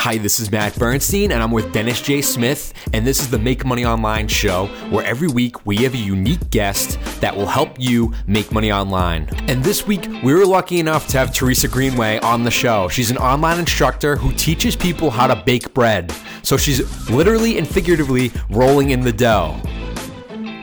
Hi, 0.00 0.16
this 0.16 0.40
is 0.40 0.50
Matt 0.50 0.78
Bernstein, 0.78 1.30
and 1.30 1.42
I'm 1.42 1.50
with 1.50 1.74
Dennis 1.74 2.00
J. 2.00 2.22
Smith, 2.22 2.72
and 2.94 3.06
this 3.06 3.20
is 3.20 3.28
the 3.28 3.38
Make 3.38 3.66
Money 3.66 3.84
Online 3.84 4.28
show, 4.28 4.68
where 4.88 5.04
every 5.04 5.28
week 5.28 5.66
we 5.66 5.76
have 5.76 5.92
a 5.92 5.98
unique 5.98 6.48
guest 6.48 6.98
that 7.20 7.36
will 7.36 7.44
help 7.44 7.78
you 7.78 8.14
make 8.26 8.50
money 8.50 8.72
online. 8.72 9.28
And 9.46 9.62
this 9.62 9.86
week, 9.86 10.08
we 10.24 10.32
were 10.32 10.46
lucky 10.46 10.80
enough 10.80 11.06
to 11.08 11.18
have 11.18 11.34
Teresa 11.34 11.68
Greenway 11.68 12.18
on 12.20 12.44
the 12.44 12.50
show. 12.50 12.88
She's 12.88 13.10
an 13.10 13.18
online 13.18 13.58
instructor 13.58 14.16
who 14.16 14.32
teaches 14.32 14.74
people 14.74 15.10
how 15.10 15.26
to 15.26 15.36
bake 15.44 15.74
bread. 15.74 16.10
So 16.42 16.56
she's 16.56 17.10
literally 17.10 17.58
and 17.58 17.68
figuratively 17.68 18.32
rolling 18.48 18.92
in 18.92 19.02
the 19.02 19.12
dough. 19.12 19.60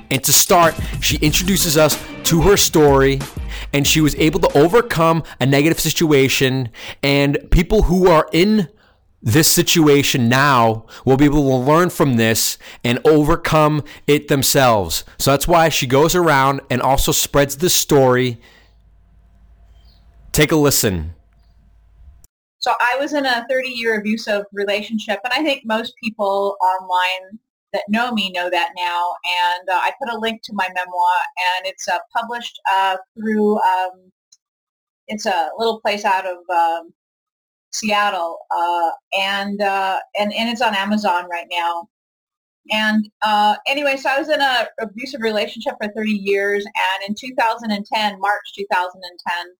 And 0.09 0.23
to 0.23 0.33
start, 0.33 0.73
she 0.99 1.17
introduces 1.17 1.77
us 1.77 1.95
to 2.23 2.41
her 2.41 2.57
story 2.57 3.19
and 3.71 3.85
she 3.85 4.01
was 4.01 4.15
able 4.15 4.39
to 4.39 4.57
overcome 4.57 5.21
a 5.39 5.45
negative 5.45 5.79
situation 5.79 6.69
and 7.04 7.38
people 7.51 7.83
who 7.83 8.07
are 8.07 8.27
in 8.33 8.67
this 9.28 9.52
situation 9.52 10.30
now 10.30 10.86
will 11.04 11.17
be 11.17 11.26
able 11.26 11.44
to 11.44 11.55
learn 11.70 11.90
from 11.90 12.16
this 12.16 12.58
and 12.81 12.98
overcome 13.05 13.84
it 14.08 14.30
themselves. 14.30 15.04
So 15.18 15.31
that's 15.31 15.45
why 15.45 15.68
she 15.68 15.85
goes 15.85 16.16
around 16.16 16.62
and 16.70 16.81
also 16.81 17.12
spreads 17.12 17.58
the 17.58 17.70
story. 17.70 18.40
Take 20.32 20.54
a 20.54 20.55
listen. 20.55 21.13
So 22.59 22.71
I 22.80 22.95
was 22.98 23.12
in 23.12 23.26
a 23.26 23.45
30 23.49 23.68
year 23.68 23.99
abusive 23.99 24.45
relationship, 24.54 25.20
and 25.26 25.34
I 25.34 25.44
think 25.44 25.63
most 25.66 25.94
people 26.02 26.55
online 26.62 27.38
that 27.73 27.84
know 27.90 28.13
me 28.13 28.32
know 28.32 28.49
that 28.49 28.70
now. 28.77 29.12
And 29.26 29.68
uh, 29.70 29.73
I 29.73 29.91
put 30.02 30.09
a 30.09 30.18
link 30.18 30.41
to 30.44 30.54
my 30.54 30.70
memoir, 30.73 31.18
and 31.57 31.68
it's 31.68 31.90
uh, 31.90 31.99
published 32.16 32.57
uh, 32.71 32.96
through. 33.13 33.57
Um, 33.57 34.13
it's 35.09 35.26
a 35.26 35.49
little 35.57 35.82
place 35.82 36.05
out 36.05 36.26
of 36.26 36.38
um, 36.49 36.94
Seattle, 37.77 38.40
uh, 38.55 38.90
and 39.17 39.62
uh, 39.62 39.99
and 40.20 40.34
and 40.34 40.49
it's 40.49 40.62
on 40.62 40.76
Amazon 40.76 41.27
right 41.30 41.48
now. 41.52 41.88
And 42.70 43.09
uh, 43.21 43.55
anyway, 43.65 43.96
so 43.98 44.10
I 44.10 44.20
was 44.20 44.29
in 44.29 44.41
a 44.41 44.68
abusive 44.82 45.21
relationship 45.21 45.76
for 45.82 45.91
30 45.93 46.12
years, 46.12 46.66
and 46.66 47.10
in 47.10 47.16
2010, 47.16 48.20
March 48.20 48.54
2010, 48.55 49.55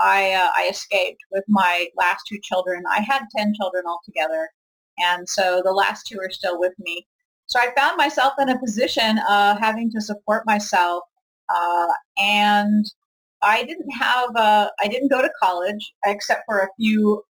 I 0.00 0.32
uh, 0.32 0.48
I 0.56 0.68
escaped 0.70 1.20
with 1.30 1.44
my 1.48 1.88
last 1.96 2.22
two 2.28 2.38
children. 2.42 2.82
I 2.90 3.00
had 3.00 3.22
10 3.36 3.54
children 3.54 3.84
altogether, 3.86 4.48
and 4.98 5.28
so 5.28 5.62
the 5.64 5.72
last 5.72 6.06
two 6.06 6.18
are 6.20 6.30
still 6.30 6.58
with 6.58 6.74
me. 6.78 7.06
So 7.46 7.58
I 7.60 7.72
found 7.76 7.96
myself 7.96 8.34
in 8.38 8.48
a 8.48 8.58
position 8.58 9.18
of 9.28 9.58
having 9.58 9.90
to 9.90 10.00
support 10.00 10.44
myself, 10.46 11.04
uh, 11.54 11.88
and 12.18 12.84
I 13.42 13.64
didn't 13.64 13.90
have 13.90 14.30
a, 14.36 14.70
I 14.80 14.88
didn't 14.88 15.10
go 15.10 15.20
to 15.20 15.30
college 15.42 15.92
except 16.06 16.42
for 16.46 16.60
a 16.60 16.68
few 16.78 17.22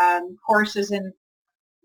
um, 0.00 0.36
courses 0.46 0.90
in 0.90 1.12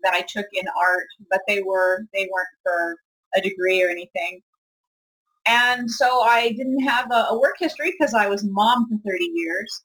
that 0.02 0.14
I 0.14 0.20
took 0.20 0.46
in 0.52 0.66
art, 0.80 1.06
but 1.30 1.40
they 1.48 1.62
were 1.62 2.04
they 2.12 2.28
weren't 2.32 2.48
for 2.62 2.96
a 3.34 3.40
degree 3.40 3.82
or 3.82 3.88
anything. 3.88 4.40
And 5.46 5.90
so 5.90 6.20
I 6.20 6.52
didn't 6.52 6.80
have 6.80 7.10
a, 7.10 7.26
a 7.30 7.38
work 7.38 7.56
history 7.58 7.92
because 7.92 8.14
I 8.14 8.28
was 8.28 8.44
mom 8.44 8.86
for 8.88 8.96
30 9.10 9.24
years, 9.34 9.82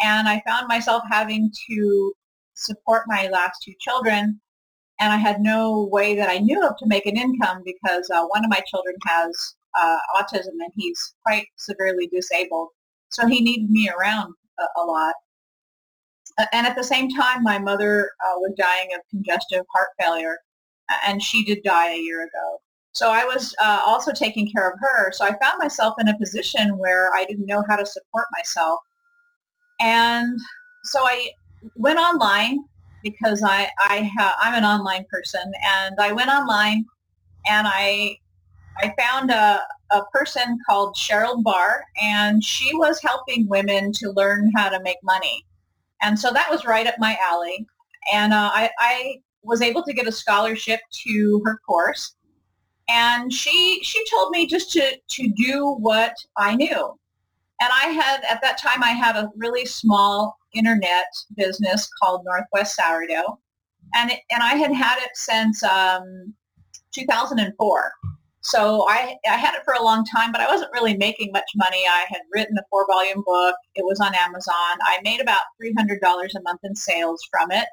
and 0.00 0.28
I 0.28 0.42
found 0.46 0.68
myself 0.68 1.02
having 1.10 1.50
to 1.70 2.12
support 2.54 3.04
my 3.06 3.28
last 3.28 3.62
two 3.62 3.74
children, 3.80 4.40
and 5.00 5.12
I 5.12 5.16
had 5.16 5.40
no 5.40 5.88
way 5.90 6.14
that 6.16 6.30
I 6.30 6.38
knew 6.38 6.64
of 6.66 6.76
to 6.78 6.86
make 6.86 7.06
an 7.06 7.16
income 7.16 7.62
because 7.64 8.08
uh, 8.10 8.24
one 8.26 8.44
of 8.44 8.50
my 8.50 8.60
children 8.66 8.94
has 9.06 9.54
uh, 9.78 9.98
autism 10.16 10.52
and 10.60 10.72
he's 10.76 11.14
quite 11.24 11.46
severely 11.56 12.06
disabled, 12.08 12.68
so 13.10 13.26
he 13.26 13.42
needed 13.42 13.70
me 13.70 13.90
around 13.90 14.34
a, 14.58 14.80
a 14.80 14.84
lot 14.84 15.14
and 16.52 16.66
at 16.66 16.76
the 16.76 16.84
same 16.84 17.08
time, 17.10 17.42
my 17.42 17.58
mother 17.58 18.10
uh, 18.24 18.38
was 18.38 18.52
dying 18.56 18.88
of 18.94 19.00
congestive 19.10 19.64
heart 19.74 19.88
failure, 20.00 20.38
and 21.06 21.22
she 21.22 21.44
did 21.44 21.62
die 21.62 21.92
a 21.92 21.98
year 21.98 22.22
ago. 22.22 22.60
So 22.92 23.10
I 23.10 23.24
was 23.24 23.54
uh, 23.60 23.82
also 23.86 24.12
taking 24.12 24.50
care 24.50 24.68
of 24.68 24.78
her. 24.78 25.12
So 25.12 25.24
I 25.24 25.30
found 25.42 25.58
myself 25.58 25.94
in 25.98 26.08
a 26.08 26.18
position 26.18 26.76
where 26.76 27.10
I 27.14 27.24
didn't 27.24 27.46
know 27.46 27.64
how 27.68 27.76
to 27.76 27.86
support 27.86 28.26
myself. 28.32 28.80
And 29.80 30.38
so 30.84 31.00
I 31.00 31.30
went 31.74 31.98
online 31.98 32.58
because 33.02 33.42
I, 33.42 33.70
I 33.80 34.10
ha- 34.16 34.36
I'm 34.40 34.54
an 34.54 34.64
online 34.64 35.06
person. 35.10 35.52
And 35.66 35.96
I 35.98 36.12
went 36.12 36.28
online 36.28 36.84
and 37.46 37.66
I, 37.66 38.18
I 38.78 38.94
found 38.98 39.30
a, 39.30 39.62
a 39.90 40.02
person 40.12 40.58
called 40.68 40.94
Cheryl 40.96 41.42
Barr, 41.42 41.84
and 42.00 42.42
she 42.42 42.74
was 42.74 43.00
helping 43.02 43.48
women 43.48 43.92
to 43.94 44.10
learn 44.10 44.50
how 44.54 44.68
to 44.68 44.80
make 44.82 44.96
money. 45.02 45.44
And 46.02 46.18
so 46.18 46.32
that 46.32 46.50
was 46.50 46.64
right 46.64 46.86
up 46.86 46.94
my 46.98 47.16
alley. 47.22 47.66
And 48.12 48.32
uh, 48.32 48.50
I, 48.52 48.70
I 48.78 49.14
was 49.42 49.62
able 49.62 49.82
to 49.84 49.92
get 49.92 50.08
a 50.08 50.12
scholarship 50.12 50.80
to 51.06 51.42
her 51.44 51.58
course. 51.66 52.14
And 52.88 53.32
she, 53.32 53.80
she 53.82 54.04
told 54.10 54.30
me 54.30 54.46
just 54.46 54.72
to, 54.72 54.96
to 55.10 55.28
do 55.36 55.76
what 55.78 56.14
I 56.36 56.56
knew. 56.56 56.98
And 57.60 57.70
I 57.72 57.86
had, 57.86 58.24
at 58.28 58.42
that 58.42 58.58
time, 58.58 58.82
I 58.82 58.90
had 58.90 59.14
a 59.14 59.30
really 59.36 59.64
small 59.64 60.36
internet 60.52 61.06
business 61.36 61.88
called 62.02 62.24
Northwest 62.24 62.74
Sourdough. 62.74 63.38
And, 63.94 64.10
it, 64.10 64.20
and 64.30 64.42
I 64.42 64.54
had 64.54 64.72
had 64.72 64.98
it 64.98 65.10
since 65.14 65.62
um, 65.62 66.34
2004. 66.92 67.92
So 68.44 68.86
I, 68.88 69.16
I 69.28 69.36
had 69.36 69.54
it 69.54 69.62
for 69.64 69.74
a 69.74 69.82
long 69.82 70.04
time, 70.04 70.32
but 70.32 70.40
I 70.40 70.48
wasn't 70.48 70.72
really 70.72 70.96
making 70.96 71.30
much 71.32 71.48
money. 71.54 71.84
I 71.88 72.04
had 72.08 72.22
written 72.32 72.58
a 72.58 72.62
four 72.70 72.86
volume 72.88 73.22
book. 73.24 73.54
It 73.76 73.84
was 73.84 74.00
on 74.00 74.14
Amazon. 74.14 74.78
I 74.82 74.98
made 75.04 75.20
about 75.20 75.42
$300 75.62 75.98
a 76.00 76.42
month 76.42 76.60
in 76.64 76.74
sales 76.74 77.20
from 77.30 77.52
it. 77.52 77.66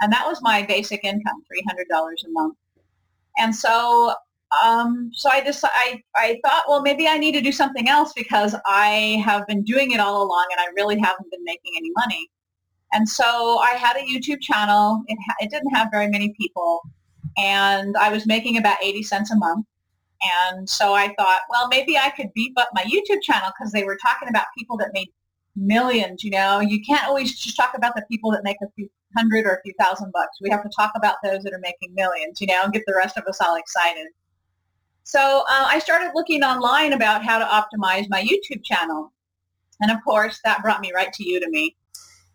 And 0.00 0.10
that 0.12 0.26
was 0.26 0.40
my 0.40 0.62
basic 0.62 1.04
income, 1.04 1.42
$300 1.52 1.84
a 2.26 2.30
month. 2.30 2.56
And 3.36 3.54
so, 3.54 4.14
um, 4.64 5.10
so 5.12 5.28
I 5.28 5.42
just, 5.42 5.62
I, 5.62 6.00
I 6.16 6.40
thought, 6.44 6.64
well, 6.68 6.80
maybe 6.80 7.06
I 7.06 7.18
need 7.18 7.32
to 7.32 7.42
do 7.42 7.52
something 7.52 7.88
else 7.88 8.12
because 8.16 8.56
I 8.66 9.22
have 9.24 9.46
been 9.46 9.62
doing 9.62 9.90
it 9.90 10.00
all 10.00 10.22
along 10.22 10.46
and 10.52 10.60
I 10.60 10.72
really 10.74 10.98
haven't 10.98 11.30
been 11.30 11.44
making 11.44 11.72
any 11.76 11.90
money. 11.96 12.28
And 12.94 13.06
so 13.06 13.58
I 13.58 13.72
had 13.72 13.96
a 13.96 14.00
YouTube 14.00 14.40
channel. 14.40 15.02
It, 15.06 15.18
ha- 15.26 15.36
it 15.40 15.50
didn't 15.50 15.74
have 15.74 15.88
very 15.90 16.08
many 16.08 16.34
people. 16.40 16.80
And 17.36 17.94
I 17.98 18.10
was 18.10 18.26
making 18.26 18.56
about 18.56 18.78
80 18.82 19.02
cents 19.02 19.30
a 19.30 19.36
month 19.36 19.66
and 20.48 20.68
so 20.68 20.94
I 20.94 21.14
thought, 21.18 21.40
well, 21.50 21.68
maybe 21.68 21.96
I 21.98 22.10
could 22.10 22.32
beef 22.34 22.52
up 22.56 22.68
my 22.74 22.82
YouTube 22.82 23.22
channel 23.22 23.50
because 23.58 23.72
they 23.72 23.84
were 23.84 23.98
talking 24.02 24.28
about 24.28 24.46
people 24.56 24.76
that 24.78 24.90
made 24.92 25.08
millions, 25.56 26.24
you 26.24 26.30
know. 26.30 26.60
You 26.60 26.80
can't 26.84 27.06
always 27.06 27.38
just 27.38 27.56
talk 27.56 27.72
about 27.76 27.94
the 27.94 28.04
people 28.10 28.30
that 28.32 28.44
make 28.44 28.56
a 28.62 28.66
few 28.74 28.88
hundred 29.16 29.46
or 29.46 29.54
a 29.54 29.62
few 29.62 29.72
thousand 29.78 30.12
bucks. 30.12 30.38
We 30.40 30.50
have 30.50 30.62
to 30.62 30.70
talk 30.76 30.92
about 30.96 31.16
those 31.22 31.42
that 31.44 31.52
are 31.52 31.60
making 31.60 31.94
millions, 31.94 32.40
you 32.40 32.46
know, 32.46 32.60
and 32.64 32.72
get 32.72 32.82
the 32.86 32.94
rest 32.96 33.16
of 33.16 33.24
us 33.24 33.40
all 33.40 33.56
excited. 33.56 34.06
So 35.04 35.44
uh, 35.48 35.66
I 35.68 35.78
started 35.78 36.12
looking 36.14 36.42
online 36.42 36.92
about 36.92 37.24
how 37.24 37.38
to 37.38 37.44
optimize 37.44 38.06
my 38.08 38.22
YouTube 38.22 38.64
channel. 38.64 39.12
And 39.80 39.90
of 39.90 39.98
course, 40.02 40.40
that 40.44 40.62
brought 40.62 40.80
me 40.80 40.92
right 40.94 41.12
to 41.12 41.24
Udemy 41.24 41.74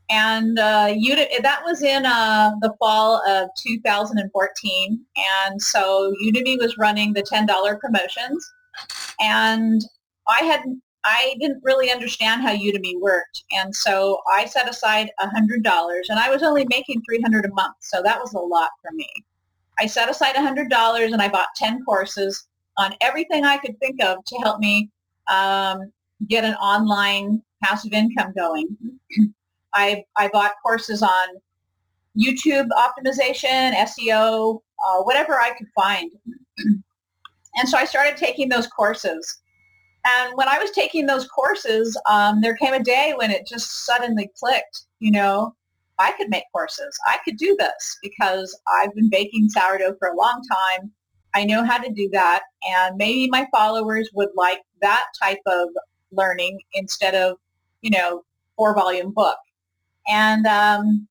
and 0.10 0.58
uh, 0.58 0.88
Udemy, 0.88 1.42
that 1.42 1.62
was 1.64 1.84
in 1.84 2.06
uh, 2.06 2.52
the 2.62 2.74
fall 2.80 3.22
of 3.28 3.50
2014. 3.58 5.06
And 5.44 5.62
so 5.62 6.14
Udemy 6.24 6.60
was 6.60 6.78
running 6.78 7.14
the 7.14 7.22
$10 7.24 7.80
promotions. 7.80 8.52
And 9.20 9.82
I 10.28 10.44
had 10.44 10.62
I 11.06 11.36
didn't 11.40 11.62
really 11.64 11.90
understand 11.92 12.42
how 12.42 12.54
Udemy 12.54 13.00
worked. 13.00 13.44
And 13.54 13.74
so 13.74 14.20
I 14.36 14.46
set 14.46 14.70
aside 14.70 15.10
$100 15.22 15.64
and 16.10 16.20
I 16.20 16.30
was 16.30 16.44
only 16.44 16.66
making 16.70 17.02
300 17.10 17.46
a 17.46 17.54
month. 17.54 17.76
So 17.80 18.02
that 18.04 18.20
was 18.20 18.34
a 18.34 18.40
lot 18.40 18.72
for 18.82 18.92
me. 18.94 19.08
I 19.80 19.86
set 19.86 20.10
aside 20.10 20.36
$100 20.36 21.14
and 21.14 21.22
I 21.22 21.30
bought 21.30 21.48
10 21.56 21.86
courses 21.86 22.48
on 22.78 22.94
everything 23.02 23.46
I 23.46 23.58
could 23.58 23.80
think 23.80 24.04
of 24.04 24.24
to 24.26 24.36
help 24.44 24.60
me 24.60 24.90
um, 25.30 25.92
get 26.28 26.44
an 26.44 26.56
online 26.56 27.42
passive 27.64 27.94
income 27.94 28.34
going. 28.38 28.78
I, 29.74 30.04
I 30.18 30.30
bought 30.30 30.54
courses 30.64 31.02
on 31.02 31.28
YouTube 32.18 32.68
optimization, 32.72 33.74
SEO, 33.76 34.62
uh, 34.88 35.04
whatever 35.04 35.40
I 35.40 35.52
could 35.58 35.68
find. 35.76 36.12
and 37.56 37.70
so 37.70 37.78
I 37.78 37.86
started 37.86 38.18
taking 38.18 38.50
those 38.50 38.68
courses. 38.68 39.42
And 40.06 40.36
when 40.36 40.48
I 40.48 40.58
was 40.58 40.72
taking 40.72 41.06
those 41.06 41.28
courses, 41.28 42.00
um, 42.10 42.42
there 42.42 42.56
came 42.56 42.74
a 42.74 42.84
day 42.84 43.14
when 43.18 43.32
it 43.32 43.46
just 43.48 43.86
suddenly 43.86 44.30
clicked, 44.40 44.86
you 45.00 45.12
know, 45.12 45.54
I 46.00 46.14
could 46.14 46.30
make 46.30 46.46
courses. 46.54 46.98
I 47.08 47.18
could 47.26 47.38
do 47.38 47.56
this 47.60 47.98
because 48.02 48.58
I've 48.74 48.94
been 48.96 49.10
baking 49.10 49.50
sourdough 49.50 49.96
for 50.00 50.08
a 50.08 50.16
long 50.16 50.42
time. 50.50 50.92
I 51.36 51.44
know 51.44 51.64
how 51.64 51.78
to 51.78 51.92
do 51.92 52.10
that. 52.14 52.44
And 52.68 52.96
maybe 52.96 53.30
my 53.30 53.48
followers 53.52 54.10
would 54.14 54.30
like 54.36 54.62
that 54.82 55.06
type 55.22 55.42
of 55.46 55.70
learning 56.12 56.60
instead 56.74 57.16
of, 57.16 57.38
you 57.82 57.92
know, 57.92 58.24
four 58.56 58.74
volume 58.74 59.12
book. 59.14 59.38
And 60.10 60.46
um, 60.48 61.08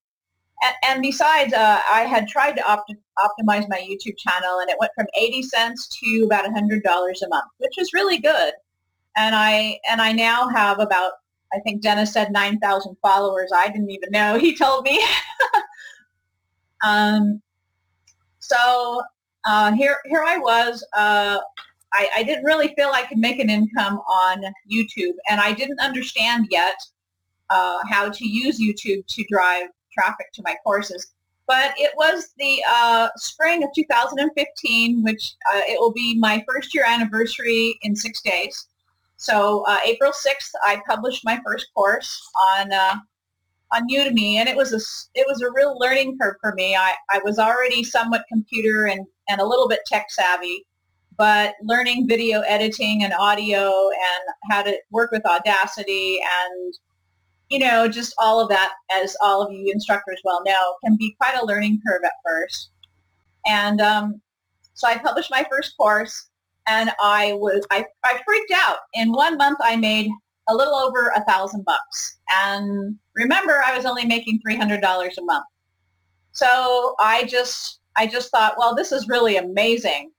and, 0.62 0.74
and, 0.84 1.02
besides, 1.02 1.52
uh, 1.52 1.80
I 1.90 2.00
had 2.02 2.26
tried 2.26 2.56
to 2.56 2.68
opt- 2.68 2.92
optimize 3.18 3.68
my 3.68 3.78
YouTube 3.78 4.18
channel, 4.18 4.58
and 4.58 4.68
it 4.68 4.76
went 4.80 4.90
from 4.96 5.06
80 5.16 5.42
cents 5.42 5.88
to 6.00 6.24
about 6.24 6.44
$100 6.46 6.82
a 6.82 7.28
month, 7.28 7.44
which 7.58 7.74
was 7.78 7.92
really 7.94 8.18
good. 8.18 8.52
And 9.16 9.34
I 9.36 9.78
and 9.88 10.00
I 10.00 10.12
now 10.12 10.48
have 10.48 10.80
about 10.80 11.12
I 11.52 11.60
think 11.60 11.82
Dennis 11.82 12.12
said 12.12 12.30
9,000 12.30 12.96
followers. 13.00 13.50
I 13.54 13.68
didn't 13.68 13.90
even 13.90 14.10
know. 14.10 14.38
He 14.38 14.54
told 14.54 14.84
me. 14.84 15.02
um, 16.84 17.40
so 18.40 19.02
uh, 19.46 19.72
here 19.72 19.98
here 20.06 20.24
I 20.26 20.38
was. 20.38 20.84
Uh, 20.96 21.38
I, 21.92 22.08
I 22.16 22.22
didn't 22.22 22.44
really 22.44 22.74
feel 22.76 22.90
I 22.92 23.06
could 23.06 23.18
make 23.18 23.38
an 23.38 23.48
income 23.48 23.98
on 23.98 24.42
YouTube, 24.70 25.14
and 25.28 25.40
I 25.40 25.52
didn't 25.52 25.80
understand 25.80 26.46
yet 26.50 26.76
uh, 27.50 27.78
how 27.88 28.08
to 28.08 28.28
use 28.28 28.60
YouTube 28.60 29.06
to 29.06 29.24
drive 29.30 29.68
traffic 29.92 30.26
to 30.34 30.42
my 30.44 30.56
courses. 30.64 31.12
But 31.46 31.72
it 31.78 31.92
was 31.96 32.28
the 32.36 32.62
uh, 32.68 33.08
spring 33.16 33.62
of 33.64 33.70
2015, 33.74 35.02
which 35.02 35.34
uh, 35.52 35.60
it 35.66 35.80
will 35.80 35.92
be 35.92 36.18
my 36.18 36.44
first 36.46 36.74
year 36.74 36.84
anniversary 36.86 37.78
in 37.82 37.96
six 37.96 38.20
days. 38.20 38.66
So 39.16 39.64
uh, 39.66 39.78
April 39.84 40.12
6th, 40.12 40.50
I 40.62 40.80
published 40.86 41.24
my 41.24 41.40
first 41.44 41.68
course 41.74 42.20
on 42.56 42.72
uh, 42.72 42.96
on 43.72 43.88
Udemy, 43.88 44.34
and 44.34 44.48
it 44.48 44.56
was 44.56 44.72
a 44.72 44.80
it 45.18 45.26
was 45.28 45.42
a 45.42 45.50
real 45.50 45.76
learning 45.78 46.18
curve 46.20 46.36
for 46.40 46.54
me. 46.54 46.76
I, 46.76 46.94
I 47.10 47.20
was 47.24 47.38
already 47.38 47.82
somewhat 47.82 48.24
computer 48.32 48.86
and, 48.86 49.04
and 49.28 49.40
a 49.40 49.46
little 49.46 49.68
bit 49.68 49.80
tech 49.86 50.06
savvy, 50.10 50.64
but 51.16 51.54
learning 51.62 52.08
video 52.08 52.40
editing 52.42 53.04
and 53.04 53.12
audio 53.12 53.66
and 53.68 54.50
how 54.50 54.62
to 54.62 54.78
work 54.90 55.10
with 55.10 55.26
Audacity 55.26 56.20
and 56.20 56.74
you 57.50 57.58
know 57.58 57.88
just 57.88 58.14
all 58.18 58.40
of 58.40 58.48
that, 58.48 58.72
as 58.90 59.16
all 59.22 59.42
of 59.42 59.52
you 59.52 59.70
instructors 59.72 60.20
well 60.24 60.42
know, 60.44 60.76
can 60.84 60.96
be 60.96 61.14
quite 61.20 61.36
a 61.40 61.44
learning 61.44 61.80
curve 61.86 62.02
at 62.04 62.12
first. 62.24 62.70
And 63.46 63.80
um, 63.80 64.20
so 64.74 64.88
I 64.88 64.98
published 64.98 65.30
my 65.30 65.44
first 65.50 65.76
course, 65.76 66.28
and 66.66 66.90
I 67.02 67.32
was 67.34 67.66
I, 67.70 67.84
I 68.04 68.20
freaked 68.26 68.52
out. 68.54 68.78
In 68.94 69.12
one 69.12 69.36
month, 69.36 69.58
I 69.62 69.76
made 69.76 70.10
a 70.48 70.54
little 70.54 70.74
over 70.74 71.12
a 71.14 71.24
thousand 71.24 71.64
bucks. 71.64 72.18
And 72.34 72.96
remember, 73.14 73.62
I 73.64 73.76
was 73.76 73.84
only 73.84 74.04
making 74.04 74.40
$300 74.46 74.82
a 74.82 75.22
month. 75.22 75.44
So 76.32 76.94
I 76.98 77.24
just, 77.24 77.80
I 77.96 78.06
just 78.06 78.30
thought, 78.30 78.54
well, 78.58 78.74
this 78.74 78.92
is 78.92 79.08
really 79.08 79.36
amazing. 79.36 80.10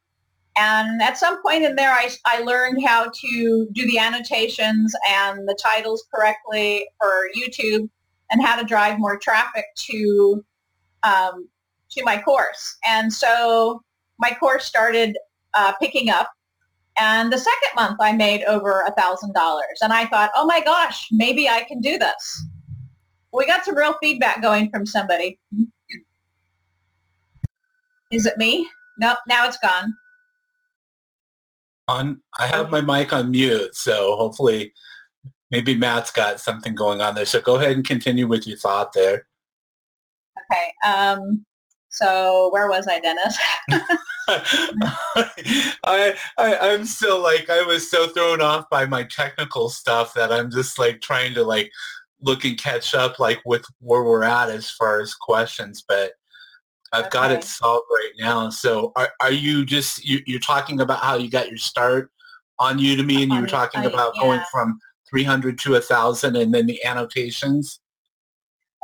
And 0.60 1.02
at 1.02 1.18
some 1.18 1.42
point 1.42 1.64
in 1.64 1.76
there, 1.76 1.92
I, 1.92 2.10
I 2.26 2.42
learned 2.42 2.86
how 2.86 3.06
to 3.06 3.68
do 3.72 3.88
the 3.88 3.98
annotations 3.98 4.94
and 5.08 5.48
the 5.48 5.58
titles 5.62 6.06
correctly 6.14 6.86
for 7.00 7.30
YouTube 7.38 7.90
and 8.30 8.44
how 8.44 8.60
to 8.60 8.66
drive 8.66 9.00
more 9.00 9.18
traffic 9.18 9.66
to, 9.76 10.44
um, 11.04 11.48
to 11.92 12.04
my 12.04 12.22
course. 12.22 12.78
And 12.86 13.12
so 13.12 13.82
my 14.20 14.36
course 14.38 14.66
started 14.66 15.18
uh, 15.54 15.72
picking 15.80 16.10
up 16.10 16.30
and 17.00 17.32
the 17.32 17.38
second 17.38 17.76
month 17.76 17.98
I 18.02 18.12
made 18.12 18.44
over 18.44 18.82
a 18.82 18.92
thousand 18.92 19.34
dollars. 19.34 19.80
And 19.82 19.94
I 19.94 20.06
thought, 20.06 20.32
oh 20.36 20.46
my 20.46 20.60
gosh, 20.60 21.08
maybe 21.12 21.48
I 21.48 21.64
can 21.64 21.80
do 21.80 21.98
this. 21.98 22.46
We 23.32 23.46
got 23.46 23.64
some 23.64 23.78
real 23.78 23.96
feedback 24.02 24.42
going 24.42 24.70
from 24.70 24.86
somebody. 24.86 25.40
Is 28.12 28.26
it 28.26 28.38
me? 28.38 28.68
Nope, 29.00 29.20
now 29.28 29.48
it's 29.48 29.58
gone. 29.60 29.94
On 31.90 32.22
I 32.38 32.46
have 32.48 32.70
my 32.70 32.82
mic 32.82 33.12
on 33.14 33.32
mute, 33.32 33.76
so 33.76 34.16
hopefully 34.16 34.74
maybe 35.50 35.76
Matt's 35.76 36.12
got 36.12 36.40
something 36.40 36.76
going 36.76 37.02
on 37.02 37.16
there. 37.16 37.26
So 37.26 37.42
go 37.42 37.56
ahead 37.56 37.72
and 37.72 37.86
continue 37.86 38.28
with 38.28 38.46
your 38.46 38.58
thought 38.58 38.94
there. 38.94 39.26
Okay. 40.52 40.74
Um, 40.86 41.46
so 41.90 42.50
where 42.54 42.70
was 42.70 42.88
I, 42.88 43.00
Dennis? 43.00 43.38
I, 45.84 46.16
I 46.38 46.58
I'm 46.62 46.86
still 46.86 47.22
like 47.22 47.50
I 47.50 47.64
was 47.64 47.90
so 47.90 48.08
thrown 48.08 48.42
off 48.42 48.70
by 48.70 48.86
my 48.86 49.04
technical 49.04 49.70
stuff 49.70 50.14
that 50.14 50.32
I'm 50.32 50.52
just 50.52 50.78
like 50.78 51.02
trying 51.02 51.34
to 51.34 51.44
like 51.44 51.72
look 52.22 52.46
and 52.46 52.58
catch 52.58 52.94
up 52.94 53.18
like 53.20 53.42
with 53.46 53.66
where 53.80 54.04
we're 54.04 54.24
at 54.24 54.50
as 54.50 54.70
far 54.70 55.02
as 55.02 55.16
questions, 55.16 55.84
but 55.88 56.12
I've 56.92 57.06
okay. 57.06 57.10
got 57.12 57.32
it 57.32 57.44
solved 57.44 57.88
right 57.90 58.12
now. 58.20 58.50
So 58.50 58.92
are, 58.96 59.10
are 59.22 59.32
you 59.32 59.66
just 59.66 60.04
you, 60.06 60.20
you're 60.26 60.40
talking 60.40 60.82
about 60.82 61.00
how 61.00 61.18
you 61.18 61.30
got 61.30 61.48
your 61.48 61.58
start 61.58 62.12
on 62.58 62.80
Udemy 62.80 63.24
and 63.24 63.32
you 63.32 63.42
were 63.42 63.48
talking 63.48 63.86
about 63.86 64.14
yeah. 64.16 64.22
going 64.22 64.42
from 64.52 64.80
300 65.10 65.58
to 65.60 65.76
a 65.76 65.82
thousand 65.82 66.36
and 66.36 66.54
then 66.54 66.66
the 66.66 66.84
annotations? 66.84 67.80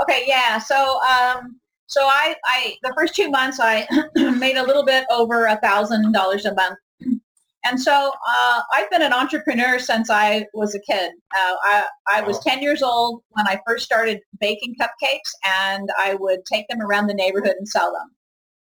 Okay, 0.02 0.24
yeah. 0.28 0.58
So 0.60 1.00
um, 1.02 1.60
so 1.88 2.02
I, 2.02 2.36
I 2.46 2.76
the 2.84 2.94
first 2.96 3.16
two 3.16 3.30
months 3.30 3.60
I 3.62 3.88
made 4.16 4.58
a 4.58 4.64
little 4.64 4.86
bit 4.86 5.06
over 5.10 5.46
a 5.46 5.58
thousand 5.58 6.12
dollars 6.12 6.46
a 6.46 6.54
month. 6.54 6.78
And 7.66 7.82
so 7.82 8.12
uh, 8.30 8.62
I've 8.74 8.90
been 8.92 9.02
an 9.02 9.12
entrepreneur 9.12 9.80
since 9.80 10.12
I 10.12 10.46
was 10.54 10.76
a 10.76 10.80
kid. 10.80 11.12
Uh, 11.36 11.56
I, 11.64 11.84
I 12.12 12.22
was 12.22 12.40
10 12.40 12.62
years 12.62 12.84
old 12.84 13.24
when 13.32 13.48
I 13.48 13.60
first 13.68 13.84
started 13.84 14.20
baking 14.40 14.76
cupcakes 14.80 15.32
and 15.44 15.90
I 15.98 16.14
would 16.14 16.46
take 16.46 16.68
them 16.68 16.80
around 16.80 17.08
the 17.08 17.16
neighborhood 17.16 17.56
and 17.58 17.68
sell 17.68 17.92
them. 17.92 18.12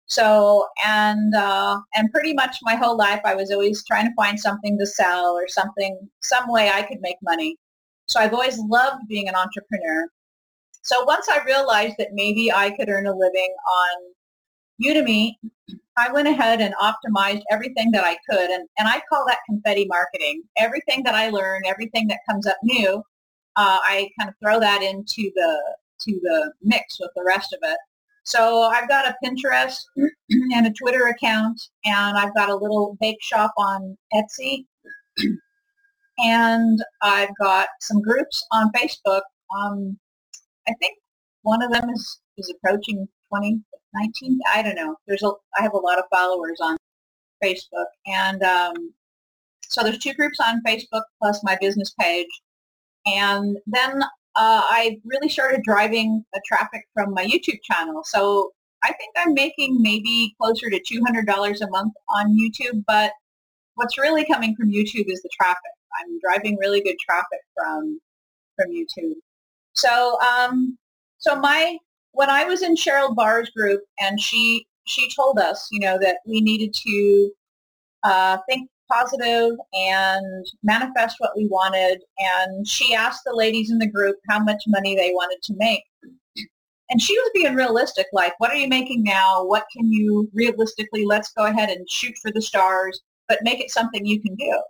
So, 0.07 0.65
and, 0.83 1.35
uh, 1.35 1.79
and 1.93 2.11
pretty 2.11 2.33
much 2.33 2.57
my 2.63 2.73
whole 2.75 2.97
life 2.97 3.21
I 3.23 3.35
was 3.35 3.51
always 3.51 3.83
trying 3.85 4.07
to 4.07 4.13
find 4.15 4.39
something 4.39 4.75
to 4.79 4.87
sell 4.87 5.33
or 5.33 5.47
something, 5.47 6.09
some 6.23 6.51
way 6.51 6.71
I 6.71 6.81
could 6.81 6.97
make 6.99 7.17
money. 7.21 7.57
So 8.07 8.19
I've 8.19 8.33
always 8.33 8.57
loved 8.57 9.03
being 9.07 9.29
an 9.29 9.35
entrepreneur. 9.35 10.07
So 10.81 11.03
once 11.03 11.27
I 11.29 11.43
realized 11.43 11.93
that 11.99 12.09
maybe 12.13 12.51
I 12.51 12.71
could 12.71 12.89
earn 12.89 13.05
a 13.05 13.15
living 13.15 13.53
on 13.71 14.13
Udemy, 14.83 15.33
I 15.99 16.11
went 16.11 16.29
ahead 16.29 16.61
and 16.61 16.73
optimized 16.81 17.41
everything 17.51 17.91
that 17.91 18.05
I 18.05 18.17
could. 18.29 18.49
And, 18.49 18.67
and 18.77 18.87
I 18.87 19.01
call 19.09 19.25
that 19.27 19.39
confetti 19.47 19.85
marketing. 19.87 20.43
Everything 20.57 21.03
that 21.03 21.13
I 21.13 21.29
learn, 21.29 21.63
everything 21.65 22.07
that 22.07 22.19
comes 22.29 22.47
up 22.47 22.57
new, 22.63 23.03
uh, 23.57 23.79
I 23.83 24.09
kind 24.17 24.29
of 24.29 24.35
throw 24.41 24.59
that 24.61 24.81
into 24.81 25.29
the, 25.35 25.75
to 26.01 26.19
the 26.23 26.53
mix 26.63 26.97
with 26.99 27.11
the 27.15 27.23
rest 27.25 27.53
of 27.53 27.59
it. 27.63 27.77
So 28.23 28.61
I've 28.61 28.87
got 28.87 29.07
a 29.07 29.15
Pinterest 29.23 29.75
and 30.53 30.67
a 30.67 30.71
Twitter 30.71 31.07
account, 31.07 31.59
and 31.83 32.17
I've 32.17 32.33
got 32.35 32.49
a 32.49 32.55
little 32.55 32.95
bake 33.01 33.21
shop 33.21 33.51
on 33.57 33.97
Etsy. 34.13 34.65
and 36.19 36.79
I've 37.01 37.35
got 37.41 37.67
some 37.81 38.01
groups 38.01 38.45
on 38.51 38.71
Facebook. 38.71 39.21
Um, 39.57 39.97
I 40.67 40.73
think 40.79 40.97
one 41.41 41.61
of 41.61 41.71
them 41.71 41.89
is, 41.89 42.21
is 42.37 42.53
approaching 42.55 43.07
2019. 43.95 44.39
I 44.53 44.61
don't 44.61 44.75
know. 44.75 44.95
There's 45.07 45.23
a, 45.23 45.31
I 45.57 45.61
have 45.61 45.73
a 45.73 45.77
lot 45.77 45.99
of 45.99 46.05
followers 46.11 46.59
on 46.61 46.77
Facebook. 47.43 47.85
And 48.07 48.43
um, 48.43 48.93
so 49.67 49.83
there's 49.83 49.99
two 49.99 50.13
groups 50.13 50.39
on 50.39 50.61
Facebook 50.65 51.03
plus 51.21 51.41
my 51.43 51.57
business 51.59 51.93
page. 51.99 52.27
And 53.05 53.57
then 53.65 54.03
uh, 54.35 54.61
I 54.63 54.97
really 55.05 55.29
started 55.29 55.61
driving 55.63 56.23
traffic 56.47 56.83
from 56.93 57.13
my 57.13 57.25
YouTube 57.25 57.59
channel. 57.63 58.01
So 58.05 58.51
I 58.83 58.87
think 58.93 59.13
I'm 59.17 59.33
making 59.33 59.77
maybe 59.81 60.33
closer 60.41 60.69
to 60.69 60.79
$200 60.79 61.61
a 61.61 61.69
month 61.69 61.93
on 62.15 62.37
YouTube, 62.37 62.83
but 62.87 63.11
what's 63.75 63.97
really 63.97 64.25
coming 64.25 64.55
from 64.55 64.69
YouTube 64.69 65.05
is 65.07 65.21
the 65.21 65.29
traffic. 65.39 65.59
I'm 65.99 66.19
driving 66.19 66.57
really 66.59 66.81
good 66.81 66.95
traffic 67.03 67.39
from 67.55 67.99
from 68.55 68.71
YouTube. 68.71 69.15
So, 69.73 70.17
um, 70.21 70.77
so 71.17 71.35
my 71.39 71.77
when 72.11 72.29
I 72.29 72.45
was 72.45 72.61
in 72.61 72.75
Cheryl 72.75 73.15
Barr's 73.15 73.49
group, 73.51 73.81
and 73.99 74.19
she 74.19 74.65
she 74.85 75.09
told 75.15 75.37
us, 75.37 75.67
you 75.71 75.79
know, 75.79 75.97
that 75.99 76.17
we 76.25 76.41
needed 76.41 76.73
to 76.73 77.31
uh, 78.03 78.37
think 78.49 78.69
positive 78.91 79.51
and 79.73 80.45
manifest 80.63 81.15
what 81.19 81.31
we 81.35 81.47
wanted. 81.47 82.01
And 82.17 82.67
she 82.67 82.93
asked 82.95 83.21
the 83.25 83.35
ladies 83.35 83.71
in 83.71 83.77
the 83.77 83.89
group 83.89 84.17
how 84.29 84.39
much 84.39 84.63
money 84.67 84.95
they 84.95 85.11
wanted 85.11 85.41
to 85.43 85.53
make. 85.57 85.83
And 86.89 86.99
she 86.99 87.13
was 87.13 87.29
being 87.35 87.53
realistic, 87.53 88.07
like, 88.13 88.33
what 88.39 88.49
are 88.49 88.55
you 88.55 88.67
making 88.67 89.03
now? 89.03 89.45
What 89.45 89.65
can 89.71 89.91
you 89.91 90.27
realistically, 90.33 91.05
let's 91.05 91.31
go 91.33 91.45
ahead 91.45 91.69
and 91.69 91.87
shoot 91.87 92.15
for 92.19 92.31
the 92.31 92.41
stars, 92.41 92.99
but 93.27 93.37
make 93.43 93.59
it 93.59 93.69
something 93.69 94.07
you 94.07 94.19
can 94.19 94.33
do. 94.35 94.61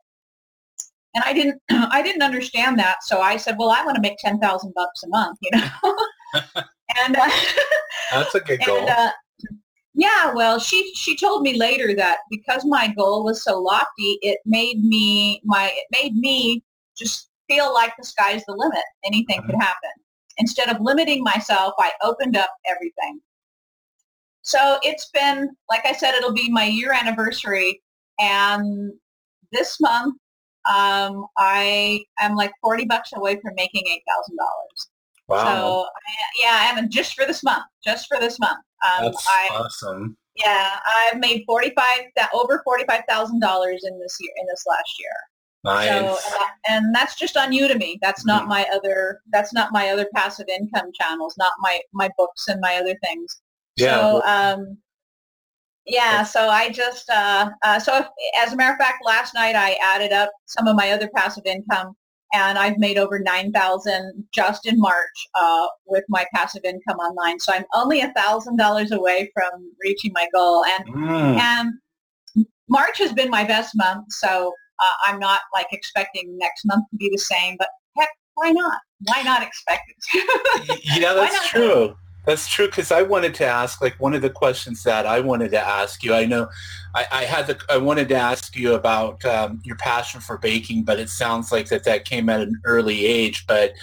And 1.15 1.23
I 1.23 1.31
didn't, 1.31 1.61
I 1.69 2.01
didn't 2.01 2.21
understand 2.21 2.77
that. 2.79 2.97
So 3.03 3.21
I 3.21 3.37
said, 3.37 3.55
well, 3.57 3.69
I 3.69 3.85
want 3.85 3.95
to 3.95 4.01
make 4.01 4.17
10,000 4.17 4.73
bucks 4.75 5.03
a 5.03 5.07
month, 5.07 5.37
you 5.41 5.51
know? 5.57 5.69
and 6.33 7.15
uh, 7.15 7.29
that's 8.11 8.35
a 8.35 8.39
good 8.39 8.61
goal. 8.65 8.79
And, 8.79 8.89
uh, 8.89 9.11
yeah, 9.93 10.31
well, 10.33 10.59
she 10.59 10.93
she 10.95 11.17
told 11.17 11.41
me 11.41 11.57
later 11.57 11.93
that 11.95 12.19
because 12.29 12.63
my 12.65 12.93
goal 12.97 13.23
was 13.23 13.43
so 13.43 13.59
lofty, 13.59 14.17
it 14.21 14.39
made 14.45 14.83
me 14.83 15.41
my 15.43 15.71
it 15.75 15.85
made 15.91 16.15
me 16.15 16.63
just 16.97 17.29
feel 17.49 17.73
like 17.73 17.93
the 17.97 18.05
sky's 18.05 18.43
the 18.45 18.53
limit. 18.55 18.83
Anything 19.05 19.39
mm-hmm. 19.41 19.51
could 19.51 19.61
happen. 19.61 19.89
Instead 20.37 20.69
of 20.69 20.79
limiting 20.79 21.23
myself, 21.23 21.73
I 21.79 21.91
opened 22.01 22.37
up 22.37 22.49
everything. 22.65 23.19
So 24.41 24.79
it's 24.83 25.09
been, 25.13 25.49
like 25.69 25.85
I 25.85 25.91
said, 25.91 26.13
it'll 26.13 26.33
be 26.33 26.49
my 26.49 26.63
year 26.63 26.93
anniversary, 26.93 27.81
and 28.19 28.93
this 29.51 29.77
month 29.81 30.15
um, 30.69 31.25
I 31.37 32.03
am 32.19 32.35
like 32.35 32.51
40 32.61 32.85
bucks 32.85 33.09
away 33.15 33.39
from 33.41 33.53
making 33.55 33.83
$8,000. 33.85 34.87
Wow. 35.29 35.43
So 35.45 35.87
yeah, 36.41 36.57
I 36.61 36.77
am 36.79 36.89
just 36.89 37.13
for 37.13 37.25
this 37.25 37.43
month, 37.43 37.63
just 37.83 38.07
for 38.07 38.19
this 38.19 38.39
month. 38.39 38.59
Um, 38.83 39.05
That's 39.05 39.27
I, 39.27 39.49
awesome. 39.51 40.17
Yeah, 40.35 40.79
I've 41.11 41.19
made 41.19 41.43
45, 41.45 41.83
that 42.15 42.29
over 42.33 42.63
$45,000 42.67 42.99
in 43.03 43.99
this 43.99 44.17
year, 44.19 44.31
in 44.37 44.47
this 44.47 44.63
last 44.67 44.95
year. 44.99 45.11
Nice. 45.65 45.89
So, 45.89 46.17
and, 46.69 46.85
and 46.85 46.95
that's 46.95 47.15
just 47.15 47.35
on 47.35 47.51
Udemy. 47.51 47.97
That's 48.01 48.25
not 48.25 48.41
mm-hmm. 48.41 48.49
my 48.49 48.65
other, 48.73 49.19
that's 49.33 49.53
not 49.53 49.73
my 49.73 49.89
other 49.89 50.07
passive 50.15 50.47
income 50.47 50.91
channels, 50.99 51.35
not 51.37 51.51
my, 51.59 51.81
my 51.93 52.09
books 52.17 52.47
and 52.47 52.61
my 52.61 52.75
other 52.77 52.95
things. 53.03 53.41
Yeah. 53.75 53.99
So, 53.99 54.23
um, 54.23 54.77
Yeah, 55.85 56.23
so 56.23 56.47
I 56.47 56.69
just, 56.69 57.09
uh, 57.09 57.49
uh, 57.63 57.79
so 57.79 57.97
if, 57.97 58.05
as 58.41 58.53
a 58.53 58.55
matter 58.55 58.73
of 58.73 58.79
fact, 58.79 59.03
last 59.05 59.33
night 59.33 59.55
I 59.55 59.77
added 59.83 60.13
up 60.13 60.29
some 60.45 60.67
of 60.67 60.77
my 60.77 60.91
other 60.91 61.09
passive 61.13 61.45
income 61.45 61.95
and 62.33 62.57
I've 62.57 62.77
made 62.77 62.97
over 62.97 63.19
9,000 63.19 64.25
just 64.33 64.65
in 64.65 64.79
March 64.79 65.27
uh, 65.35 65.67
with 65.87 66.03
my 66.09 66.25
passive 66.33 66.63
income 66.63 66.97
online. 66.97 67.39
So 67.39 67.53
I'm 67.53 67.65
only 67.75 68.01
$1,000 68.01 68.91
away 68.91 69.31
from 69.33 69.71
reaching 69.83 70.11
my 70.13 70.27
goal. 70.33 70.63
And, 70.65 70.95
mm. 70.95 71.39
and 71.39 71.73
March 72.69 72.97
has 72.99 73.13
been 73.13 73.29
my 73.29 73.43
best 73.43 73.75
month, 73.75 74.05
so 74.09 74.53
uh, 74.79 74.91
I'm 75.05 75.19
not 75.19 75.41
like 75.53 75.67
expecting 75.71 76.37
next 76.37 76.65
month 76.65 76.85
to 76.91 76.97
be 76.97 77.09
the 77.11 77.17
same, 77.17 77.55
but 77.57 77.67
heck, 77.97 78.09
why 78.35 78.51
not? 78.51 78.79
Why 79.05 79.21
not 79.23 79.41
expect 79.41 79.81
it? 80.13 80.99
yeah, 80.99 81.13
that's 81.15 81.49
true. 81.49 81.95
That's 82.29 82.47
true 82.47 82.67
because 82.67 82.91
I 82.91 83.01
wanted 83.01 83.33
to 83.35 83.45
ask, 83.47 83.81
like 83.81 83.95
one 83.99 84.13
of 84.13 84.21
the 84.21 84.29
questions 84.29 84.83
that 84.83 85.07
I 85.07 85.19
wanted 85.19 85.49
to 85.49 85.59
ask 85.59 86.03
you. 86.03 86.13
I 86.13 86.25
know 86.25 86.47
I, 86.93 87.07
I 87.11 87.23
had 87.23 87.47
the, 87.47 87.59
I 87.69 87.77
wanted 87.77 88.07
to 88.09 88.15
ask 88.15 88.55
you 88.55 88.75
about 88.75 89.25
um, 89.25 89.61
your 89.63 89.77
passion 89.77 90.21
for 90.21 90.37
baking, 90.37 90.83
but 90.83 90.99
it 90.99 91.09
sounds 91.09 91.51
like 91.51 91.69
that 91.69 91.85
that 91.85 92.05
came 92.05 92.29
at 92.29 92.39
an 92.39 92.61
early 92.65 93.03
age. 93.03 93.47
But 93.47 93.73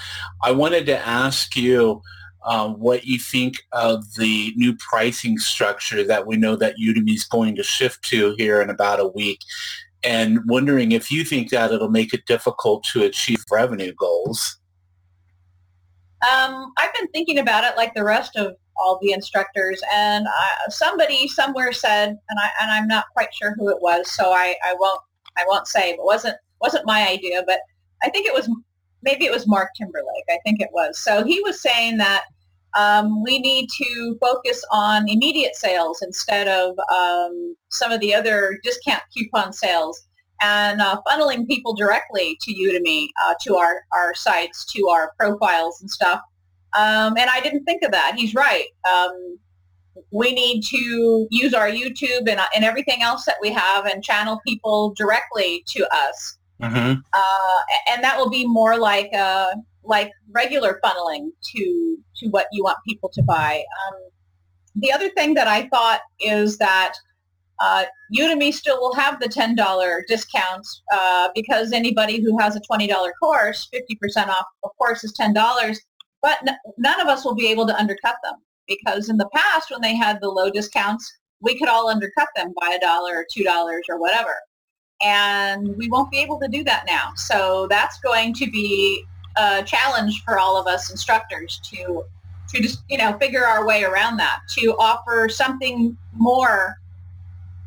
I 0.44 0.52
wanted 0.52 0.86
to 0.86 0.96
ask 0.96 1.56
you 1.56 2.00
um, 2.44 2.74
what 2.74 3.04
you 3.04 3.18
think 3.18 3.64
of 3.72 4.14
the 4.14 4.52
new 4.54 4.76
pricing 4.76 5.38
structure 5.38 6.04
that 6.04 6.28
we 6.28 6.36
know 6.36 6.54
that 6.54 6.76
Udemy 6.80 7.16
is 7.16 7.24
going 7.24 7.56
to 7.56 7.64
shift 7.64 8.04
to 8.10 8.36
here 8.38 8.62
in 8.62 8.70
about 8.70 9.00
a 9.00 9.08
week, 9.08 9.40
and 10.04 10.38
wondering 10.46 10.92
if 10.92 11.10
you 11.10 11.24
think 11.24 11.50
that 11.50 11.72
it'll 11.72 11.90
make 11.90 12.14
it 12.14 12.26
difficult 12.26 12.84
to 12.92 13.02
achieve 13.02 13.42
revenue 13.50 13.92
goals. 13.94 14.60
Um, 16.22 16.72
I've 16.78 16.94
been 16.94 17.08
thinking 17.08 17.38
about 17.38 17.64
it 17.64 17.76
like 17.76 17.94
the 17.94 18.04
rest 18.04 18.36
of 18.36 18.56
all 18.78 18.98
the 19.00 19.12
instructors, 19.12 19.80
and 19.92 20.26
uh, 20.26 20.70
somebody 20.70 21.28
somewhere 21.28 21.72
said, 21.72 22.08
and 22.08 22.38
I 22.38 22.50
and 22.60 22.70
I'm 22.70 22.86
not 22.86 23.06
quite 23.12 23.34
sure 23.34 23.54
who 23.56 23.68
it 23.70 23.78
was, 23.80 24.10
so 24.12 24.32
I, 24.32 24.54
I 24.64 24.74
won't 24.78 25.00
I 25.36 25.44
won't 25.46 25.66
say, 25.66 25.94
but 25.96 26.04
wasn't 26.04 26.36
wasn't 26.60 26.86
my 26.86 27.08
idea, 27.08 27.42
but 27.46 27.60
I 28.02 28.10
think 28.10 28.26
it 28.26 28.34
was 28.34 28.50
maybe 29.02 29.24
it 29.24 29.32
was 29.32 29.46
Mark 29.46 29.70
Timberlake. 29.76 30.24
I 30.28 30.38
think 30.44 30.60
it 30.60 30.70
was. 30.72 31.02
So 31.02 31.24
he 31.24 31.40
was 31.40 31.60
saying 31.60 31.98
that 31.98 32.24
um, 32.76 33.22
we 33.22 33.38
need 33.38 33.68
to 33.78 34.18
focus 34.20 34.62
on 34.70 35.08
immediate 35.08 35.56
sales 35.56 36.02
instead 36.02 36.48
of 36.48 36.78
um, 36.94 37.56
some 37.70 37.90
of 37.90 38.00
the 38.00 38.14
other 38.14 38.58
discount 38.62 39.02
coupon 39.16 39.52
sales 39.52 40.05
and 40.42 40.80
uh, 40.80 41.00
funneling 41.06 41.46
people 41.46 41.74
directly 41.74 42.38
to 42.42 42.54
Udemy, 42.54 43.08
uh, 43.24 43.34
to 43.42 43.56
our, 43.56 43.82
our 43.94 44.14
sites, 44.14 44.64
to 44.72 44.88
our 44.88 45.12
profiles 45.18 45.80
and 45.80 45.90
stuff. 45.90 46.20
Um, 46.76 47.16
and 47.16 47.30
I 47.30 47.40
didn't 47.40 47.64
think 47.64 47.82
of 47.82 47.92
that. 47.92 48.14
He's 48.16 48.34
right. 48.34 48.66
Um, 48.90 49.38
we 50.10 50.32
need 50.32 50.62
to 50.70 51.26
use 51.30 51.54
our 51.54 51.70
YouTube 51.70 52.28
and, 52.28 52.40
uh, 52.40 52.46
and 52.54 52.64
everything 52.64 53.02
else 53.02 53.24
that 53.24 53.36
we 53.40 53.50
have 53.50 53.86
and 53.86 54.04
channel 54.04 54.40
people 54.46 54.94
directly 54.96 55.64
to 55.68 55.88
us. 55.92 56.38
Mm-hmm. 56.62 57.00
Uh, 57.12 57.60
and 57.90 58.02
that 58.02 58.16
will 58.18 58.30
be 58.30 58.46
more 58.46 58.78
like 58.78 59.10
uh, 59.14 59.48
like 59.84 60.10
regular 60.30 60.80
funneling 60.82 61.30
to 61.54 61.96
to 62.16 62.28
what 62.28 62.46
you 62.52 62.64
want 62.64 62.78
people 62.88 63.10
to 63.12 63.22
buy. 63.22 63.62
Um, 63.86 64.00
the 64.74 64.92
other 64.92 65.10
thing 65.10 65.34
that 65.34 65.48
I 65.48 65.68
thought 65.68 66.00
is 66.20 66.58
that 66.58 66.94
uh, 67.60 67.84
Udemy 68.16 68.52
still 68.52 68.80
will 68.80 68.94
have 68.94 69.20
the 69.20 69.28
$10 69.28 70.02
discounts 70.06 70.82
uh, 70.92 71.28
because 71.34 71.72
anybody 71.72 72.22
who 72.22 72.38
has 72.38 72.56
a 72.56 72.60
$20 72.60 72.88
course, 73.20 73.68
50% 73.72 74.28
off, 74.28 74.46
of 74.64 74.70
course, 74.78 75.04
is 75.04 75.14
$10. 75.18 75.78
But 76.22 76.38
n- 76.46 76.56
none 76.78 77.00
of 77.00 77.08
us 77.08 77.24
will 77.24 77.34
be 77.34 77.48
able 77.48 77.66
to 77.66 77.78
undercut 77.78 78.16
them 78.22 78.34
because 78.68 79.08
in 79.08 79.16
the 79.16 79.28
past 79.34 79.70
when 79.70 79.80
they 79.80 79.94
had 79.94 80.20
the 80.20 80.28
low 80.28 80.50
discounts, 80.50 81.10
we 81.40 81.58
could 81.58 81.68
all 81.68 81.88
undercut 81.88 82.28
them 82.34 82.52
by 82.60 82.74
a 82.76 82.80
dollar 82.80 83.18
or 83.18 83.26
$2 83.36 83.80
or 83.88 83.98
whatever. 83.98 84.34
And 85.02 85.76
we 85.76 85.88
won't 85.88 86.10
be 86.10 86.18
able 86.18 86.40
to 86.40 86.48
do 86.48 86.64
that 86.64 86.84
now. 86.86 87.12
So 87.16 87.66
that's 87.68 87.98
going 88.00 88.32
to 88.34 88.50
be 88.50 89.04
a 89.36 89.62
challenge 89.62 90.22
for 90.24 90.38
all 90.38 90.56
of 90.56 90.66
us 90.66 90.90
instructors 90.90 91.60
to 91.64 92.04
to 92.48 92.62
just 92.62 92.82
you 92.88 92.96
know 92.96 93.16
figure 93.18 93.44
our 93.44 93.66
way 93.66 93.82
around 93.82 94.16
that 94.16 94.40
to 94.56 94.74
offer 94.78 95.28
something 95.28 95.96
more 96.14 96.76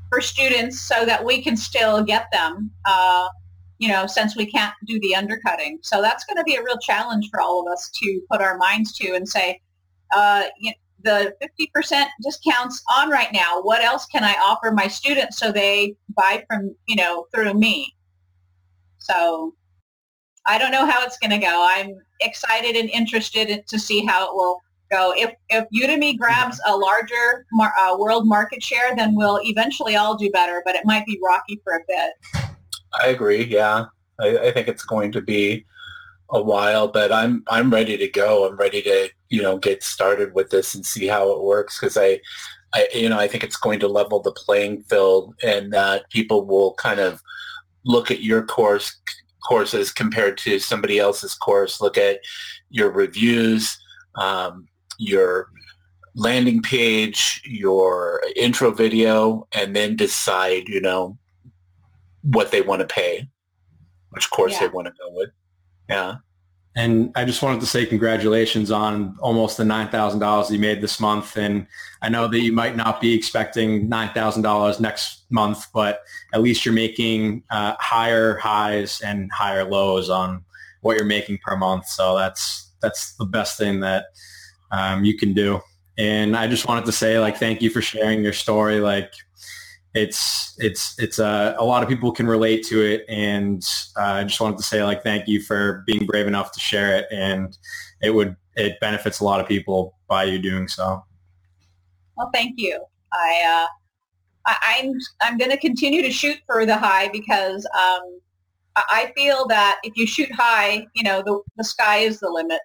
for 0.09 0.21
students 0.21 0.81
so 0.81 1.05
that 1.05 1.23
we 1.23 1.41
can 1.41 1.55
still 1.55 2.03
get 2.03 2.27
them, 2.31 2.71
uh, 2.85 3.27
you 3.77 3.87
know, 3.87 4.07
since 4.07 4.35
we 4.35 4.45
can't 4.45 4.73
do 4.85 4.99
the 4.99 5.15
undercutting. 5.15 5.79
So 5.81 6.01
that's 6.01 6.25
going 6.25 6.37
to 6.37 6.43
be 6.43 6.55
a 6.55 6.63
real 6.63 6.77
challenge 6.79 7.29
for 7.31 7.39
all 7.39 7.61
of 7.61 7.71
us 7.71 7.89
to 8.01 8.21
put 8.29 8.41
our 8.41 8.57
minds 8.57 8.93
to 8.97 9.13
and 9.13 9.27
say, 9.27 9.61
uh, 10.15 10.45
you 10.59 10.71
know, 10.71 10.75
the 11.01 11.33
50% 11.41 12.05
discounts 12.23 12.83
on 12.93 13.09
right 13.09 13.31
now, 13.31 13.61
what 13.61 13.81
else 13.81 14.05
can 14.07 14.23
I 14.23 14.33
offer 14.33 14.71
my 14.71 14.87
students 14.87 15.37
so 15.37 15.51
they 15.51 15.95
buy 16.15 16.43
from, 16.49 16.75
you 16.87 16.95
know, 16.95 17.25
through 17.33 17.53
me? 17.53 17.95
So 18.97 19.55
I 20.45 20.57
don't 20.57 20.71
know 20.71 20.85
how 20.85 21.03
it's 21.05 21.17
going 21.17 21.31
to 21.31 21.37
go. 21.37 21.67
I'm 21.69 21.95
excited 22.19 22.75
and 22.75 22.89
interested 22.89 23.65
to 23.65 23.79
see 23.79 24.05
how 24.05 24.25
it 24.25 24.35
will 24.35 24.61
go. 24.91 25.13
If 25.15 25.33
if 25.49 25.65
Udemy 25.75 26.17
grabs 26.17 26.59
a 26.67 26.75
larger 26.75 27.45
mar- 27.51 27.73
uh, 27.79 27.97
world 27.97 28.27
market 28.27 28.63
share, 28.63 28.95
then 28.95 29.15
we'll 29.15 29.39
eventually 29.43 29.95
all 29.95 30.15
do 30.15 30.29
better. 30.31 30.61
But 30.65 30.75
it 30.75 30.85
might 30.85 31.05
be 31.05 31.19
rocky 31.23 31.61
for 31.63 31.73
a 31.73 31.81
bit. 31.87 32.51
I 33.01 33.07
agree. 33.07 33.45
Yeah, 33.45 33.85
I, 34.19 34.37
I 34.37 34.51
think 34.51 34.67
it's 34.67 34.85
going 34.85 35.11
to 35.13 35.21
be 35.21 35.65
a 36.31 36.41
while, 36.41 36.87
but 36.87 37.11
I'm 37.11 37.43
I'm 37.47 37.69
ready 37.71 37.97
to 37.97 38.07
go. 38.07 38.47
I'm 38.47 38.57
ready 38.57 38.81
to 38.83 39.09
you 39.29 39.41
know 39.41 39.57
get 39.57 39.83
started 39.83 40.33
with 40.33 40.49
this 40.49 40.75
and 40.75 40.85
see 40.85 41.07
how 41.07 41.31
it 41.31 41.43
works 41.43 41.79
because 41.79 41.97
I. 41.97 42.19
I, 42.71 42.87
you 42.93 43.09
know, 43.09 43.17
I 43.17 43.27
think 43.27 43.43
it's 43.43 43.57
going 43.57 43.79
to 43.79 43.87
level 43.87 44.21
the 44.21 44.31
playing 44.31 44.83
field, 44.83 45.33
and 45.43 45.73
that 45.73 46.07
people 46.11 46.45
will 46.45 46.75
kind 46.75 46.99
of 46.99 47.19
look 47.83 48.11
at 48.11 48.21
your 48.21 48.43
course 48.45 48.95
courses 49.47 49.91
compared 49.91 50.37
to 50.37 50.59
somebody 50.59 50.99
else's 50.99 51.33
course. 51.33 51.81
Look 51.81 51.97
at 51.97 52.19
your 52.69 52.91
reviews, 52.91 53.77
um, 54.15 54.67
your 54.99 55.49
landing 56.13 56.61
page, 56.61 57.41
your 57.45 58.21
intro 58.35 58.71
video, 58.71 59.47
and 59.53 59.75
then 59.75 59.95
decide, 59.95 60.67
you 60.67 60.81
know, 60.81 61.17
what 62.21 62.51
they 62.51 62.61
want 62.61 62.81
to 62.81 62.87
pay, 62.87 63.27
which 64.09 64.29
course 64.29 64.53
yeah. 64.53 64.61
they 64.61 64.67
want 64.67 64.85
to 64.85 64.93
go 64.99 65.09
with. 65.11 65.29
Yeah. 65.87 66.15
And 66.75 67.11
I 67.15 67.25
just 67.25 67.41
wanted 67.41 67.61
to 67.61 67.65
say 67.65 67.85
congratulations 67.85 68.69
on 68.69 69.17
almost 69.19 69.57
the 69.57 69.63
$9,000 69.63 70.51
you 70.51 70.59
made 70.59 70.81
this 70.81 70.99
month. 70.99 71.35
And 71.35 71.65
I 72.01 72.09
know 72.09 72.27
that 72.27 72.39
you 72.39 72.53
might 72.53 72.75
not 72.75 73.01
be 73.01 73.13
expecting 73.13 73.89
$9,000 73.89 74.79
next 74.79 75.25
month, 75.29 75.65
but 75.73 76.01
at 76.33 76.41
least 76.41 76.65
you're 76.65 76.73
making 76.73 77.43
uh, 77.49 77.75
higher 77.79 78.37
highs 78.37 79.01
and 79.01 79.31
higher 79.31 79.63
lows 79.63 80.09
on 80.09 80.43
what 80.81 80.95
you're 80.95 81.05
making 81.05 81.39
per 81.43 81.57
month. 81.57 81.87
So 81.87 82.17
that's, 82.17 82.71
that's 82.81 83.13
the 83.15 83.25
best 83.25 83.57
thing 83.57 83.79
that 83.79 84.05
um, 84.71 85.03
you 85.03 85.17
can 85.17 85.33
do. 85.33 85.61
And 85.97 86.35
I 86.35 86.47
just 86.47 86.67
wanted 86.67 86.85
to 86.85 86.91
say, 86.91 87.19
like, 87.19 87.37
thank 87.37 87.61
you 87.61 87.69
for 87.69 87.81
sharing 87.81 88.23
your 88.23 88.33
story. 88.33 88.79
Like, 88.79 89.11
it's 89.93 90.55
it's 90.59 90.95
it's 90.99 91.19
uh, 91.19 91.55
a 91.57 91.65
lot 91.65 91.81
of 91.81 91.89
people 91.89 92.11
can 92.11 92.27
relate 92.27 92.63
to 92.67 92.81
it, 92.81 93.05
and 93.09 93.63
uh, 93.97 94.03
I 94.03 94.23
just 94.23 94.39
wanted 94.39 94.57
to 94.57 94.63
say, 94.63 94.83
like, 94.83 95.03
thank 95.03 95.27
you 95.27 95.41
for 95.41 95.83
being 95.87 96.05
brave 96.05 96.27
enough 96.27 96.51
to 96.51 96.59
share 96.59 96.95
it, 96.95 97.07
and 97.11 97.57
it 98.01 98.11
would 98.11 98.35
it 98.55 98.79
benefits 98.79 99.19
a 99.19 99.23
lot 99.23 99.39
of 99.39 99.47
people 99.47 99.97
by 100.07 100.25
you 100.25 100.39
doing 100.39 100.67
so. 100.67 101.03
Well, 102.15 102.29
thank 102.33 102.53
you. 102.57 102.79
I 103.11 103.65
uh, 103.65 103.67
I, 104.45 104.55
I'm 104.79 104.93
I'm 105.21 105.37
going 105.37 105.51
to 105.51 105.57
continue 105.57 106.01
to 106.03 106.11
shoot 106.11 106.37
for 106.45 106.65
the 106.65 106.77
high 106.77 107.09
because 107.09 107.65
um, 107.75 108.19
I 108.75 109.11
feel 109.15 109.47
that 109.47 109.79
if 109.83 109.93
you 109.95 110.05
shoot 110.05 110.31
high, 110.33 110.85
you 110.93 111.03
know, 111.03 111.23
the, 111.25 111.41
the 111.57 111.63
sky 111.63 111.97
is 111.97 112.19
the 112.19 112.29
limit. 112.29 112.59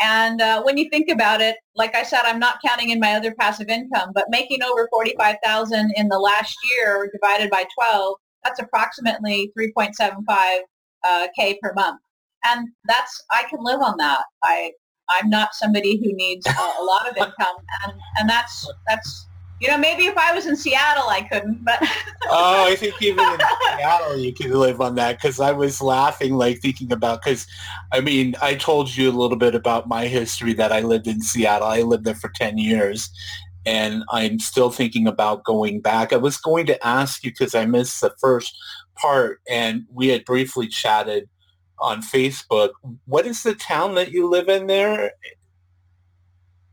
And 0.00 0.40
uh, 0.40 0.62
when 0.62 0.76
you 0.76 0.88
think 0.90 1.08
about 1.08 1.40
it, 1.40 1.56
like 1.76 1.94
I 1.94 2.02
said, 2.02 2.22
I'm 2.24 2.38
not 2.38 2.58
counting 2.64 2.90
in 2.90 3.00
my 3.00 3.14
other 3.14 3.34
passive 3.34 3.68
income, 3.68 4.10
but 4.14 4.26
making 4.28 4.62
over 4.62 4.88
45,000 4.90 5.92
in 5.96 6.08
the 6.08 6.18
last 6.18 6.56
year 6.72 7.10
divided 7.12 7.50
by 7.50 7.64
12, 7.78 8.16
that's 8.42 8.60
approximately 8.60 9.52
3.75 9.58 10.58
uh, 11.04 11.26
K 11.38 11.58
per 11.62 11.72
month. 11.74 12.00
And 12.44 12.68
that's, 12.86 13.22
I 13.30 13.44
can 13.48 13.60
live 13.62 13.80
on 13.80 13.96
that. 13.98 14.24
I, 14.42 14.72
I'm 15.10 15.30
not 15.30 15.54
somebody 15.54 15.96
who 15.96 16.12
needs 16.14 16.46
a, 16.46 16.50
a 16.50 16.84
lot 16.84 17.08
of 17.08 17.16
income. 17.16 17.56
And, 17.84 17.92
and 18.18 18.28
that's, 18.28 18.68
that's 18.86 19.26
you 19.60 19.68
know, 19.68 19.78
maybe 19.78 20.04
if 20.04 20.16
I 20.16 20.32
was 20.34 20.46
in 20.46 20.56
Seattle, 20.56 21.08
I 21.08 21.22
couldn't, 21.22 21.64
but. 21.64 21.78
oh, 22.28 22.66
I 22.66 22.74
think 22.76 23.00
even 23.00 23.24
in 23.24 23.40
Seattle 23.76 24.16
you 24.16 24.34
could 24.34 24.50
live 24.50 24.80
on 24.80 24.94
that 24.96 25.16
because 25.16 25.40
I 25.40 25.52
was 25.52 25.80
laughing, 25.80 26.34
like 26.34 26.60
thinking 26.60 26.92
about, 26.92 27.22
because 27.22 27.46
I 27.92 28.00
mean, 28.00 28.34
I 28.42 28.54
told 28.54 28.94
you 28.94 29.10
a 29.10 29.12
little 29.12 29.38
bit 29.38 29.54
about 29.54 29.88
my 29.88 30.06
history 30.06 30.52
that 30.54 30.72
I 30.72 30.80
lived 30.80 31.06
in 31.06 31.22
Seattle. 31.22 31.68
I 31.68 31.82
lived 31.82 32.04
there 32.04 32.14
for 32.14 32.30
10 32.34 32.58
years 32.58 33.10
and 33.66 34.04
I'm 34.10 34.38
still 34.38 34.70
thinking 34.70 35.06
about 35.06 35.44
going 35.44 35.80
back. 35.80 36.12
I 36.12 36.16
was 36.16 36.36
going 36.36 36.66
to 36.66 36.86
ask 36.86 37.24
you 37.24 37.30
because 37.30 37.54
I 37.54 37.64
missed 37.64 38.00
the 38.00 38.14
first 38.20 38.56
part 38.96 39.40
and 39.48 39.84
we 39.92 40.08
had 40.08 40.24
briefly 40.24 40.68
chatted 40.68 41.28
on 41.78 42.02
Facebook. 42.02 42.70
What 43.06 43.26
is 43.26 43.42
the 43.42 43.54
town 43.54 43.94
that 43.94 44.12
you 44.12 44.28
live 44.28 44.48
in 44.48 44.66
there? 44.66 45.12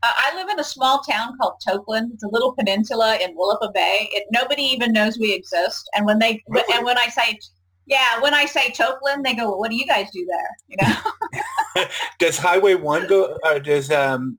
Uh, 0.02 0.12
I 0.16 0.34
live 0.34 0.48
in 0.48 0.58
a 0.58 0.64
small 0.64 1.00
town 1.00 1.36
called 1.40 1.54
Tokeland. 1.66 2.12
It's 2.14 2.24
a 2.24 2.28
little 2.28 2.52
peninsula 2.54 3.18
in 3.22 3.36
Willapa 3.36 3.72
Bay. 3.72 4.08
It, 4.12 4.24
nobody 4.32 4.62
even 4.62 4.92
knows 4.92 5.18
we 5.18 5.32
exist. 5.32 5.88
And 5.94 6.04
when 6.06 6.18
they 6.18 6.42
Really? 6.48 6.74
and 6.74 6.84
when 6.84 6.98
I 6.98 7.06
say 7.08 7.38
yeah, 7.86 8.20
when 8.20 8.32
I 8.32 8.46
say 8.46 8.70
Tokeland, 8.70 9.24
they 9.24 9.34
go, 9.34 9.48
"Well, 9.48 9.58
what 9.58 9.70
do 9.70 9.76
you 9.76 9.86
guys 9.86 10.08
do 10.12 10.24
there?" 10.26 10.56
You 10.68 10.76
know, 10.86 11.84
Does 12.18 12.38
Highway 12.38 12.74
One 12.74 13.06
go? 13.08 13.36
Or 13.44 13.58
does 13.58 13.90
um 13.90 14.38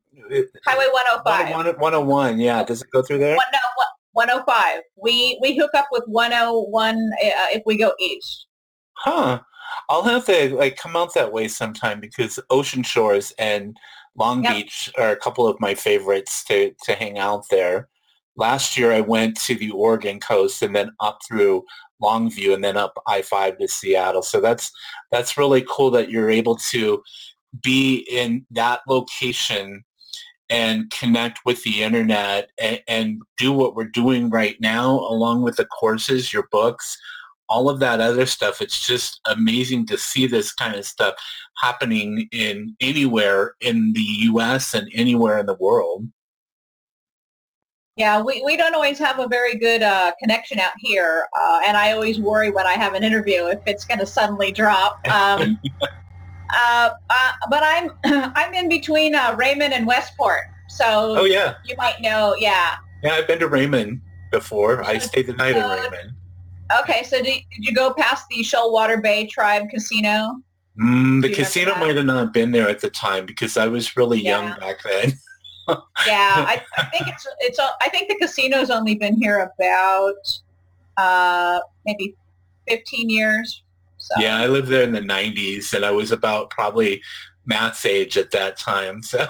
Highway 0.66 0.86
105. 0.92 1.26
101, 1.26 1.80
101? 1.80 2.40
Yeah, 2.40 2.64
does 2.64 2.82
it 2.82 2.88
go 2.92 3.02
through 3.02 3.20
there? 3.20 3.36
One, 3.36 3.46
no, 3.52 3.60
one- 3.76 3.88
105. 4.46 4.82
We 5.02 5.38
we 5.42 5.58
hook 5.58 5.72
up 5.74 5.88
with 5.92 6.04
101 6.08 6.96
uh, 6.96 7.30
if 7.52 7.64
we 7.66 7.78
go 7.78 7.94
east. 8.00 8.48
Huh. 8.94 9.42
I'll 9.90 10.04
have 10.04 10.26
to 10.28 10.56
like 10.56 10.78
come 10.78 10.96
out 10.96 11.14
that 11.16 11.32
way 11.34 11.48
sometime 11.48 12.00
because 12.00 12.40
Ocean 12.50 12.84
Shores 12.84 13.34
and 13.38 13.76
Long 14.16 14.44
Yep. 14.44 14.54
Beach 14.54 14.92
are 14.98 15.10
a 15.10 15.16
couple 15.16 15.48
of 15.48 15.60
my 15.60 15.74
favorites 15.74 16.44
to 16.46 16.74
to 16.84 16.96
hang 16.96 17.18
out 17.18 17.46
there. 17.50 17.90
Last 18.36 18.78
year 18.78 18.92
I 18.92 19.02
went 19.02 19.40
to 19.42 19.56
the 19.56 19.72
Oregon 19.72 20.20
coast 20.20 20.62
and 20.62 20.76
then 20.76 20.92
up 21.00 21.20
through 21.28 21.64
Longview 22.02 22.54
and 22.54 22.64
then 22.64 22.78
up 22.78 22.98
I-5 23.08 23.60
to 23.60 23.68
Seattle. 23.68 24.24
So 24.24 24.42
that's 24.42 24.72
that's 25.12 25.38
really 25.38 25.66
cool 25.68 25.92
that 25.92 26.10
you're 26.10 26.30
able 26.30 26.56
to 26.72 27.04
be 27.62 28.08
in 28.10 28.46
that 28.52 28.82
location 28.88 29.84
and 30.50 30.92
connect 30.92 31.40
with 31.46 31.64
the 31.64 31.82
internet 31.84 32.50
and, 32.60 32.82
and 32.88 33.22
do 33.38 33.52
what 33.52 33.76
we're 33.76 33.86
doing 33.86 34.30
right 34.30 34.58
now 34.60 34.92
along 34.92 35.42
with 35.42 35.56
the 35.56 35.66
courses, 35.66 36.34
your 36.34 36.48
books, 36.52 36.98
all 37.54 37.70
of 37.70 37.80
that 37.80 38.02
other 38.02 38.26
stuff. 38.26 38.62
It's 38.62 38.86
just 38.86 39.22
amazing 39.26 39.86
to 39.88 39.98
see 39.98 40.26
this 40.26 40.52
kind 40.52 40.76
of 40.76 40.86
stuff 40.86 41.14
happening 41.62 42.28
in 42.32 42.76
anywhere 42.82 43.54
in 43.62 43.94
the 43.94 44.02
U.S. 44.32 44.74
and 44.74 44.90
anywhere 44.94 45.38
in 45.38 45.46
the 45.46 45.54
world. 45.54 46.08
Yeah, 47.96 48.24
we, 48.24 48.42
we 48.44 48.58
don't 48.58 48.74
always 48.74 48.98
have 48.98 49.20
a 49.20 49.28
very 49.28 49.56
good 49.56 49.84
uh, 49.84 50.14
connection 50.20 50.60
out 50.60 50.72
here, 50.80 51.28
uh, 51.40 51.62
and 51.68 51.78
I 51.78 51.92
always 51.92 52.20
worry 52.20 52.50
when 52.50 52.66
I 52.66 52.74
have 52.74 52.96
an 52.96 53.04
interview 53.04 53.46
if 53.46 53.60
it's 53.68 53.86
going 53.86 54.00
to 54.00 54.08
suddenly 54.08 54.52
drop. 54.52 55.00
Um, 55.14 55.60
uh, 56.56 56.90
uh, 57.10 57.32
but 57.50 57.64
I'm 57.64 57.92
I'm 58.36 58.54
in 58.56 58.68
between 58.68 59.14
uh, 59.14 59.36
Raymond 59.38 59.74
and 59.74 59.86
Westport, 59.86 60.42
so 60.70 61.16
Oh 61.20 61.26
yeah, 61.26 61.56
you 61.66 61.76
might 61.78 62.02
know. 62.02 62.36
Yeah. 62.38 62.78
yeah. 63.04 63.14
I've 63.14 63.28
been 63.28 63.40
to 63.40 63.48
Raymond 63.48 64.02
before. 64.32 64.84
I 64.84 64.98
stayed 64.98 65.28
the 65.28 65.34
night 65.34 65.56
in 65.56 65.64
Raymond. 65.64 66.14
Okay, 66.82 67.04
so 67.04 67.18
did, 67.18 67.26
did 67.26 67.66
you 67.66 67.74
go 67.74 67.94
past 67.94 68.26
the 68.30 68.38
Shoalwater 68.38 69.02
Bay 69.02 69.28
Tribe 69.28 69.70
Casino? 69.70 70.42
Mm, 70.80 71.22
the 71.22 71.30
casino 71.30 71.76
might 71.76 71.96
have 71.96 72.06
not 72.06 72.34
been 72.34 72.52
there 72.52 72.68
at 72.68 72.80
the 72.80 72.90
time 72.90 73.26
because 73.26 73.58
I 73.58 73.68
was 73.68 73.96
really 73.96 74.20
young 74.20 74.58
back 74.60 74.78
then. 74.84 75.14
Yeah, 76.06 76.46
I, 76.46 76.62
I 76.78 76.84
think 76.88 77.08
it's 77.08 77.26
it's. 77.40 77.58
I 77.58 77.88
think 77.88 78.10
the 78.10 78.18
casino's 78.18 78.70
only 78.70 78.96
been 78.96 79.16
here 79.16 79.40
about 79.40 80.16
uh, 80.98 81.62
maybe 81.86 82.16
15 82.68 83.10
years. 83.10 83.64
So. 83.98 84.16
Yeah, 84.20 84.36
I 84.36 84.48
lived 84.48 84.68
there 84.68 84.84
in 84.84 84.92
the 84.92 85.00
90s 85.00 85.74
and 85.74 85.86
I 85.86 85.92
was 85.92 86.12
about 86.12 86.50
probably 86.50 87.02
Matt's 87.46 87.86
age 87.86 88.18
at 88.18 88.32
that 88.32 88.58
time. 88.58 89.02
So, 89.02 89.26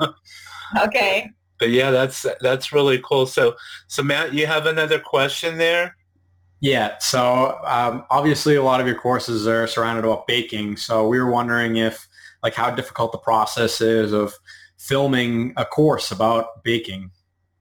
Okay. 0.82 1.30
but 1.58 1.68
yeah, 1.68 1.90
that's 1.90 2.24
that's 2.40 2.72
really 2.72 3.02
cool. 3.04 3.26
So, 3.26 3.54
so 3.86 4.02
Matt, 4.02 4.32
you 4.32 4.46
have 4.46 4.64
another 4.64 4.98
question 4.98 5.58
there? 5.58 5.94
Yeah, 6.64 6.96
so 6.96 7.60
um, 7.66 8.06
obviously 8.08 8.54
a 8.54 8.62
lot 8.62 8.80
of 8.80 8.86
your 8.86 8.96
courses 8.96 9.46
are 9.46 9.66
surrounded 9.66 10.06
about 10.06 10.26
baking. 10.26 10.78
So 10.78 11.06
we 11.06 11.20
were 11.20 11.30
wondering 11.30 11.76
if, 11.76 12.08
like, 12.42 12.54
how 12.54 12.70
difficult 12.70 13.12
the 13.12 13.18
process 13.18 13.82
is 13.82 14.12
of 14.12 14.32
filming 14.78 15.52
a 15.58 15.66
course 15.66 16.10
about 16.10 16.64
baking. 16.64 17.10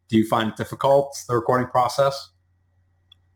Do 0.07 0.17
you 0.17 0.25
find 0.25 0.51
it 0.51 0.55
difficult, 0.55 1.17
the 1.27 1.35
recording 1.35 1.67
process? 1.67 2.29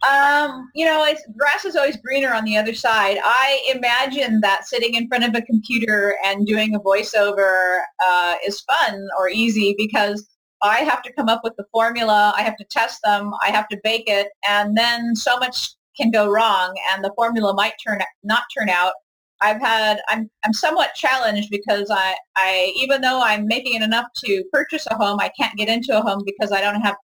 Um, 0.10 0.70
you 0.74 0.86
know, 0.86 1.04
it's 1.04 1.22
grass 1.38 1.66
is 1.66 1.76
always 1.76 1.98
greener 1.98 2.34
on 2.34 2.46
the 2.46 2.56
other 2.56 2.74
side. 2.74 3.18
I 3.22 3.74
imagine 3.76 4.40
that 4.40 4.66
sitting 4.70 4.94
in 4.94 5.10
front 5.10 5.26
of 5.26 5.36
a 5.36 5.42
computer 5.42 6.16
and 6.24 6.48
doing 6.48 6.76
a 6.76 6.80
voiceover 6.80 7.82
uh, 8.08 8.36
is 8.48 8.62
fun 8.62 9.06
or 9.20 9.28
easy 9.28 9.76
because 9.78 10.26
I 10.62 10.80
have 10.80 11.02
to 11.04 11.14
come 11.14 11.30
up 11.30 11.42
with 11.44 11.56
the 11.58 11.66
formula, 11.72 12.34
I 12.36 12.42
have 12.42 12.58
to 12.58 12.66
test 12.70 13.00
them, 13.04 13.32
I 13.44 13.52
have 13.52 13.68
to 13.70 13.80
bake 13.84 14.06
it, 14.08 14.30
and 14.48 14.76
then 14.76 15.16
so 15.16 15.38
much 15.38 15.76
can 15.96 16.12
go 16.12 16.30
wrong, 16.30 16.76
and 16.92 17.04
the 17.04 17.14
formula 17.16 17.54
might 17.54 17.74
turn 17.86 18.00
not 18.24 18.44
turn 18.58 18.70
out. 18.70 18.94
I've 19.42 19.62
had 19.62 20.00
I'm 20.08 20.30
I'm 20.46 20.54
somewhat 20.54 20.96
challenged 20.96 21.50
because 21.52 21.90
I 21.92 22.16
I 22.36 22.74
even 22.78 23.02
though 23.02 23.22
I'm 23.22 23.46
making 23.48 23.76
it 23.76 23.84
enough 23.84 24.08
to 24.26 24.44
purchase 24.52 24.88
a 24.90 24.96
home, 24.96 25.20
I 25.20 25.32
can't 25.40 25.56
get 25.58 25.70
into 25.70 25.98
a 25.98 26.02
home 26.02 26.24
because 26.26 26.52
I 26.52 26.62
don't 26.62 26.82
have 26.82 26.96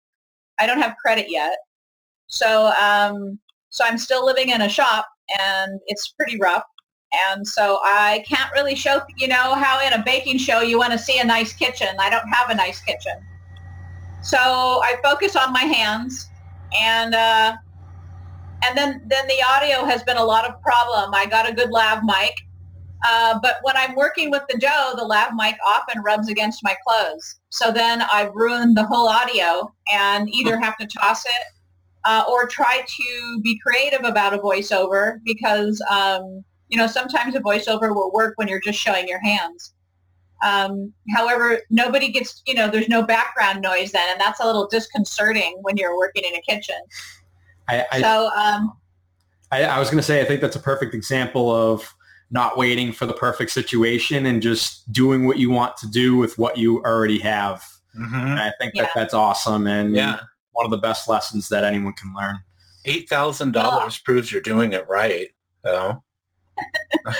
I 0.59 0.65
don't 0.67 0.81
have 0.81 0.95
credit 1.03 1.29
yet. 1.29 1.57
So 2.27 2.71
um, 2.81 3.39
so 3.69 3.83
I'm 3.85 3.97
still 3.97 4.25
living 4.25 4.49
in 4.49 4.61
a 4.61 4.69
shop 4.69 5.07
and 5.39 5.79
it's 5.87 6.09
pretty 6.09 6.37
rough. 6.39 6.63
And 7.31 7.47
so 7.47 7.79
I 7.83 8.23
can't 8.27 8.51
really 8.53 8.73
show, 8.75 9.01
you 9.17 9.27
know, 9.27 9.53
how 9.53 9.85
in 9.85 9.93
a 9.93 10.03
baking 10.03 10.39
show 10.39 10.61
you 10.61 10.79
want 10.79 10.93
to 10.93 10.97
see 10.97 11.19
a 11.19 11.23
nice 11.23 11.53
kitchen. 11.53 11.89
I 11.99 12.09
don't 12.09 12.27
have 12.29 12.49
a 12.49 12.55
nice 12.55 12.81
kitchen. 12.81 13.13
So 14.23 14.37
I 14.37 14.95
focus 15.03 15.35
on 15.35 15.53
my 15.53 15.63
hands 15.63 16.29
and 16.79 17.13
uh, 17.13 17.53
and 18.65 18.77
then, 18.77 19.01
then 19.07 19.27
the 19.27 19.43
audio 19.45 19.83
has 19.85 20.03
been 20.03 20.17
a 20.17 20.23
lot 20.23 20.49
of 20.49 20.61
problem. 20.61 21.13
I 21.13 21.25
got 21.25 21.49
a 21.49 21.53
good 21.53 21.69
lav 21.69 22.03
mic. 22.03 22.33
Uh, 23.05 23.37
but 23.41 23.57
when 23.63 23.75
I'm 23.75 23.95
working 23.95 24.31
with 24.31 24.43
the 24.49 24.57
Joe, 24.57 24.93
the 24.95 25.03
lav 25.03 25.31
mic 25.35 25.55
often 25.67 26.01
rubs 26.01 26.29
against 26.29 26.63
my 26.63 26.75
clothes. 26.87 27.39
So 27.49 27.71
then 27.71 28.01
I've 28.13 28.31
ruined 28.33 28.77
the 28.77 28.85
whole 28.85 29.09
audio 29.09 29.73
and 29.91 30.29
either 30.29 30.57
have 30.57 30.77
to 30.77 30.87
toss 30.87 31.25
it 31.25 31.43
uh, 32.05 32.23
or 32.29 32.47
try 32.47 32.85
to 32.87 33.41
be 33.41 33.59
creative 33.59 34.05
about 34.05 34.33
a 34.33 34.37
voiceover 34.37 35.17
because 35.25 35.81
um, 35.89 36.43
you 36.69 36.77
know 36.77 36.87
sometimes 36.87 37.35
a 37.35 37.39
voiceover 37.41 37.93
will 37.93 38.11
work 38.13 38.33
when 38.37 38.47
you're 38.47 38.61
just 38.61 38.79
showing 38.79 39.07
your 39.07 39.21
hands. 39.21 39.72
Um, 40.43 40.93
however, 41.15 41.59
nobody 41.69 42.11
gets 42.11 42.41
you 42.45 42.53
know 42.53 42.69
there's 42.69 42.89
no 42.89 43.01
background 43.03 43.61
noise 43.61 43.91
then, 43.91 44.07
and 44.11 44.19
that's 44.19 44.39
a 44.39 44.45
little 44.45 44.67
disconcerting 44.67 45.57
when 45.61 45.77
you're 45.77 45.97
working 45.97 46.23
in 46.23 46.35
a 46.35 46.41
kitchen. 46.41 46.75
I, 47.69 47.85
I, 47.91 48.01
so 48.01 48.29
um, 48.35 48.73
I, 49.51 49.63
I 49.63 49.79
was 49.79 49.89
going 49.89 49.97
to 49.99 50.03
say, 50.03 50.21
I 50.21 50.25
think 50.25 50.41
that's 50.41 50.55
a 50.55 50.59
perfect 50.59 50.93
example 50.93 51.49
of 51.55 51.93
not 52.31 52.57
waiting 52.57 52.91
for 52.91 53.05
the 53.05 53.13
perfect 53.13 53.51
situation 53.51 54.25
and 54.25 54.41
just 54.41 54.91
doing 54.91 55.27
what 55.27 55.37
you 55.37 55.49
want 55.51 55.77
to 55.77 55.87
do 55.87 56.17
with 56.17 56.37
what 56.37 56.57
you 56.57 56.81
already 56.83 57.19
have. 57.19 57.63
Mm-hmm. 57.97 58.15
I 58.15 58.51
think 58.59 58.73
Yeah. 58.75 58.83
that 58.83 58.89
that's 58.95 59.13
awesome 59.13 59.67
and 59.67 59.95
Yeah. 59.95 60.19
one 60.51 60.65
of 60.65 60.71
the 60.71 60.77
best 60.79 61.07
lessons 61.07 61.47
that 61.49 61.63
anyone 61.63 61.93
can 61.93 62.13
learn. 62.15 62.39
$8,000 62.87 64.03
proves 64.03 64.31
you're 64.31 64.41
doing 64.41 64.73
it 64.73 64.87
right. 64.89 65.29
So, 65.63 66.03
uh, 67.05 67.11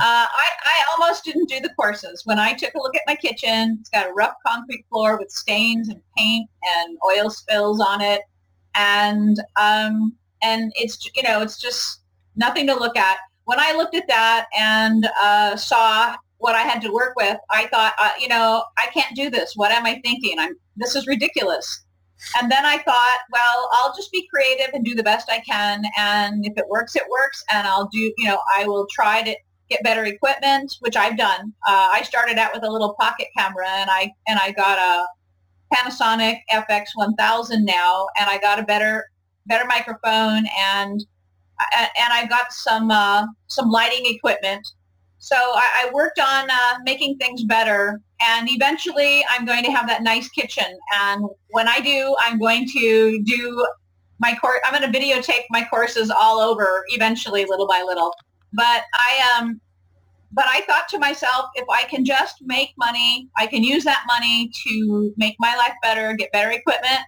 I, 0.00 0.48
I 0.64 0.84
almost 0.92 1.24
didn't 1.24 1.48
do 1.48 1.60
the 1.60 1.72
courses. 1.74 2.22
When 2.24 2.38
I 2.38 2.52
took 2.52 2.74
a 2.74 2.78
look 2.78 2.94
at 2.96 3.02
my 3.06 3.14
kitchen, 3.14 3.78
it's 3.80 3.90
got 3.90 4.08
a 4.08 4.12
rough 4.12 4.34
concrete 4.46 4.84
floor 4.88 5.18
with 5.18 5.30
stains 5.30 5.88
and 5.88 6.00
paint 6.16 6.48
and 6.76 6.98
oil 7.06 7.30
spills 7.30 7.80
on 7.80 8.00
it, 8.00 8.22
and 8.74 9.38
um, 9.56 10.14
and 10.42 10.72
it's 10.76 10.98
you 11.14 11.22
know 11.22 11.40
it's 11.42 11.60
just 11.60 12.02
nothing 12.36 12.66
to 12.66 12.74
look 12.74 12.96
at. 12.96 13.18
When 13.44 13.58
I 13.58 13.72
looked 13.72 13.94
at 13.94 14.06
that 14.08 14.46
and 14.56 15.08
uh, 15.20 15.56
saw 15.56 16.16
what 16.38 16.54
I 16.54 16.62
had 16.62 16.80
to 16.82 16.92
work 16.92 17.14
with, 17.16 17.36
I 17.50 17.66
thought, 17.66 17.94
uh, 18.00 18.12
you 18.18 18.28
know, 18.28 18.64
I 18.78 18.86
can't 18.86 19.14
do 19.14 19.28
this. 19.28 19.52
What 19.56 19.72
am 19.72 19.84
I 19.86 20.00
thinking? 20.04 20.38
I'm 20.38 20.56
this 20.76 20.96
is 20.96 21.06
ridiculous. 21.06 21.84
And 22.40 22.50
then 22.50 22.64
I 22.64 22.78
thought, 22.78 23.18
well, 23.32 23.68
I'll 23.72 23.94
just 23.94 24.12
be 24.12 24.28
creative 24.32 24.74
and 24.74 24.84
do 24.84 24.94
the 24.94 25.02
best 25.02 25.30
I 25.30 25.40
can. 25.40 25.84
And 25.98 26.44
if 26.44 26.56
it 26.56 26.68
works, 26.68 26.96
it 26.96 27.04
works. 27.10 27.42
And 27.52 27.66
I'll 27.66 27.88
do, 27.88 27.98
you 27.98 28.28
know, 28.28 28.38
I 28.56 28.66
will 28.66 28.86
try 28.90 29.22
to 29.22 29.34
get 29.68 29.82
better 29.82 30.04
equipment, 30.04 30.72
which 30.80 30.96
I've 30.96 31.16
done. 31.16 31.52
Uh, 31.68 31.90
I 31.92 32.02
started 32.02 32.38
out 32.38 32.52
with 32.52 32.64
a 32.64 32.70
little 32.70 32.94
pocket 32.98 33.28
camera 33.36 33.68
and 33.68 33.88
I, 33.90 34.12
and 34.26 34.38
I 34.38 34.52
got 34.52 34.78
a 34.78 35.06
Panasonic 35.74 36.40
FX1000 36.52 37.64
now 37.64 38.06
and 38.18 38.28
I 38.28 38.38
got 38.38 38.58
a 38.58 38.64
better, 38.64 39.04
better 39.46 39.64
microphone 39.66 40.44
and, 40.58 41.04
and 41.72 42.12
I 42.12 42.26
got 42.28 42.52
some, 42.52 42.90
uh, 42.90 43.26
some 43.46 43.70
lighting 43.70 44.02
equipment. 44.06 44.66
So 45.20 45.36
I, 45.36 45.84
I 45.86 45.90
worked 45.92 46.18
on 46.18 46.50
uh, 46.50 46.78
making 46.84 47.18
things 47.18 47.44
better 47.44 48.00
and 48.22 48.48
eventually 48.50 49.22
I'm 49.28 49.44
going 49.44 49.62
to 49.64 49.70
have 49.70 49.86
that 49.86 50.02
nice 50.02 50.28
kitchen. 50.30 50.64
And 50.94 51.24
when 51.50 51.68
I 51.68 51.80
do, 51.80 52.16
I'm 52.20 52.38
going 52.38 52.66
to 52.72 53.22
do 53.22 53.66
my 54.18 54.34
course. 54.36 54.60
I'm 54.64 54.78
going 54.78 54.90
to 54.90 54.98
videotape 54.98 55.44
my 55.50 55.64
courses 55.64 56.10
all 56.10 56.38
over 56.38 56.84
eventually, 56.88 57.44
little 57.44 57.66
by 57.66 57.82
little. 57.86 58.14
But 58.54 58.84
I 58.94 59.38
um, 59.38 59.60
but 60.32 60.46
I 60.48 60.62
thought 60.62 60.88
to 60.90 60.98
myself, 60.98 61.46
if 61.54 61.64
I 61.68 61.84
can 61.84 62.04
just 62.04 62.36
make 62.42 62.70
money, 62.78 63.28
I 63.36 63.46
can 63.46 63.62
use 63.62 63.84
that 63.84 64.04
money 64.06 64.50
to 64.66 65.12
make 65.16 65.34
my 65.38 65.56
life 65.56 65.74
better, 65.82 66.14
get 66.14 66.32
better 66.32 66.50
equipment. 66.50 67.00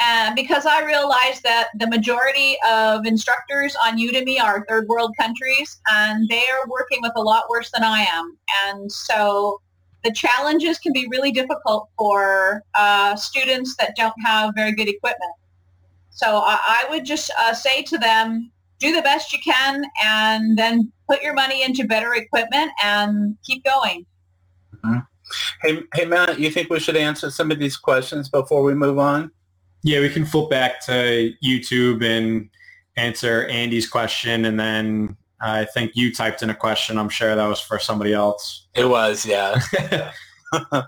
And 0.00 0.34
because 0.36 0.66
I 0.66 0.84
realized 0.84 1.42
that 1.44 1.68
the 1.78 1.86
majority 1.86 2.56
of 2.68 3.06
instructors 3.06 3.74
on 3.82 3.98
Udemy 3.98 4.40
are 4.40 4.64
third 4.68 4.86
world 4.88 5.14
countries 5.18 5.80
and 5.88 6.28
they 6.28 6.42
are 6.48 6.68
working 6.68 6.98
with 7.00 7.12
a 7.16 7.22
lot 7.22 7.44
worse 7.48 7.70
than 7.70 7.82
I 7.82 8.00
am. 8.02 8.36
And 8.66 8.92
so 8.92 9.60
the 10.04 10.12
challenges 10.12 10.78
can 10.78 10.92
be 10.92 11.08
really 11.10 11.32
difficult 11.32 11.88
for 11.96 12.62
uh, 12.74 13.16
students 13.16 13.74
that 13.78 13.94
don't 13.96 14.14
have 14.24 14.52
very 14.54 14.72
good 14.72 14.88
equipment. 14.88 15.32
So 16.10 16.38
I, 16.44 16.84
I 16.84 16.90
would 16.90 17.04
just 17.04 17.30
uh, 17.38 17.54
say 17.54 17.82
to 17.82 17.98
them, 17.98 18.50
do 18.78 18.94
the 18.94 19.02
best 19.02 19.32
you 19.32 19.38
can 19.42 19.84
and 20.04 20.58
then 20.58 20.92
put 21.08 21.22
your 21.22 21.32
money 21.32 21.62
into 21.62 21.84
better 21.84 22.14
equipment 22.14 22.70
and 22.82 23.36
keep 23.44 23.64
going. 23.64 24.04
Mm-hmm. 24.84 24.98
Hey, 25.62 25.82
hey, 25.94 26.04
Matt, 26.04 26.38
you 26.38 26.50
think 26.50 26.70
we 26.70 26.78
should 26.78 26.96
answer 26.96 27.30
some 27.30 27.50
of 27.50 27.58
these 27.58 27.76
questions 27.76 28.28
before 28.28 28.62
we 28.62 28.74
move 28.74 28.98
on? 28.98 29.30
Yeah, 29.86 30.00
we 30.00 30.08
can 30.08 30.26
flip 30.26 30.50
back 30.50 30.84
to 30.86 31.32
YouTube 31.44 32.04
and 32.04 32.50
answer 32.96 33.46
Andy's 33.46 33.88
question, 33.88 34.46
and 34.46 34.58
then 34.58 35.16
I 35.40 35.64
think 35.64 35.92
you 35.94 36.12
typed 36.12 36.42
in 36.42 36.50
a 36.50 36.56
question. 36.56 36.98
I'm 36.98 37.08
sure 37.08 37.36
that 37.36 37.46
was 37.46 37.60
for 37.60 37.78
somebody 37.78 38.12
else. 38.12 38.66
It 38.74 38.86
was, 38.86 39.24
yeah. 39.24 39.60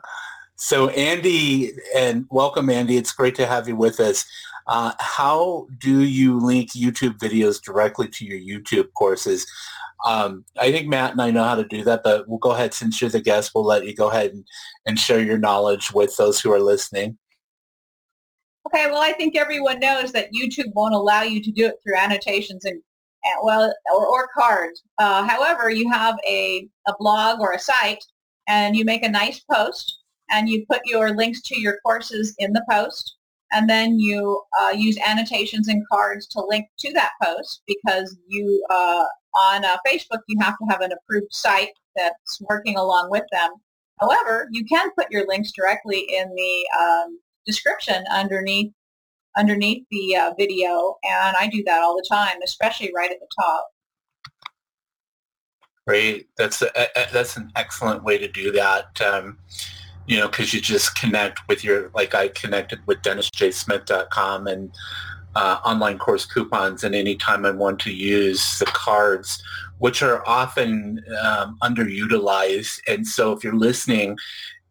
so 0.57 0.89
Andy, 0.89 1.75
and 1.95 2.27
welcome, 2.29 2.69
Andy. 2.71 2.97
It's 2.97 3.13
great 3.13 3.37
to 3.37 3.47
have 3.47 3.69
you 3.69 3.77
with 3.77 4.01
us. 4.01 4.27
Uh, 4.67 4.91
how 4.99 5.69
do 5.79 6.03
you 6.03 6.37
link 6.37 6.73
YouTube 6.73 7.19
videos 7.19 7.63
directly 7.63 8.09
to 8.09 8.25
your 8.25 8.41
YouTube 8.41 8.93
courses? 8.95 9.47
Um, 10.05 10.45
I 10.59 10.73
think 10.73 10.89
Matt 10.89 11.13
and 11.13 11.23
I 11.23 11.31
know 11.31 11.45
how 11.45 11.55
to 11.55 11.65
do 11.65 11.85
that, 11.85 12.03
but 12.03 12.29
we'll 12.29 12.39
go 12.39 12.51
ahead, 12.51 12.75
since 12.75 13.01
you're 13.01 13.11
the 13.11 13.21
guest, 13.21 13.53
we'll 13.55 13.65
let 13.65 13.87
you 13.87 13.95
go 13.95 14.11
ahead 14.11 14.33
and, 14.33 14.45
and 14.87 14.99
share 14.99 15.23
your 15.23 15.39
knowledge 15.39 15.93
with 15.93 16.17
those 16.17 16.41
who 16.41 16.51
are 16.53 16.59
listening. 16.59 17.17
Okay, 18.69 18.91
well, 18.91 19.01
I 19.01 19.13
think 19.13 19.35
everyone 19.35 19.81
knows 19.81 20.13
that 20.13 20.31
YouTube 20.31 20.75
won't 20.75 20.95
allow 20.95 21.23
you 21.23 21.43
to 21.43 21.51
do 21.51 21.67
it 21.67 21.77
through 21.83 21.97
annotations 21.97 22.67
and, 22.67 22.83
well, 23.43 23.73
or, 23.95 24.07
or 24.07 24.29
cards. 24.37 24.83
Uh, 24.99 25.27
however, 25.27 25.71
you 25.71 25.91
have 25.91 26.17
a, 26.29 26.69
a 26.87 26.93
blog 26.99 27.41
or 27.41 27.53
a 27.53 27.59
site 27.59 28.05
and 28.47 28.77
you 28.77 28.85
make 28.85 29.03
a 29.03 29.09
nice 29.09 29.41
post 29.51 30.01
and 30.31 30.51
you 30.51 30.67
put 30.71 30.83
your 30.85 31.17
links 31.17 31.41
to 31.43 31.59
your 31.59 31.79
courses 31.81 32.35
in 32.39 32.53
the 32.53 32.63
post 32.71 33.17
and 33.53 33.71
then 33.71 33.99
you 33.99 34.43
uh, 34.61 34.71
use 34.71 34.99
annotations 35.07 35.69
and 35.69 35.83
cards 35.91 36.27
to 36.27 36.45
link 36.47 36.67
to 36.81 36.93
that 36.93 37.13
post 37.23 37.63
because 37.67 38.19
you 38.27 38.63
uh, 38.71 39.05
on 39.39 39.65
uh, 39.65 39.79
Facebook 39.87 40.21
you 40.29 40.39
have 40.41 40.59
to 40.59 40.67
have 40.69 40.83
an 40.83 40.93
approved 40.93 41.33
site 41.33 41.73
that's 41.97 42.39
working 42.43 42.77
along 42.77 43.11
with 43.11 43.25
them. 43.33 43.51
However, 43.99 44.47
you 44.53 44.67
can 44.67 44.91
put 44.99 45.11
your 45.11 45.27
links 45.27 45.53
directly 45.57 46.01
in 46.01 46.29
the 46.35 46.69
um, 46.79 47.19
description 47.49 48.05
underneath 48.13 48.73
underneath 49.37 49.85
the 49.91 50.17
uh, 50.17 50.33
video, 50.39 50.97
and 51.05 51.37
I 51.39 51.49
do 51.49 51.63
that 51.65 51.83
all 51.83 51.97
the 51.97 52.07
time, 52.09 52.39
especially 52.45 52.93
right 52.95 53.11
at 53.11 53.19
the 53.21 53.29
top. 53.41 53.69
Great, 55.87 56.29
that's 56.37 56.61
a, 56.61 56.71
a, 56.77 57.07
that's 57.13 57.37
an 57.37 57.51
excellent 57.57 58.05
way 58.05 58.19
to 58.19 58.29
do 58.29 58.53
that. 58.53 59.01
Um, 59.01 59.39
you 60.07 60.17
know, 60.19 60.29
because 60.29 60.53
you 60.53 60.61
just 60.61 60.97
connect 60.97 61.41
with 61.49 61.63
your, 61.63 61.91
like 61.95 62.15
I 62.15 62.29
connected 62.29 62.81
with 62.87 63.03
DennisJSmith.com 63.03 64.47
and 64.47 64.75
uh, 65.37 65.61
online 65.65 65.99
course 65.99 66.25
coupons 66.25 66.83
and 66.83 66.95
anytime 66.95 67.45
I 67.45 67.51
want 67.51 67.79
to 67.81 67.93
use 67.93 68.59
the 68.59 68.67
cards, 68.67 69.43
which 69.79 70.03
are 70.03 70.27
often 70.27 71.05
um, 71.23 71.59
underutilized. 71.63 72.81
And 72.89 73.07
so 73.07 73.33
if 73.33 73.45
you're 73.45 73.55
listening 73.55 74.17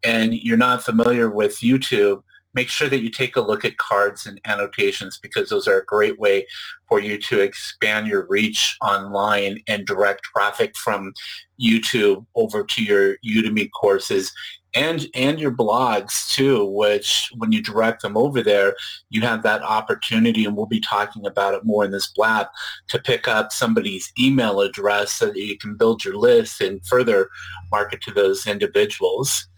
and 0.04 0.34
you're 0.34 0.56
not 0.56 0.82
familiar 0.82 1.30
with 1.30 1.58
YouTube, 1.58 2.22
make 2.54 2.68
sure 2.68 2.88
that 2.88 3.02
you 3.02 3.10
take 3.10 3.36
a 3.36 3.40
look 3.40 3.64
at 3.64 3.76
cards 3.76 4.26
and 4.26 4.40
annotations 4.44 5.18
because 5.22 5.48
those 5.48 5.68
are 5.68 5.80
a 5.80 5.84
great 5.84 6.18
way 6.18 6.46
for 6.88 7.00
you 7.00 7.18
to 7.18 7.40
expand 7.40 8.06
your 8.06 8.26
reach 8.28 8.76
online 8.82 9.58
and 9.68 9.86
direct 9.86 10.22
traffic 10.24 10.76
from 10.76 11.12
YouTube 11.60 12.24
over 12.34 12.64
to 12.64 12.82
your 12.82 13.16
Udemy 13.24 13.68
courses 13.78 14.32
and 14.74 15.06
and 15.14 15.40
your 15.40 15.50
blogs 15.50 16.30
too 16.30 16.64
which 16.66 17.30
when 17.38 17.52
you 17.52 17.62
direct 17.62 18.02
them 18.02 18.16
over 18.16 18.42
there 18.42 18.74
you 19.08 19.22
have 19.22 19.42
that 19.42 19.62
opportunity 19.62 20.44
and 20.44 20.54
we'll 20.56 20.66
be 20.66 20.80
talking 20.80 21.26
about 21.26 21.54
it 21.54 21.64
more 21.64 21.84
in 21.84 21.90
this 21.90 22.08
blab 22.08 22.46
to 22.86 22.98
pick 22.98 23.26
up 23.26 23.50
somebody's 23.50 24.12
email 24.20 24.60
address 24.60 25.12
so 25.12 25.26
that 25.26 25.40
you 25.40 25.56
can 25.56 25.74
build 25.74 26.04
your 26.04 26.16
list 26.16 26.60
and 26.60 26.84
further 26.84 27.30
market 27.70 28.02
to 28.02 28.12
those 28.12 28.46
individuals 28.46 29.48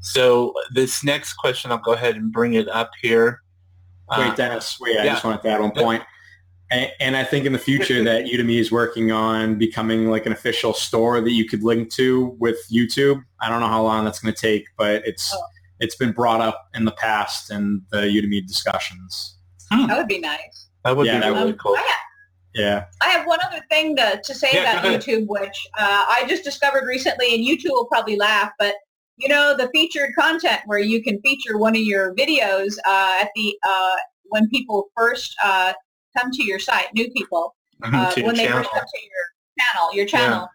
so 0.00 0.52
this 0.72 1.04
next 1.04 1.34
question 1.34 1.70
i'll 1.70 1.78
go 1.78 1.92
ahead 1.92 2.16
and 2.16 2.32
bring 2.32 2.54
it 2.54 2.68
up 2.68 2.90
here 3.00 3.42
wait 4.10 4.30
uh, 4.30 4.34
dennis 4.34 4.78
wait 4.80 4.98
i 4.98 5.04
yeah. 5.04 5.12
just 5.12 5.24
wanted 5.24 5.42
to 5.42 5.48
add 5.48 5.60
one 5.60 5.70
point. 5.70 5.84
point 5.84 6.02
and, 6.70 7.16
I 7.16 7.24
think 7.24 7.46
in 7.46 7.52
the 7.52 7.58
future 7.58 8.02
that 8.04 8.26
Udemy 8.26 8.58
is 8.58 8.70
working 8.70 9.10
on 9.12 9.58
becoming 9.58 10.08
like 10.08 10.26
an 10.26 10.32
official 10.32 10.72
store 10.72 11.20
that 11.20 11.32
you 11.32 11.46
could 11.46 11.62
link 11.62 11.90
to 11.94 12.36
with 12.38 12.58
YouTube. 12.70 13.22
I 13.40 13.48
don't 13.48 13.60
know 13.60 13.66
how 13.66 13.82
long 13.82 14.04
that's 14.04 14.20
going 14.20 14.32
to 14.32 14.40
take, 14.40 14.66
but 14.76 15.06
it's 15.06 15.34
oh. 15.34 15.42
it's 15.80 15.96
been 15.96 16.12
brought 16.12 16.40
up 16.40 16.68
in 16.74 16.84
the 16.84 16.92
past 16.92 17.50
in 17.50 17.82
the 17.90 18.02
Udemy 18.02 18.46
discussions. 18.46 19.36
Hmm. 19.70 19.86
That 19.86 19.98
would 19.98 20.08
be 20.08 20.18
nice. 20.18 20.68
That 20.84 20.96
would 20.96 21.06
yeah, 21.06 21.20
be 21.20 21.26
really 21.28 21.52
um, 21.52 21.58
cool. 21.58 21.74
I 21.76 21.80
have, 21.80 21.96
yeah. 22.54 22.84
I 23.02 23.08
have 23.08 23.26
one 23.26 23.38
other 23.44 23.62
thing 23.70 23.96
to, 23.96 24.20
to 24.22 24.34
say 24.34 24.48
yeah, 24.52 24.80
about 24.80 24.84
YouTube, 24.84 25.26
which 25.26 25.68
uh, 25.78 26.04
I 26.08 26.24
just 26.28 26.44
discovered 26.44 26.86
recently, 26.86 27.34
and 27.34 27.44
YouTube 27.44 27.70
will 27.70 27.86
probably 27.86 28.16
laugh, 28.16 28.50
but 28.58 28.74
you 29.20 29.28
know 29.28 29.54
the 29.56 29.68
featured 29.72 30.10
content 30.18 30.60
where 30.66 30.78
you 30.78 31.02
can 31.02 31.20
feature 31.20 31.58
one 31.58 31.76
of 31.76 31.82
your 31.82 32.14
videos 32.14 32.74
uh, 32.86 33.18
at 33.20 33.30
the 33.36 33.56
uh, 33.68 33.96
when 34.30 34.48
people 34.48 34.90
first 34.96 35.34
uh, 35.44 35.72
come 36.16 36.30
to 36.32 36.44
your 36.44 36.58
site, 36.58 36.86
new 36.94 37.10
people, 37.10 37.54
uh, 37.82 38.12
when 38.22 38.34
they 38.34 38.46
channel. 38.46 38.58
first 38.58 38.70
come 38.70 38.82
to 38.82 39.00
your 39.02 39.64
channel, 39.64 39.94
your 39.94 40.06
channel. 40.06 40.38
Yeah. 40.40 40.46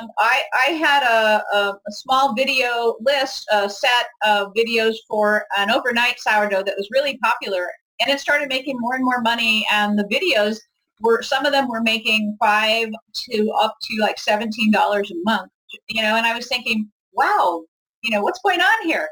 Um, 0.00 0.10
I, 0.20 0.42
I 0.54 0.70
had 0.74 1.02
a, 1.02 1.42
a, 1.56 1.70
a 1.72 1.90
small 1.90 2.34
video 2.34 2.94
list, 3.00 3.48
a 3.50 3.68
set 3.68 4.06
of 4.24 4.52
videos 4.56 4.94
for 5.08 5.44
an 5.58 5.72
overnight 5.72 6.20
sourdough 6.20 6.62
that 6.62 6.76
was 6.76 6.88
really 6.92 7.18
popular, 7.18 7.68
and 8.00 8.08
it 8.08 8.20
started 8.20 8.48
making 8.48 8.76
more 8.78 8.94
and 8.94 9.04
more 9.04 9.20
money. 9.20 9.66
And 9.72 9.98
the 9.98 10.04
videos 10.04 10.58
were 11.00 11.20
some 11.22 11.44
of 11.46 11.52
them 11.52 11.68
were 11.68 11.82
making 11.82 12.36
five 12.40 12.90
to 13.30 13.50
up 13.60 13.74
to 13.82 14.00
like 14.00 14.18
seventeen 14.18 14.70
dollars 14.70 15.10
a 15.10 15.16
month. 15.24 15.50
You 15.88 16.02
know, 16.02 16.14
and 16.14 16.26
I 16.26 16.34
was 16.36 16.46
thinking, 16.46 16.88
wow, 17.12 17.64
you 18.02 18.10
know, 18.10 18.22
what's 18.22 18.40
going 18.44 18.60
on 18.60 18.86
here? 18.86 19.08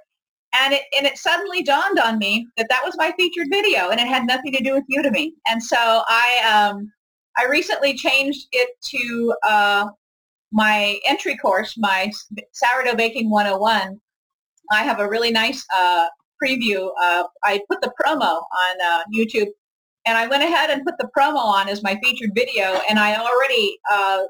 and 0.53 0.75
it 0.75 0.83
and 0.97 1.07
it 1.07 1.17
suddenly 1.17 1.63
dawned 1.63 1.99
on 1.99 2.19
me 2.19 2.47
that 2.57 2.67
that 2.69 2.83
was 2.85 2.97
my 2.97 3.13
featured 3.17 3.47
video 3.51 3.91
and 3.91 4.01
it 4.01 4.09
had 4.09 4.27
nothing 4.27 4.53
to 4.53 4.63
do 4.63 4.75
with 4.75 4.85
Udemy. 4.91 5.31
And 5.47 5.63
so 5.63 5.77
I 6.09 6.71
um, 6.73 6.91
I 7.39 7.47
recently 7.47 7.95
changed 7.95 8.49
it 8.53 8.71
to 8.91 9.35
uh, 9.45 9.87
my 10.53 10.99
entry 11.07 11.37
course, 11.37 11.75
my 11.79 12.11
sourdough 12.53 12.97
baking 12.97 13.31
101. 13.31 14.01
I 14.73 14.83
have 14.83 15.01
a 15.01 15.09
really 15.09 15.31
nice 15.31 15.65
uh, 15.75 16.07
preview. 16.43 16.91
Uh, 17.01 17.25
I 17.45 17.61
put 17.69 17.81
the 17.81 17.93
promo 18.01 18.43
on 18.43 18.81
uh, 18.85 19.03
YouTube 19.15 19.49
and 20.07 20.17
I 20.17 20.27
went 20.27 20.43
ahead 20.43 20.71
and 20.71 20.85
put 20.85 20.99
the 20.99 21.09
promo 21.17 21.37
on 21.37 21.69
as 21.69 21.83
my 21.83 21.99
featured 22.03 22.31
video 22.35 22.81
and 22.89 22.99
I 22.99 23.17
already 23.17 23.79
uh, 23.93 24.23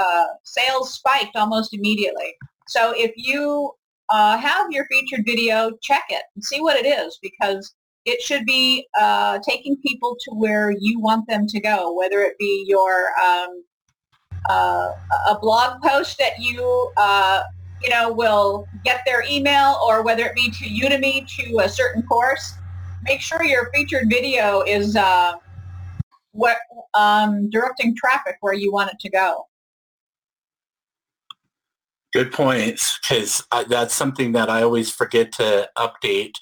uh, 0.00 0.24
sales 0.44 0.94
spiked 0.94 1.36
almost 1.36 1.74
immediately. 1.74 2.34
So 2.68 2.92
if 2.96 3.12
you 3.16 3.72
uh, 4.10 4.36
have 4.36 4.70
your 4.70 4.86
featured 4.90 5.24
video, 5.26 5.72
check 5.82 6.04
it 6.10 6.22
and 6.34 6.44
see 6.44 6.60
what 6.60 6.76
it 6.76 6.86
is 6.86 7.18
because 7.22 7.74
it 8.04 8.22
should 8.22 8.44
be 8.44 8.86
uh, 8.98 9.38
taking 9.46 9.76
people 9.84 10.16
to 10.20 10.34
where 10.34 10.72
you 10.78 11.00
want 11.00 11.26
them 11.28 11.46
to 11.46 11.60
go, 11.60 11.94
whether 11.94 12.20
it 12.20 12.38
be 12.38 12.64
your 12.68 13.08
um, 13.24 13.64
uh, 14.48 14.92
a 15.28 15.38
blog 15.40 15.82
post 15.82 16.18
that 16.18 16.38
you 16.38 16.90
uh, 16.96 17.42
you 17.82 17.90
know 17.90 18.12
will 18.12 18.66
get 18.84 19.02
their 19.06 19.24
email, 19.28 19.78
or 19.86 20.02
whether 20.02 20.24
it 20.26 20.34
be 20.34 20.50
to 20.50 20.64
Udemy 20.64 21.26
to 21.36 21.58
a 21.60 21.68
certain 21.68 22.02
course. 22.02 22.54
Make 23.04 23.20
sure 23.20 23.42
your 23.44 23.70
featured 23.74 24.08
video 24.10 24.62
is 24.62 24.96
uh, 24.96 25.34
what 26.32 26.58
um, 26.94 27.48
directing 27.50 27.96
traffic 27.96 28.36
where 28.40 28.54
you 28.54 28.72
want 28.72 28.90
it 28.90 28.98
to 29.00 29.10
go. 29.10 29.47
Good 32.12 32.32
points, 32.32 32.98
because 33.00 33.42
that's 33.68 33.94
something 33.94 34.32
that 34.32 34.48
I 34.48 34.62
always 34.62 34.90
forget 34.90 35.30
to 35.32 35.68
update. 35.76 36.34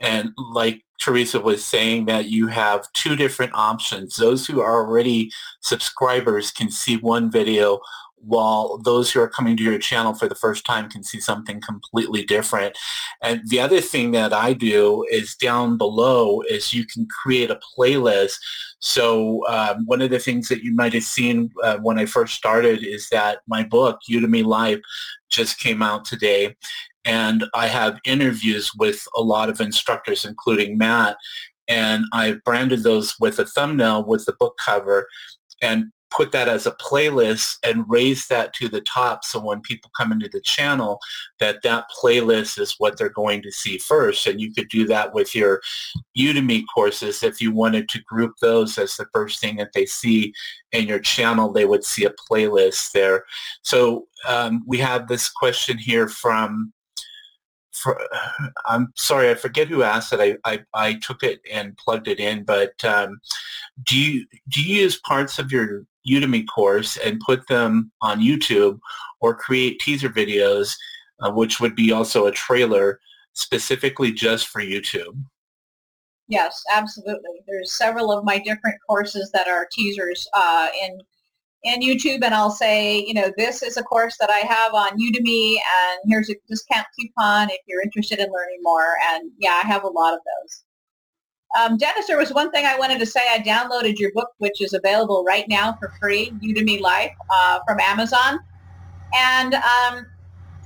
And 0.00 0.30
like 0.36 0.84
Teresa 1.00 1.40
was 1.40 1.64
saying, 1.64 2.06
that 2.06 2.26
you 2.26 2.48
have 2.48 2.92
two 2.92 3.16
different 3.16 3.52
options. 3.54 4.16
Those 4.16 4.46
who 4.46 4.60
are 4.60 4.84
already 4.84 5.30
subscribers 5.60 6.50
can 6.50 6.70
see 6.70 6.96
one 6.96 7.30
video 7.30 7.80
while 8.26 8.78
those 8.78 9.10
who 9.10 9.20
are 9.20 9.28
coming 9.28 9.56
to 9.56 9.62
your 9.62 9.78
channel 9.78 10.12
for 10.12 10.28
the 10.28 10.34
first 10.34 10.64
time 10.64 10.90
can 10.90 11.02
see 11.02 11.20
something 11.20 11.60
completely 11.60 12.24
different. 12.24 12.76
And 13.22 13.40
the 13.48 13.60
other 13.60 13.80
thing 13.80 14.10
that 14.12 14.32
I 14.32 14.52
do 14.52 15.04
is 15.10 15.36
down 15.36 15.78
below 15.78 16.42
is 16.42 16.74
you 16.74 16.84
can 16.84 17.06
create 17.06 17.50
a 17.50 17.60
playlist. 17.78 18.36
So 18.80 19.46
um, 19.48 19.86
one 19.86 20.02
of 20.02 20.10
the 20.10 20.18
things 20.18 20.48
that 20.48 20.62
you 20.62 20.74
might 20.74 20.92
have 20.92 21.04
seen 21.04 21.50
uh, 21.62 21.78
when 21.78 21.98
I 21.98 22.06
first 22.06 22.34
started 22.34 22.84
is 22.84 23.08
that 23.10 23.38
my 23.46 23.62
book, 23.62 24.00
Udemy 24.10 24.44
Life, 24.44 24.80
just 25.30 25.60
came 25.60 25.82
out 25.82 26.04
today. 26.04 26.56
And 27.04 27.44
I 27.54 27.68
have 27.68 28.00
interviews 28.04 28.72
with 28.76 29.06
a 29.16 29.22
lot 29.22 29.48
of 29.48 29.60
instructors, 29.60 30.24
including 30.24 30.76
Matt. 30.76 31.16
And 31.68 32.04
I 32.12 32.36
branded 32.44 32.82
those 32.82 33.14
with 33.20 33.38
a 33.38 33.46
thumbnail 33.46 34.04
with 34.04 34.24
the 34.24 34.34
book 34.38 34.56
cover 34.64 35.06
and 35.62 35.86
put 36.10 36.32
that 36.32 36.48
as 36.48 36.66
a 36.66 36.72
playlist 36.72 37.56
and 37.64 37.84
raise 37.88 38.26
that 38.28 38.52
to 38.54 38.68
the 38.68 38.80
top 38.82 39.24
so 39.24 39.40
when 39.40 39.60
people 39.60 39.90
come 39.96 40.12
into 40.12 40.28
the 40.32 40.40
channel 40.40 40.98
that 41.40 41.62
that 41.62 41.86
playlist 42.02 42.58
is 42.58 42.74
what 42.78 42.96
they're 42.96 43.08
going 43.08 43.42
to 43.42 43.50
see 43.50 43.78
first 43.78 44.26
and 44.26 44.40
you 44.40 44.52
could 44.52 44.68
do 44.68 44.86
that 44.86 45.12
with 45.12 45.34
your 45.34 45.60
udemy 46.16 46.62
courses 46.72 47.22
if 47.22 47.40
you 47.40 47.52
wanted 47.52 47.88
to 47.88 48.02
group 48.02 48.32
those 48.40 48.78
as 48.78 48.96
the 48.96 49.06
first 49.12 49.40
thing 49.40 49.56
that 49.56 49.72
they 49.74 49.86
see 49.86 50.32
in 50.72 50.86
your 50.86 51.00
channel 51.00 51.52
they 51.52 51.64
would 51.64 51.84
see 51.84 52.04
a 52.04 52.14
playlist 52.30 52.92
there 52.92 53.24
so 53.62 54.06
um, 54.28 54.62
we 54.66 54.78
have 54.78 55.08
this 55.08 55.28
question 55.28 55.76
here 55.78 56.08
from 56.08 56.72
for, 57.76 58.00
I'm 58.66 58.92
sorry, 58.96 59.30
I 59.30 59.34
forget 59.34 59.68
who 59.68 59.82
asked 59.82 60.12
it. 60.12 60.20
I, 60.20 60.50
I, 60.50 60.64
I 60.72 60.94
took 60.94 61.22
it 61.22 61.40
and 61.50 61.76
plugged 61.76 62.08
it 62.08 62.18
in, 62.18 62.44
but 62.44 62.82
um, 62.84 63.20
do 63.84 63.98
you 63.98 64.26
do 64.48 64.62
you 64.62 64.82
use 64.82 64.98
parts 64.98 65.38
of 65.38 65.52
your 65.52 65.84
Udemy 66.08 66.46
course 66.46 66.96
and 66.98 67.20
put 67.20 67.46
them 67.48 67.90
on 68.02 68.20
YouTube 68.20 68.78
or 69.20 69.34
create 69.34 69.80
teaser 69.80 70.08
videos, 70.08 70.74
uh, 71.20 71.30
which 71.30 71.60
would 71.60 71.74
be 71.74 71.92
also 71.92 72.26
a 72.26 72.32
trailer 72.32 73.00
specifically 73.32 74.12
just 74.12 74.48
for 74.48 74.60
YouTube? 74.60 75.16
Yes, 76.28 76.60
absolutely. 76.72 77.40
There's 77.46 77.76
several 77.76 78.10
of 78.10 78.24
my 78.24 78.38
different 78.38 78.78
courses 78.88 79.30
that 79.32 79.46
are 79.46 79.68
teasers 79.70 80.26
uh, 80.34 80.68
in 80.82 81.00
in 81.62 81.80
YouTube, 81.80 82.22
and 82.22 82.34
I'll 82.34 82.50
say, 82.50 83.04
you 83.04 83.14
know, 83.14 83.32
this 83.36 83.62
is 83.62 83.76
a 83.76 83.82
course 83.82 84.16
that 84.20 84.30
I 84.30 84.38
have 84.40 84.72
on 84.72 84.98
Udemy, 84.98 85.54
and 85.54 86.00
here's 86.06 86.30
a 86.30 86.36
discount 86.48 86.86
coupon 86.96 87.50
if 87.50 87.58
you're 87.66 87.82
interested 87.82 88.20
in 88.20 88.30
learning 88.30 88.58
more. 88.62 88.94
And 89.10 89.32
yeah, 89.38 89.60
I 89.62 89.66
have 89.66 89.82
a 89.82 89.88
lot 89.88 90.14
of 90.14 90.20
those. 90.20 90.62
Um, 91.56 91.76
Dennis, 91.78 92.06
there 92.06 92.18
was 92.18 92.32
one 92.32 92.50
thing 92.50 92.66
I 92.66 92.78
wanted 92.78 92.98
to 92.98 93.06
say. 93.06 93.20
I 93.30 93.38
downloaded 93.38 93.98
your 93.98 94.12
book, 94.12 94.28
which 94.38 94.60
is 94.60 94.74
available 94.74 95.24
right 95.26 95.46
now 95.48 95.76
for 95.80 95.92
free, 96.00 96.32
Udemy 96.42 96.80
Life, 96.80 97.12
uh, 97.30 97.60
from 97.66 97.80
Amazon. 97.80 98.38
And 99.14 99.54
um, 99.54 100.06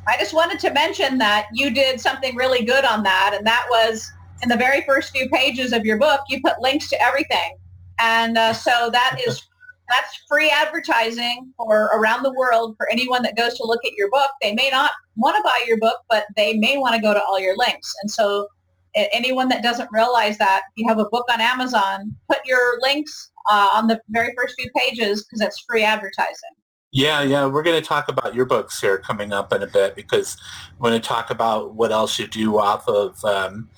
I 0.09 0.17
just 0.19 0.35
wanted 0.35 0.59
to 0.61 0.73
mention 0.73 1.19
that 1.19 1.47
you 1.53 1.71
did 1.71 2.01
something 2.01 2.35
really 2.35 2.65
good 2.65 2.85
on 2.85 3.03
that, 3.05 3.35
and 3.37 3.47
that 3.47 3.67
was 3.71 4.11
in 4.43 4.49
the 4.49 4.57
very 4.57 4.83
first 4.83 5.13
few 5.13 5.29
pages 5.29 5.73
of 5.73 5.85
your 5.85 5.99
book, 5.99 6.21
you 6.29 6.41
put 6.43 6.61
links 6.61 6.89
to 6.91 7.03
everything. 7.03 7.57
And 7.99 8.39
uh, 8.39 8.53
so 8.53 8.91
that 8.93 9.21
is 9.27 9.47
that's 9.89 10.23
free 10.29 10.51
advertising 10.51 11.53
for 11.57 11.87
around 11.87 12.23
the 12.23 12.33
world 12.33 12.77
for 12.77 12.89
anyone 12.91 13.23
that 13.25 13.37
goes 13.37 13.55
to 13.55 13.65
look 13.65 13.85
at 13.85 13.93
your 13.97 14.09
book. 14.11 14.31
They 14.41 14.55
may 14.55 14.71
not 14.71 14.93
want 15.17 15.37
to 15.37 15.43
buy 15.43 15.65
your 15.67 15.79
book, 15.79 15.99
but 16.09 16.27
they 16.37 16.55
may 16.55 16.79
want 16.79 16.95
to 16.95 17.01
go 17.01 17.13
to 17.13 17.21
all 17.21 17.41
your 17.41 17.57
links. 17.57 17.93
And 18.03 18.11
so 18.11 18.49
anyone 18.95 19.49
that 19.49 19.63
doesn't 19.63 19.89
realize 19.93 20.39
that 20.39 20.63
if 20.69 20.83
you 20.83 20.89
have 20.89 20.99
a 20.99 21.09
book 21.11 21.27
on 21.33 21.41
Amazon, 21.41 22.15
put 22.29 22.39
your 22.45 22.81
links 22.81 23.31
uh, 23.51 23.71
on 23.75 23.87
the 23.87 24.01
very 24.09 24.33
first 24.37 24.55
few 24.59 24.71
pages 24.77 25.25
because 25.25 25.41
that's 25.41 25.65
free 25.69 25.85
advertising. 25.85 26.51
Yeah, 26.93 27.23
yeah, 27.23 27.47
we're 27.47 27.63
going 27.63 27.81
to 27.81 27.87
talk 27.87 28.09
about 28.09 28.35
your 28.35 28.47
books 28.47 28.81
here 28.81 28.99
coming 28.99 29.33
up 29.33 29.53
in 29.53 29.63
a 29.63 29.67
bit 29.67 29.95
because 29.95 30.37
we're 30.79 30.91
going 30.91 31.01
to 31.01 31.09
talk 31.09 31.31
about 31.31 31.75
what 31.75 31.93
else 31.93 32.19
you 32.19 32.27
do 32.27 32.59
off 32.59 32.89
of 32.89 33.25
um, 33.25 33.69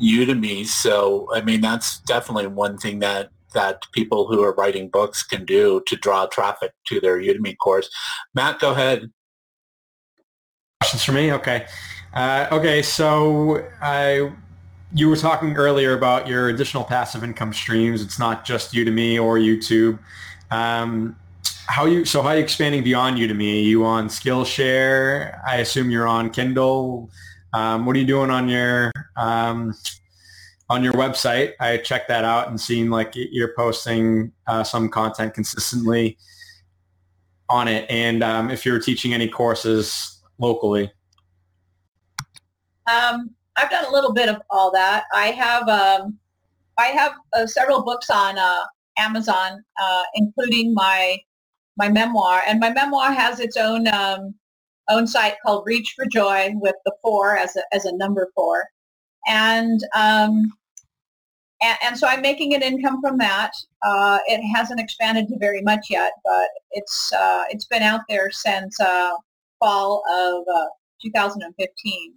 Udemy. 0.00 0.66
So, 0.66 1.28
I 1.34 1.40
mean, 1.40 1.62
that's 1.62 2.00
definitely 2.00 2.48
one 2.48 2.76
thing 2.76 2.98
that 2.98 3.30
that 3.54 3.82
people 3.92 4.26
who 4.26 4.42
are 4.42 4.54
writing 4.54 4.88
books 4.88 5.22
can 5.22 5.44
do 5.44 5.82
to 5.86 5.96
draw 5.96 6.26
traffic 6.26 6.72
to 6.86 7.00
their 7.00 7.18
Udemy 7.18 7.56
course. 7.58 7.90
Matt, 8.34 8.58
go 8.58 8.72
ahead. 8.72 9.10
Questions 10.80 11.04
for 11.04 11.12
me? 11.12 11.32
Okay. 11.32 11.66
Uh, 12.14 12.46
okay, 12.52 12.82
so 12.82 13.66
I, 13.80 14.32
you 14.94 15.08
were 15.08 15.16
talking 15.16 15.56
earlier 15.56 15.96
about 15.96 16.28
your 16.28 16.48
additional 16.48 16.84
passive 16.84 17.24
income 17.24 17.52
streams. 17.52 18.02
It's 18.02 18.18
not 18.18 18.44
just 18.44 18.72
Udemy 18.72 19.22
or 19.22 19.38
YouTube. 19.38 19.98
Um, 20.50 21.16
how 21.66 21.86
you 21.86 22.04
so 22.04 22.20
how 22.22 22.28
are 22.28 22.36
you 22.36 22.42
expanding 22.42 22.84
beyond 22.84 23.16
Udemy? 23.16 23.60
Are 23.60 23.66
you 23.66 23.84
on 23.84 24.08
Skillshare? 24.08 25.40
I 25.46 25.56
assume 25.58 25.90
you're 25.90 26.08
on 26.08 26.30
Kindle. 26.30 27.10
Um, 27.54 27.86
what 27.86 27.96
are 27.96 27.98
you 27.98 28.06
doing 28.06 28.30
on 28.30 28.48
your 28.48 28.92
um, 29.16 29.72
on 30.68 30.84
your 30.84 30.92
website? 30.94 31.52
I 31.60 31.78
checked 31.78 32.08
that 32.08 32.24
out 32.24 32.48
and 32.48 32.60
seen 32.60 32.90
like 32.90 33.12
you're 33.14 33.54
posting 33.56 34.32
uh, 34.46 34.64
some 34.64 34.88
content 34.88 35.34
consistently 35.34 36.18
on 37.48 37.68
it. 37.68 37.86
And 37.90 38.22
um, 38.22 38.50
if 38.50 38.66
you're 38.66 38.80
teaching 38.80 39.14
any 39.14 39.28
courses 39.28 40.20
locally. 40.38 40.90
Um, 42.90 43.34
I've 43.56 43.70
done 43.70 43.84
a 43.84 43.90
little 43.92 44.12
bit 44.12 44.28
of 44.28 44.40
all 44.50 44.70
that. 44.72 45.04
I 45.12 45.26
have 45.26 45.68
um, 45.68 46.18
I 46.78 46.86
have 46.86 47.12
uh, 47.34 47.46
several 47.46 47.82
books 47.82 48.10
on 48.10 48.38
uh, 48.38 48.64
Amazon, 48.98 49.62
uh, 49.80 50.02
including 50.14 50.74
my 50.74 51.18
my 51.76 51.88
memoir, 51.88 52.42
and 52.46 52.60
my 52.60 52.70
memoir 52.70 53.12
has 53.12 53.40
its 53.40 53.56
own 53.56 53.88
um, 53.88 54.34
own 54.88 55.06
site 55.06 55.34
called 55.44 55.64
Reach 55.66 55.94
for 55.96 56.06
Joy 56.06 56.50
with 56.54 56.76
the 56.84 56.92
four 57.02 57.36
as 57.36 57.56
a 57.56 57.62
as 57.72 57.84
a 57.84 57.96
number 57.96 58.30
four, 58.34 58.64
and 59.26 59.80
um, 59.94 60.52
and, 61.62 61.78
and, 61.84 61.98
so 61.98 62.08
I'm 62.08 62.22
making 62.22 62.54
an 62.54 62.62
income 62.62 63.00
from 63.00 63.18
that. 63.18 63.52
Uh, 63.82 64.18
it 64.26 64.42
hasn't 64.54 64.80
expanded 64.80 65.28
to 65.28 65.38
very 65.38 65.62
much 65.62 65.86
yet, 65.90 66.12
but 66.24 66.48
it's 66.72 67.12
uh, 67.12 67.44
it's 67.50 67.66
been 67.66 67.82
out 67.82 68.00
there 68.08 68.30
since 68.30 68.78
uh, 68.80 69.12
fall 69.60 70.02
of 70.10 70.44
uh, 70.52 70.66
2015. 71.02 72.14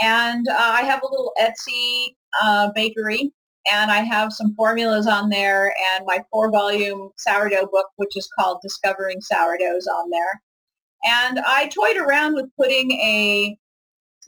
And 0.00 0.46
uh, 0.48 0.56
I 0.58 0.82
have 0.82 1.02
a 1.02 1.08
little 1.08 1.32
Etsy 1.40 2.14
uh, 2.42 2.70
bakery, 2.74 3.32
and 3.70 3.90
I 3.90 3.98
have 3.98 4.32
some 4.32 4.54
formulas 4.56 5.06
on 5.06 5.28
there, 5.28 5.74
and 5.94 6.04
my 6.06 6.20
four-volume 6.30 7.10
sourdough 7.18 7.68
book, 7.70 7.86
which 7.96 8.16
is 8.16 8.28
called 8.38 8.58
Discovering 8.62 9.20
Sourdoughs, 9.20 9.86
on 9.86 10.10
there. 10.10 10.42
And 11.04 11.40
I 11.40 11.68
toyed 11.68 11.96
around 11.96 12.34
with 12.34 12.46
putting 12.58 12.92
a 12.92 13.56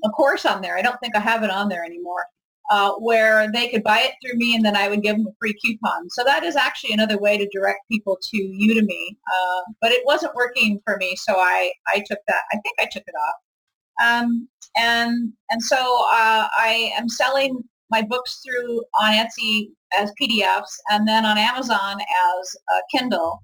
a 0.05 0.11
course 0.11 0.45
on 0.45 0.61
there. 0.61 0.77
I 0.77 0.83
don't 0.83 0.99
think 1.01 1.17
I 1.17 1.21
have 1.21 1.45
it 1.45 1.51
on 1.51 1.69
there 1.69 1.85
anymore 1.85 2.25
uh, 2.71 2.93
where 2.93 3.51
they 3.53 3.69
could 3.69 3.83
buy 3.83 4.01
it 4.01 4.13
through 4.23 4.39
me 4.39 4.55
and 4.55 4.65
then 4.65 4.77
I 4.77 4.89
would 4.89 5.03
give 5.03 5.17
them 5.17 5.27
a 5.27 5.35
free 5.39 5.55
coupon. 5.63 6.09
So 6.11 6.25
that 6.25 6.45
is 6.45 6.57
actually 6.57 6.93
another 6.95 7.19
way 7.19 7.37
to 7.37 7.49
direct 7.53 7.81
people 7.91 8.19
to 8.21 8.37
Udemy. 8.37 9.09
Uh, 9.11 9.61
but 9.81 9.93
it 9.93 10.03
wasn't 10.07 10.35
working 10.35 10.81
for 10.85 10.97
me, 10.97 11.15
so 11.17 11.35
I, 11.37 11.73
I 11.89 11.99
took 12.07 12.21
that. 12.27 12.43
I 12.53 12.57
think 12.57 12.77
I 12.79 12.89
took 12.91 13.05
it 13.07 13.15
off. 13.29 13.35
Um, 14.03 14.49
and 14.77 15.33
and 15.51 15.63
so 15.63 15.77
uh, 15.77 16.49
I 16.59 16.93
am 16.97 17.09
selling 17.09 17.63
my 17.91 18.03
books 18.03 18.43
through 18.45 18.83
on 19.01 19.13
Etsy 19.13 19.69
as 19.97 20.13
PDFs 20.21 20.73
and 20.91 21.07
then 21.07 21.25
on 21.25 21.39
Amazon 21.39 21.99
as 22.01 22.57
Kindle. 22.91 23.43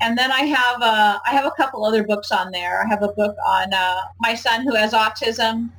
And 0.00 0.16
then 0.16 0.30
I 0.32 0.42
have 0.42 0.82
uh, 0.82 1.18
I 1.26 1.30
have 1.30 1.46
a 1.46 1.50
couple 1.50 1.84
other 1.84 2.04
books 2.04 2.32
on 2.32 2.50
there. 2.52 2.82
I 2.82 2.88
have 2.88 3.02
a 3.02 3.12
book 3.12 3.36
on 3.46 3.72
uh, 3.72 4.00
my 4.20 4.34
son 4.34 4.62
who 4.62 4.74
has 4.74 4.92
autism 4.92 5.70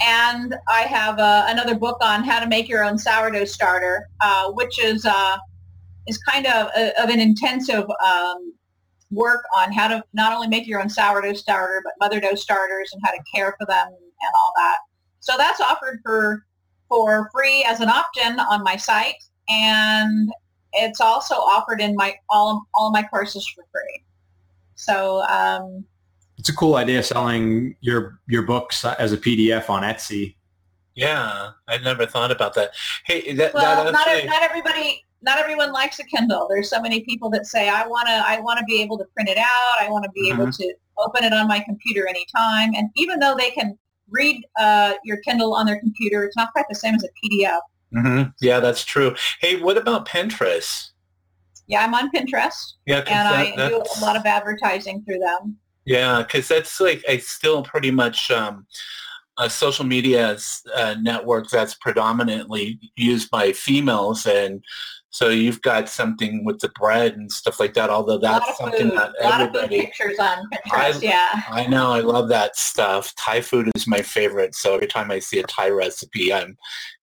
and 0.00 0.56
I 0.68 0.82
have 0.82 1.18
uh, 1.18 1.46
another 1.48 1.74
book 1.74 1.98
on 2.02 2.24
how 2.24 2.40
to 2.40 2.46
make 2.46 2.68
your 2.68 2.84
own 2.84 2.98
sourdough 2.98 3.44
starter, 3.44 4.08
uh, 4.20 4.50
which 4.52 4.82
is 4.82 5.04
uh, 5.04 5.36
is 6.06 6.18
kind 6.18 6.46
of 6.46 6.68
a, 6.76 7.02
of 7.02 7.10
an 7.10 7.20
intensive 7.20 7.84
um, 8.04 8.52
work 9.10 9.44
on 9.56 9.72
how 9.72 9.88
to 9.88 10.02
not 10.12 10.32
only 10.32 10.48
make 10.48 10.66
your 10.66 10.80
own 10.80 10.88
sourdough 10.88 11.34
starter, 11.34 11.82
but 11.84 11.92
mother 12.00 12.20
dough 12.20 12.34
starters 12.34 12.90
and 12.92 13.02
how 13.04 13.10
to 13.10 13.18
care 13.32 13.54
for 13.58 13.66
them 13.66 13.86
and 13.88 14.32
all 14.36 14.52
that. 14.56 14.78
So 15.20 15.34
that's 15.36 15.60
offered 15.60 16.00
for 16.02 16.44
for 16.88 17.30
free 17.32 17.64
as 17.64 17.80
an 17.80 17.88
opt-in 17.88 18.38
on 18.38 18.62
my 18.62 18.76
site, 18.76 19.16
and 19.48 20.30
it's 20.74 21.00
also 21.00 21.34
offered 21.34 21.80
in 21.80 21.94
my 21.96 22.14
all 22.30 22.66
all 22.74 22.90
my 22.90 23.02
courses 23.02 23.46
for 23.54 23.64
free. 23.72 24.04
So 24.74 25.22
um, 25.22 25.84
it's 26.36 26.48
a 26.48 26.54
cool 26.54 26.76
idea 26.76 27.02
selling 27.02 27.76
your 27.80 28.20
your 28.28 28.42
books 28.42 28.84
as 28.84 29.12
a 29.12 29.16
PDF 29.16 29.70
on 29.70 29.82
Etsy. 29.82 30.36
Yeah, 30.94 31.50
I 31.66 31.78
never 31.78 32.06
thought 32.06 32.30
about 32.30 32.54
that. 32.54 32.70
Hey, 33.04 33.32
that, 33.34 33.52
well, 33.52 33.84
that 33.84 33.94
actually... 33.94 34.28
not, 34.28 34.34
not 34.34 34.42
everybody, 34.42 35.04
not 35.24 35.38
everyone 35.38 35.72
likes 35.72 35.98
a 35.98 36.04
Kindle. 36.04 36.46
There's 36.48 36.70
so 36.70 36.80
many 36.80 37.00
people 37.00 37.30
that 37.30 37.46
say, 37.46 37.68
I 37.68 37.86
want 37.86 38.08
to, 38.08 38.12
I 38.12 38.40
want 38.40 38.58
to 38.58 38.64
be 38.64 38.80
able 38.82 38.98
to 38.98 39.04
print 39.14 39.28
it 39.28 39.38
out. 39.38 39.80
I 39.80 39.88
want 39.88 40.04
to 40.04 40.10
be 40.10 40.30
mm-hmm. 40.30 40.42
able 40.42 40.52
to 40.52 40.74
open 40.98 41.24
it 41.24 41.32
on 41.32 41.48
my 41.48 41.60
computer 41.60 42.06
anytime. 42.06 42.74
And 42.74 42.90
even 42.96 43.18
though 43.18 43.34
they 43.36 43.50
can 43.50 43.78
read 44.10 44.44
uh, 44.58 44.94
your 45.04 45.16
Kindle 45.18 45.54
on 45.54 45.66
their 45.66 45.80
computer, 45.80 46.24
it's 46.24 46.36
not 46.36 46.52
quite 46.52 46.66
the 46.68 46.74
same 46.74 46.94
as 46.94 47.04
a 47.04 47.08
PDF. 47.08 47.60
Mm-hmm. 47.94 48.30
Yeah, 48.40 48.60
that's 48.60 48.84
true. 48.84 49.14
Hey, 49.40 49.60
what 49.60 49.76
about 49.78 50.06
Pinterest? 50.06 50.90
Yeah, 51.66 51.84
I'm 51.84 51.94
on 51.94 52.10
Pinterest. 52.10 52.74
Yeah, 52.86 52.98
and 52.98 53.06
that, 53.06 53.58
I 53.58 53.68
do 53.68 53.76
a 53.76 54.00
lot 54.00 54.16
of 54.16 54.26
advertising 54.26 55.02
through 55.04 55.20
them. 55.20 55.56
Yeah, 55.86 56.22
because 56.22 56.48
that's 56.48 56.80
like 56.80 57.02
I 57.08 57.18
still 57.18 57.62
pretty 57.62 57.90
much 57.90 58.30
um, 58.30 58.66
a 59.38 59.48
social 59.48 59.84
media 59.84 60.36
uh, 60.74 60.96
network 61.00 61.48
that's 61.48 61.74
predominantly 61.74 62.78
used 62.96 63.30
by 63.30 63.52
females, 63.52 64.26
and 64.26 64.62
so 65.14 65.28
you've 65.28 65.62
got 65.62 65.88
something 65.88 66.44
with 66.44 66.58
the 66.58 66.70
bread 66.70 67.14
and 67.14 67.30
stuff 67.30 67.60
like 67.60 67.72
that. 67.74 67.88
Although 67.88 68.18
that's 68.18 68.58
something 68.58 68.90
food. 68.90 68.98
that 68.98 69.12
a 69.20 69.22
lot 69.22 69.40
everybody 69.42 69.82
pictures 69.82 70.18
on 70.18 70.38
Pinterest. 70.52 70.96
I, 70.96 70.98
yeah, 71.00 71.42
I 71.50 71.68
know. 71.68 71.92
I 71.92 72.00
love 72.00 72.28
that 72.30 72.56
stuff. 72.56 73.14
Thai 73.14 73.40
food 73.40 73.70
is 73.76 73.86
my 73.86 74.02
favorite. 74.02 74.56
So 74.56 74.74
every 74.74 74.88
time 74.88 75.12
I 75.12 75.20
see 75.20 75.38
a 75.38 75.44
Thai 75.44 75.68
recipe, 75.68 76.32
I'm 76.32 76.56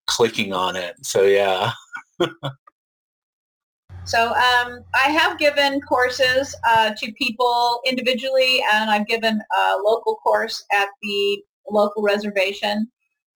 clicking 0.07 0.51
on 0.51 0.75
it. 0.75 0.95
So 1.03 1.23
yeah. 1.23 1.71
So 4.03 4.29
um, 4.29 4.83
I 4.95 5.09
have 5.11 5.37
given 5.37 5.79
courses 5.79 6.55
uh, 6.67 6.91
to 6.97 7.13
people 7.13 7.79
individually, 7.85 8.61
and 8.73 8.89
I've 8.89 9.05
given 9.05 9.39
a 9.39 9.77
local 9.85 10.15
course 10.15 10.65
at 10.73 10.87
the 11.03 11.43
local 11.69 12.01
reservation. 12.01 12.91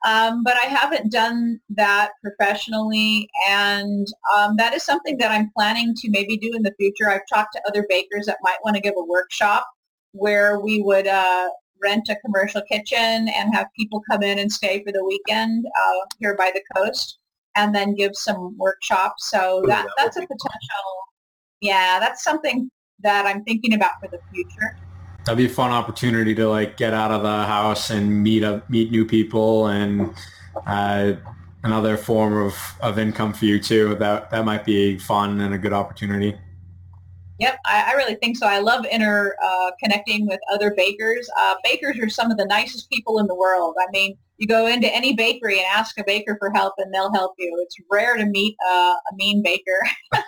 Um, 0.06 0.44
but 0.44 0.56
I 0.56 0.68
haven't 0.68 1.12
done 1.12 1.60
that 1.72 2.12
professionally, 2.22 3.28
and 3.50 4.08
um, 4.36 4.56
that 4.58 4.74
is 4.76 4.84
something 4.84 5.18
that 5.18 5.32
I'm 5.32 5.50
planning 5.58 5.96
to 5.96 6.10
maybe 6.12 6.38
do 6.38 6.54
in 6.56 6.62
the 6.62 6.74
future. 6.78 7.10
I've 7.10 7.28
talked 7.28 7.54
to 7.54 7.62
other 7.68 7.86
bakers 7.89 8.28
that 8.28 8.38
might 8.44 8.60
want 8.63 8.76
to 8.76 8.82
give 8.82 8.94
a 8.98 9.04
workshop 9.04 9.65
where 10.12 10.60
we 10.60 10.82
would 10.84 11.08
uh, 11.08 11.50
rent 11.82 12.08
a 12.10 12.15
commercial 12.18 12.62
kitchen 12.72 13.28
and 13.30 13.54
have 13.54 13.68
people 13.78 14.02
come 14.10 14.22
in 14.22 14.38
and 14.38 14.52
stay 14.52 14.84
for 14.84 14.91
the 14.91 15.04
weekend 15.04 15.65
uh, 15.65 16.06
here 16.20 16.36
by 16.38 16.52
the 16.54 16.62
coast 16.76 17.18
and 17.56 17.74
then 17.74 17.96
give 17.96 18.12
some 18.13 18.56
workshops. 18.58 19.30
So 19.30 19.63
that, 19.68 19.86
that 19.86 19.94
that's 19.98 20.18
a 20.18 20.22
potential. 20.22 20.39
Cool. 20.39 21.04
Yeah, 21.62 22.00
that's 22.00 22.24
something 22.24 22.70
that 23.00 23.26
I'm 23.26 23.44
thinking 23.44 23.74
about 23.74 23.94
for 24.00 24.08
the 24.08 24.20
future. 24.32 24.78
That'd 25.26 25.38
be 25.38 25.46
a 25.46 25.50
fun 25.50 25.72
opportunity 25.72 26.36
to 26.36 26.48
like 26.48 26.78
get 26.78 26.94
out 26.94 27.12
of 27.12 27.24
the 27.24 27.46
house 27.46 27.90
and 27.90 28.24
meet 28.24 28.44
up, 28.44 28.70
meet 28.70 28.92
new 28.92 29.06
people, 29.06 29.68
and 29.68 30.14
uh, 30.68 31.14
another 31.64 31.98
form 31.98 32.38
of, 32.38 32.56
of 32.80 33.00
income 33.00 33.34
for 33.34 33.46
you 33.46 33.60
too. 33.60 33.96
That 33.96 34.30
that 34.30 34.46
might 34.46 34.66
be 34.66 35.00
fun 35.00 35.42
and 35.42 35.54
a 35.54 35.58
good 35.58 35.74
opportunity. 35.74 36.38
Yep, 37.40 37.60
I, 37.66 37.92
I 37.92 37.92
really 37.94 38.16
think 38.16 38.38
so. 38.38 38.48
I 38.48 38.60
love 38.60 38.86
inter 38.90 39.36
uh, 39.44 39.72
connecting 39.84 40.26
with 40.26 40.40
other 40.54 40.74
bakers. 40.74 41.30
Uh, 41.38 41.56
bakers 41.64 42.00
are 42.00 42.08
some 42.08 42.32
of 42.32 42.38
the 42.38 42.46
nicest 42.46 42.90
people 42.90 43.20
in 43.20 43.28
the 43.28 43.36
world. 43.36 43.76
I 43.78 43.88
mean, 43.92 44.18
you 44.38 44.48
go 44.48 44.68
into 44.68 44.94
any 44.94 45.14
bakery 45.14 45.58
and 45.58 45.68
ask 45.68 46.00
a 46.00 46.04
baker 46.06 46.38
for 46.40 46.52
help, 46.52 46.76
and 46.78 46.94
they'll 46.94 47.12
help 47.12 47.34
you. 47.38 47.58
It's 47.62 47.76
rare 47.92 48.16
to 48.16 48.26
meet 48.26 48.56
uh, 48.70 48.96
a 48.96 49.16
mean 49.16 49.42
baker. 49.44 49.82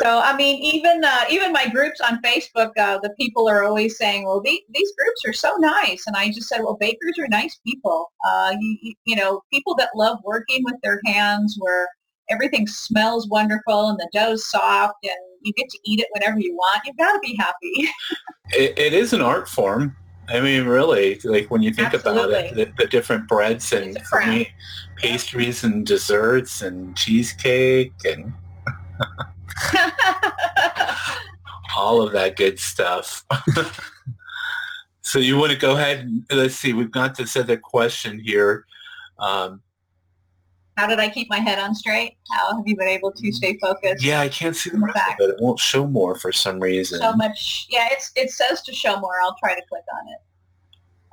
so, 0.00 0.18
I 0.18 0.36
mean, 0.36 0.60
even 0.62 1.04
uh, 1.04 1.24
even 1.30 1.52
my 1.52 1.68
groups 1.68 2.00
on 2.00 2.20
Facebook, 2.20 2.72
uh, 2.78 2.98
the 3.00 3.10
people 3.18 3.48
are 3.48 3.62
always 3.62 3.96
saying, 3.96 4.24
"Well, 4.24 4.40
these, 4.40 4.60
these 4.74 4.92
groups 4.98 5.22
are 5.24 5.32
so 5.32 5.54
nice," 5.58 6.04
and 6.08 6.16
I 6.16 6.28
just 6.28 6.48
said, 6.48 6.62
"Well, 6.62 6.76
bakers 6.80 7.14
are 7.20 7.28
nice 7.28 7.60
people. 7.64 8.10
Uh, 8.28 8.56
you, 8.58 8.94
you 9.04 9.14
know, 9.14 9.42
people 9.52 9.76
that 9.76 9.90
love 9.94 10.18
working 10.24 10.62
with 10.64 10.74
their 10.82 11.00
hands, 11.06 11.56
where 11.60 11.88
everything 12.28 12.66
smells 12.66 13.28
wonderful 13.28 13.88
and 13.88 13.98
the 13.98 14.08
dough's 14.12 14.48
soft 14.48 14.94
and 15.02 15.12
you 15.42 15.52
get 15.52 15.68
to 15.68 15.78
eat 15.84 16.00
it 16.00 16.08
whenever 16.12 16.40
you 16.40 16.54
want. 16.54 16.80
You've 16.86 16.96
got 16.96 17.12
to 17.12 17.18
be 17.20 17.36
happy. 17.36 17.88
it, 18.50 18.78
it 18.78 18.92
is 18.94 19.12
an 19.12 19.20
art 19.20 19.48
form. 19.48 19.94
I 20.28 20.40
mean, 20.40 20.64
really, 20.64 21.20
like 21.24 21.50
when 21.50 21.62
you 21.62 21.72
think 21.72 21.92
Absolutely. 21.92 22.34
about 22.34 22.58
it, 22.58 22.76
the, 22.76 22.84
the, 22.84 22.88
different 22.88 23.28
breads 23.28 23.72
and 23.72 23.98
pastries 24.96 25.64
and 25.64 25.84
desserts 25.84 26.62
and 26.62 26.96
cheesecake 26.96 27.92
and 28.06 28.32
all 31.76 32.02
of 32.02 32.12
that 32.12 32.36
good 32.36 32.58
stuff. 32.58 33.24
so 35.02 35.18
you 35.18 35.36
want 35.36 35.52
to 35.52 35.58
go 35.58 35.76
ahead 35.76 36.00
and 36.00 36.24
let's 36.30 36.56
see, 36.56 36.72
we've 36.72 36.90
got 36.90 37.16
this 37.16 37.36
other 37.36 37.56
question 37.56 38.18
here. 38.18 38.66
Um, 39.18 39.60
how 40.76 40.88
did 40.88 40.98
I 40.98 41.08
keep 41.08 41.30
my 41.30 41.38
head 41.38 41.58
on 41.58 41.74
straight? 41.74 42.16
How 42.32 42.56
have 42.56 42.66
you 42.66 42.76
been 42.76 42.88
able 42.88 43.12
to 43.12 43.32
stay 43.32 43.56
focused? 43.58 44.02
Yeah, 44.02 44.20
I 44.20 44.28
can't 44.28 44.56
see 44.56 44.70
the 44.70 44.78
rest 44.78 44.94
back? 44.94 45.20
of 45.20 45.28
it. 45.28 45.34
It 45.34 45.40
won't 45.40 45.60
show 45.60 45.86
more 45.86 46.16
for 46.16 46.32
some 46.32 46.58
reason. 46.58 46.98
So 46.98 47.14
much. 47.14 47.66
Yeah, 47.70 47.88
it's 47.92 48.10
it 48.16 48.30
says 48.30 48.60
to 48.62 48.74
show 48.74 48.98
more. 48.98 49.20
I'll 49.22 49.36
try 49.38 49.54
to 49.54 49.62
click 49.68 49.84
on 49.94 50.08
it. 50.08 50.18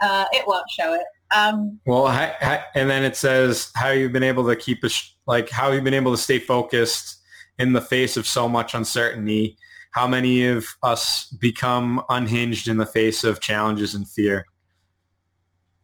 Uh, 0.01 0.25
it 0.33 0.47
won't 0.47 0.69
show 0.71 0.95
it. 0.95 1.03
Um, 1.33 1.79
well, 1.85 2.07
and 2.07 2.89
then 2.89 3.03
it 3.03 3.15
says 3.15 3.71
how 3.75 3.89
you've 3.89 4.11
been 4.11 4.23
able 4.23 4.45
to 4.47 4.55
keep 4.55 4.83
a 4.83 4.89
like 5.27 5.49
how 5.49 5.71
you've 5.71 5.83
been 5.83 5.93
able 5.93 6.11
to 6.11 6.21
stay 6.21 6.39
focused 6.39 7.20
in 7.61 7.73
the 7.73 7.81
face 7.81 8.17
of 8.17 8.25
so 8.25 8.49
much 8.49 8.73
uncertainty. 8.73 9.55
How 9.91 10.07
many 10.07 10.47
of 10.47 10.65
us 10.81 11.25
become 11.39 12.01
unhinged 12.09 12.67
in 12.67 12.77
the 12.77 12.85
face 12.85 13.23
of 13.23 13.39
challenges 13.39 13.93
and 13.93 14.09
fear? 14.09 14.45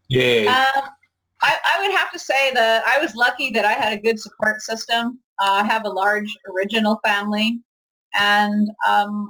Yeah. 0.09 0.71
Um, 0.75 0.89
I, 1.41 1.55
I, 1.65 1.81
would 1.81 1.95
have 1.95 2.11
to 2.13 2.17
say 2.17 2.51
that 2.53 2.83
I 2.87 2.99
was 2.99 3.13
lucky 3.13 3.51
that 3.51 3.63
I 3.63 3.73
had 3.73 3.93
a 3.93 4.01
good 4.01 4.19
support 4.19 4.61
system. 4.61 5.19
Uh, 5.39 5.61
I 5.61 5.65
have 5.65 5.85
a 5.85 5.89
large 5.89 6.35
original 6.51 6.99
family, 7.05 7.59
and 8.15 8.67
um, 8.87 9.29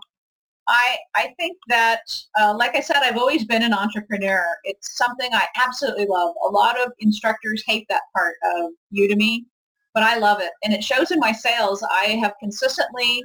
I 0.70 0.98
I 1.16 1.34
think 1.38 1.58
that, 1.68 2.02
uh, 2.40 2.56
like 2.58 2.78
I 2.78 2.80
said, 2.80 2.98
I've 2.98 3.18
always 3.18 3.44
been 3.44 3.64
an 3.64 3.74
entrepreneur. 3.74 4.46
It's 4.64 4.96
something 4.96 5.30
I 5.34 5.48
absolutely 5.58 6.06
love. 6.06 6.34
A 6.48 6.50
lot 6.50 6.80
of 6.80 6.94
instructors 7.00 7.62
hate 7.68 7.88
that 7.90 8.04
part 8.16 8.36
of 8.56 8.72
Udemy, 8.98 9.46
but 9.94 10.04
I 10.04 10.18
love 10.18 10.40
it, 10.42 10.52
and 10.64 10.74
it 10.74 10.84
shows 10.84 11.12
in 11.12 11.20
my 11.20 11.32
sales. 11.32 11.84
I 11.92 12.20
have 12.22 12.34
consistently 12.40 13.24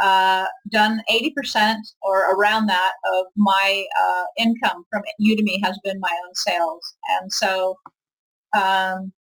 uh, 0.00 0.46
done 0.70 1.02
80% 1.10 1.76
or 2.02 2.34
around 2.34 2.66
that 2.66 2.92
of 3.14 3.26
my 3.36 3.84
uh, 4.00 4.24
income 4.38 4.84
from 4.90 5.02
Udemy 5.20 5.58
has 5.64 5.78
been 5.82 5.98
my 6.00 6.16
own 6.24 6.34
sales. 6.34 6.96
And 7.20 7.32
so 7.32 7.76
um, 8.56 9.12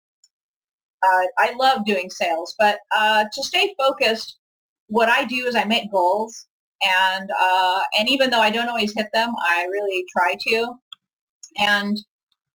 uh, 1.03 1.25
I 1.37 1.53
love 1.57 1.85
doing 1.85 2.09
sales, 2.09 2.55
but 2.59 2.79
uh, 2.95 3.25
to 3.31 3.43
stay 3.43 3.73
focused, 3.77 4.37
what 4.87 5.09
I 5.09 5.25
do 5.25 5.45
is 5.45 5.55
I 5.55 5.65
make 5.65 5.91
goals, 5.91 6.47
and 6.81 7.29
uh, 7.41 7.81
and 7.99 8.09
even 8.09 8.29
though 8.29 8.39
I 8.39 8.49
don't 8.49 8.69
always 8.69 8.93
hit 8.95 9.07
them, 9.13 9.33
I 9.39 9.65
really 9.65 10.05
try 10.15 10.35
to, 10.47 10.73
and 11.59 11.97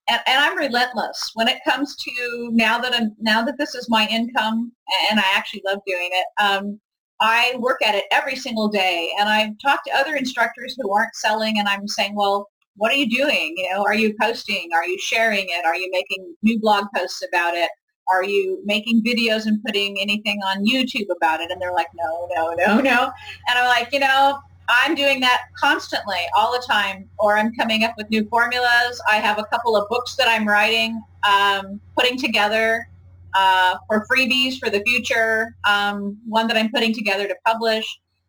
and, 0.08 0.20
and 0.26 0.40
I'm 0.40 0.56
relentless 0.56 1.30
when 1.34 1.48
it 1.48 1.58
comes 1.66 1.96
to 1.96 2.50
now 2.52 2.78
that 2.78 2.94
I'm 2.94 3.14
now 3.20 3.42
that 3.44 3.58
this 3.58 3.74
is 3.74 3.88
my 3.88 4.06
income, 4.08 4.72
and 5.10 5.20
I 5.20 5.24
actually 5.34 5.62
love 5.66 5.80
doing 5.86 6.10
it. 6.12 6.26
Um, 6.42 6.80
I 7.20 7.54
work 7.58 7.80
at 7.84 7.94
it 7.94 8.04
every 8.10 8.34
single 8.36 8.68
day, 8.68 9.10
and 9.18 9.28
I've 9.28 9.52
talked 9.62 9.86
to 9.86 9.96
other 9.96 10.16
instructors 10.16 10.76
who 10.78 10.92
aren't 10.92 11.14
selling, 11.14 11.58
and 11.58 11.68
I'm 11.68 11.86
saying, 11.86 12.16
well, 12.16 12.48
what 12.76 12.90
are 12.90 12.96
you 12.96 13.08
doing? 13.08 13.54
You 13.56 13.70
know, 13.70 13.84
are 13.84 13.94
you 13.94 14.14
posting? 14.20 14.70
Are 14.74 14.86
you 14.86 14.98
sharing 14.98 15.46
it? 15.48 15.64
Are 15.64 15.76
you 15.76 15.88
making 15.92 16.34
new 16.42 16.58
blog 16.58 16.86
posts 16.94 17.22
about 17.26 17.54
it? 17.54 17.70
Are 18.12 18.24
you 18.24 18.60
making 18.64 19.04
videos 19.04 19.46
and 19.46 19.62
putting 19.64 20.00
anything 20.00 20.40
on 20.40 20.64
YouTube 20.64 21.06
about 21.16 21.40
it? 21.40 21.50
And 21.50 21.60
they're 21.60 21.72
like, 21.72 21.86
no, 21.94 22.28
no, 22.34 22.54
no, 22.54 22.80
no. 22.80 23.12
And 23.48 23.58
I'm 23.58 23.66
like, 23.66 23.92
you 23.92 24.00
know, 24.00 24.40
I'm 24.72 24.94
doing 24.94 25.20
that 25.20 25.42
constantly, 25.56 26.20
all 26.36 26.52
the 26.52 26.64
time, 26.66 27.08
or 27.18 27.36
I'm 27.36 27.54
coming 27.54 27.84
up 27.84 27.94
with 27.96 28.08
new 28.10 28.26
formulas. 28.28 29.00
I 29.10 29.16
have 29.16 29.38
a 29.38 29.44
couple 29.44 29.76
of 29.76 29.88
books 29.88 30.16
that 30.16 30.28
I'm 30.28 30.48
writing, 30.48 31.00
um, 31.28 31.80
putting 31.96 32.18
together 32.18 32.88
uh, 33.34 33.76
for 33.86 34.06
freebies 34.10 34.58
for 34.58 34.70
the 34.70 34.82
future, 34.86 35.56
um, 35.68 36.18
one 36.26 36.46
that 36.48 36.56
I'm 36.56 36.70
putting 36.70 36.94
together 36.94 37.28
to 37.28 37.36
publish. 37.44 37.84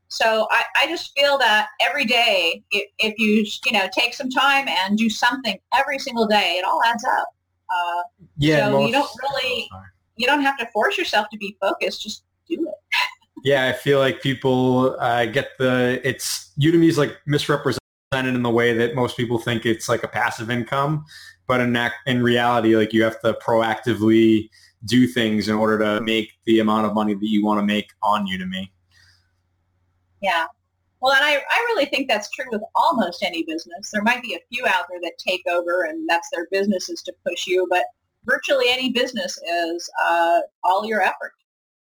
So 0.09 0.47
I, 0.51 0.63
I 0.77 0.87
just 0.87 1.11
feel 1.17 1.37
that 1.39 1.69
every 1.81 2.05
day, 2.05 2.63
if, 2.71 2.89
if, 2.99 3.13
you 3.17 3.45
you 3.65 3.71
know 3.71 3.87
take 3.97 4.13
some 4.13 4.29
time 4.29 4.67
and 4.67 4.97
do 4.97 5.09
something 5.09 5.57
every 5.75 5.97
single 5.97 6.27
day, 6.27 6.57
it 6.59 6.65
all 6.65 6.81
adds 6.85 7.03
up. 7.03 7.27
Uh, 7.69 8.03
yeah. 8.37 8.67
So 8.67 8.71
most, 8.73 8.87
you 8.87 8.93
don't 8.93 9.09
really 9.23 9.69
you 10.17 10.27
don't 10.27 10.41
have 10.41 10.57
to 10.59 10.67
force 10.67 10.97
yourself 10.97 11.27
to 11.31 11.37
be 11.37 11.57
focused. 11.59 12.03
Just. 12.03 12.23
Yeah, 13.43 13.67
I 13.67 13.73
feel 13.73 13.99
like 13.99 14.21
people 14.21 14.95
uh, 14.99 15.25
get 15.25 15.49
the 15.59 16.01
it's 16.03 16.51
Udemy 16.59 16.87
is 16.87 16.97
like 16.97 17.17
misrepresented 17.25 17.79
in 18.13 18.41
the 18.41 18.49
way 18.49 18.73
that 18.73 18.95
most 18.95 19.17
people 19.17 19.37
think 19.37 19.65
it's 19.65 19.89
like 19.89 20.03
a 20.03 20.07
passive 20.07 20.49
income, 20.49 21.03
but 21.47 21.59
in 21.59 21.77
in 22.05 22.23
reality, 22.23 22.75
like 22.75 22.93
you 22.93 23.03
have 23.03 23.19
to 23.21 23.33
proactively 23.33 24.49
do 24.85 25.07
things 25.07 25.47
in 25.47 25.55
order 25.55 25.77
to 25.79 26.01
make 26.01 26.31
the 26.45 26.59
amount 26.59 26.85
of 26.85 26.93
money 26.93 27.13
that 27.13 27.27
you 27.27 27.43
want 27.43 27.59
to 27.59 27.65
make 27.65 27.91
on 28.01 28.25
Udemy. 28.27 28.69
Yeah. 30.21 30.45
Well, 31.01 31.13
and 31.13 31.23
I, 31.23 31.35
I 31.35 31.57
really 31.67 31.85
think 31.85 32.07
that's 32.07 32.29
true 32.31 32.45
with 32.49 32.61
almost 32.75 33.23
any 33.23 33.43
business. 33.43 33.91
There 33.91 34.03
might 34.03 34.21
be 34.21 34.35
a 34.35 34.39
few 34.49 34.65
out 34.65 34.85
there 34.89 35.01
that 35.01 35.17
take 35.17 35.45
over 35.47 35.83
and 35.83 36.07
that's 36.07 36.29
their 36.31 36.47
business 36.49 36.87
is 36.87 37.01
to 37.01 37.13
push 37.27 37.45
you, 37.45 37.67
but 37.69 37.83
virtually 38.23 38.67
any 38.69 38.89
business 38.89 39.37
is 39.37 39.89
uh, 40.05 40.39
all 40.63 40.85
your 40.85 41.01
effort. 41.01 41.33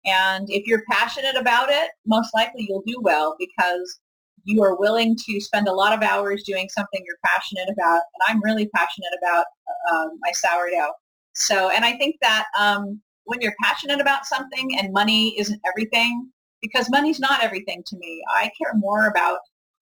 And 0.07 0.49
if 0.51 0.67
you're 0.67 0.85
passionate 0.91 1.37
about 1.37 1.69
it, 1.69 1.91
most 2.07 2.31
likely 2.35 2.67
you'll 2.69 2.85
do 2.87 2.99
well 3.01 3.37
because 3.39 3.99
you 4.45 4.63
are 4.63 4.79
willing 4.79 5.17
to 5.27 5.41
spend 5.41 5.67
a 5.67 5.73
lot 5.73 5.93
of 5.93 6.03
hours 6.03 6.45
doing 6.45 6.69
something 6.69 7.03
you're 7.05 7.17
passionate 7.25 7.69
about. 7.69 8.01
And 8.15 8.29
I'm 8.29 8.43
really 8.43 8.69
passionate 8.69 9.11
about 9.21 9.45
um, 9.93 10.19
my 10.21 10.31
sourdough. 10.33 10.93
So, 11.35 11.71
and 11.71 11.85
I 11.85 11.97
think 11.99 12.17
that 12.23 12.47
um, 12.59 13.01
when 13.25 13.41
you're 13.41 13.55
passionate 13.63 14.01
about 14.01 14.25
something 14.25 14.79
and 14.79 14.93
money 14.93 15.39
isn't 15.39 15.61
everything, 15.67 16.31
because 16.63 16.89
money's 16.91 17.21
not 17.21 17.43
everything 17.43 17.83
to 17.87 17.97
me. 17.99 18.23
I 18.35 18.51
care 18.61 18.75
more 18.75 19.07
about 19.07 19.41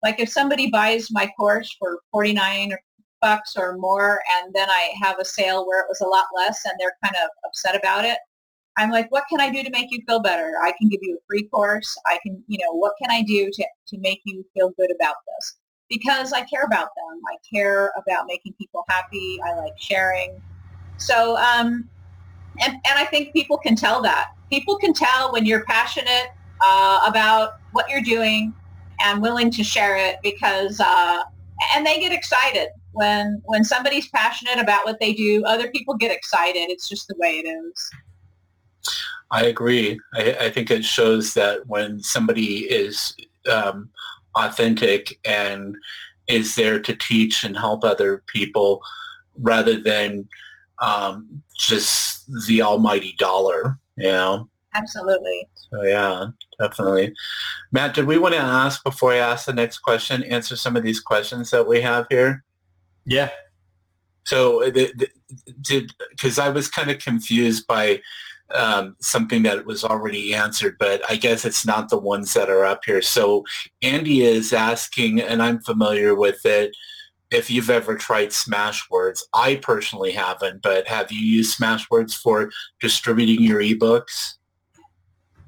like 0.03 0.19
if 0.19 0.29
somebody 0.29 0.69
buys 0.69 1.09
my 1.11 1.29
course 1.37 1.75
for 1.79 1.99
49 2.11 2.73
bucks 3.21 3.55
or 3.55 3.77
more 3.77 4.19
and 4.35 4.53
then 4.53 4.69
I 4.69 4.91
have 5.01 5.19
a 5.19 5.25
sale 5.25 5.65
where 5.67 5.81
it 5.81 5.85
was 5.87 6.01
a 6.01 6.07
lot 6.07 6.25
less 6.35 6.59
and 6.65 6.73
they're 6.79 6.95
kind 7.03 7.15
of 7.23 7.29
upset 7.45 7.75
about 7.75 8.03
it. 8.03 8.17
I'm 8.77 8.89
like, 8.89 9.11
what 9.11 9.25
can 9.29 9.41
I 9.41 9.49
do 9.49 9.63
to 9.63 9.69
make 9.69 9.87
you 9.91 10.01
feel 10.07 10.21
better? 10.21 10.53
I 10.61 10.71
can 10.79 10.87
give 10.89 10.99
you 11.01 11.15
a 11.15 11.21
free 11.27 11.43
course. 11.43 11.95
I 12.05 12.17
can, 12.23 12.43
you 12.47 12.57
know, 12.57 12.73
what 12.73 12.93
can 13.01 13.11
I 13.11 13.21
do 13.21 13.49
to, 13.51 13.65
to 13.87 13.97
make 13.99 14.21
you 14.25 14.45
feel 14.53 14.71
good 14.77 14.89
about 14.95 15.15
this? 15.27 15.57
Because 15.89 16.31
I 16.31 16.41
care 16.43 16.63
about 16.63 16.89
them. 16.95 17.21
I 17.29 17.35
care 17.53 17.91
about 17.97 18.25
making 18.27 18.53
people 18.53 18.85
happy. 18.89 19.39
I 19.45 19.55
like 19.55 19.73
sharing. 19.77 20.41
So, 20.97 21.35
um, 21.37 21.89
and, 22.61 22.73
and 22.73 22.97
I 22.99 23.05
think 23.05 23.33
people 23.33 23.57
can 23.57 23.75
tell 23.75 24.01
that. 24.03 24.31
People 24.49 24.77
can 24.77 24.93
tell 24.93 25.33
when 25.33 25.45
you're 25.45 25.65
passionate 25.65 26.27
uh, 26.61 27.01
about 27.05 27.59
what 27.73 27.89
you're 27.89 28.01
doing 28.01 28.53
and 29.03 29.21
willing 29.21 29.49
to 29.51 29.63
share 29.63 29.97
it 29.97 30.17
because 30.23 30.79
uh, 30.79 31.23
and 31.73 31.85
they 31.85 31.99
get 31.99 32.11
excited 32.11 32.69
when 32.93 33.41
when 33.45 33.63
somebody's 33.63 34.07
passionate 34.09 34.59
about 34.59 34.85
what 34.85 34.99
they 34.99 35.13
do 35.13 35.43
other 35.45 35.69
people 35.71 35.95
get 35.95 36.11
excited 36.11 36.69
it's 36.69 36.87
just 36.87 37.07
the 37.07 37.15
way 37.17 37.41
it 37.43 37.47
is 37.47 37.91
i 39.31 39.45
agree. 39.45 39.99
I, 40.13 40.35
I 40.41 40.49
think 40.49 40.69
it 40.69 40.85
shows 40.85 41.33
that 41.33 41.67
when 41.67 42.01
somebody 42.01 42.65
is 42.71 43.15
um, 43.51 43.89
authentic 44.35 45.19
and 45.25 45.75
is 46.27 46.55
there 46.55 46.79
to 46.79 46.95
teach 46.95 47.43
and 47.43 47.57
help 47.57 47.83
other 47.83 48.23
people 48.27 48.81
rather 49.39 49.79
than 49.79 50.27
um, 50.79 51.41
just 51.57 52.29
the 52.47 52.61
almighty 52.61 53.15
dollar 53.17 53.77
you 53.97 54.07
know? 54.07 54.49
Absolutely. 54.73 55.47
So 55.55 55.83
yeah 55.83 56.27
definitely. 56.59 57.13
Matt 57.71 57.93
did 57.95 58.05
we 58.05 58.17
want 58.17 58.33
to 58.35 58.39
ask 58.39 58.83
before 58.83 59.13
i 59.13 59.17
ask 59.17 59.45
the 59.45 59.53
next 59.53 59.79
question 59.79 60.23
answer 60.23 60.55
some 60.55 60.75
of 60.75 60.83
these 60.83 60.99
questions 60.99 61.49
that 61.51 61.67
we 61.67 61.81
have 61.81 62.05
here? 62.09 62.43
Yeah. 63.05 63.29
So 64.25 64.71
because 64.71 66.39
i 66.39 66.49
was 66.49 66.69
kind 66.69 66.91
of 66.91 66.99
confused 66.99 67.67
by 67.67 68.01
um, 68.53 68.95
something 68.99 69.43
that 69.43 69.65
was 69.65 69.83
already 69.83 70.33
answered, 70.33 70.77
but 70.79 71.01
I 71.09 71.15
guess 71.15 71.45
it's 71.45 71.65
not 71.65 71.89
the 71.89 71.97
ones 71.97 72.33
that 72.33 72.49
are 72.49 72.65
up 72.65 72.81
here. 72.85 73.01
So 73.01 73.45
Andy 73.81 74.21
is 74.21 74.53
asking, 74.53 75.21
and 75.21 75.41
I'm 75.41 75.59
familiar 75.61 76.15
with 76.15 76.45
it, 76.45 76.75
if 77.31 77.49
you've 77.49 77.69
ever 77.69 77.95
tried 77.95 78.29
Smashwords. 78.29 79.21
I 79.33 79.55
personally 79.55 80.11
haven't, 80.11 80.61
but 80.61 80.87
have 80.87 81.11
you 81.11 81.19
used 81.19 81.57
Smashwords 81.57 82.13
for 82.13 82.51
distributing 82.79 83.41
your 83.41 83.61
ebooks? 83.61 84.35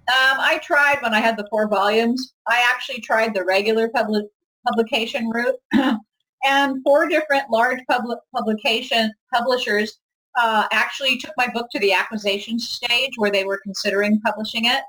Um, 0.08 0.38
I 0.39 0.60
tried 0.64 1.01
when 1.01 1.14
I 1.14 1.20
had 1.20 1.38
the 1.38 1.47
four 1.49 1.68
volumes. 1.68 2.34
I 2.47 2.66
actually 2.74 3.01
tried 3.01 3.34
the 3.34 3.43
regular 3.45 3.89
public 3.89 4.26
publication 4.68 5.30
route, 5.30 5.56
and 6.45 6.84
four 6.84 7.08
different 7.08 7.49
large 7.49 7.80
public 7.89 8.20
publication 8.34 9.12
publishers 9.34 9.99
uh, 10.36 10.68
actually 10.72 11.18
took 11.18 11.34
my 11.38 11.48
book 11.48 11.68
to 11.72 11.80
the 11.80 11.94
acquisition 11.94 12.60
stage 12.60 13.12
where 13.18 13.32
they 13.32 13.44
were 13.44 13.60
considering 13.64 14.20
publishing 14.22 14.66
it. 14.66 14.82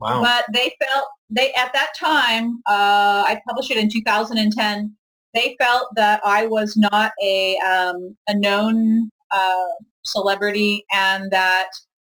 Wow. 0.00 0.20
But 0.22 0.44
they 0.52 0.74
felt 0.82 1.06
they 1.30 1.52
at 1.54 1.72
that 1.72 1.92
time 1.96 2.60
uh, 2.66 3.24
I 3.26 3.40
published 3.46 3.70
it 3.70 3.76
in 3.76 3.88
2010. 3.88 4.96
They 5.34 5.56
felt 5.60 5.88
that 5.96 6.20
I 6.24 6.46
was 6.46 6.76
not 6.76 7.12
a 7.22 7.56
um, 7.58 8.16
a 8.28 8.34
known 8.34 9.10
uh, 9.30 9.66
celebrity 10.04 10.84
and 10.92 11.30
that 11.30 11.68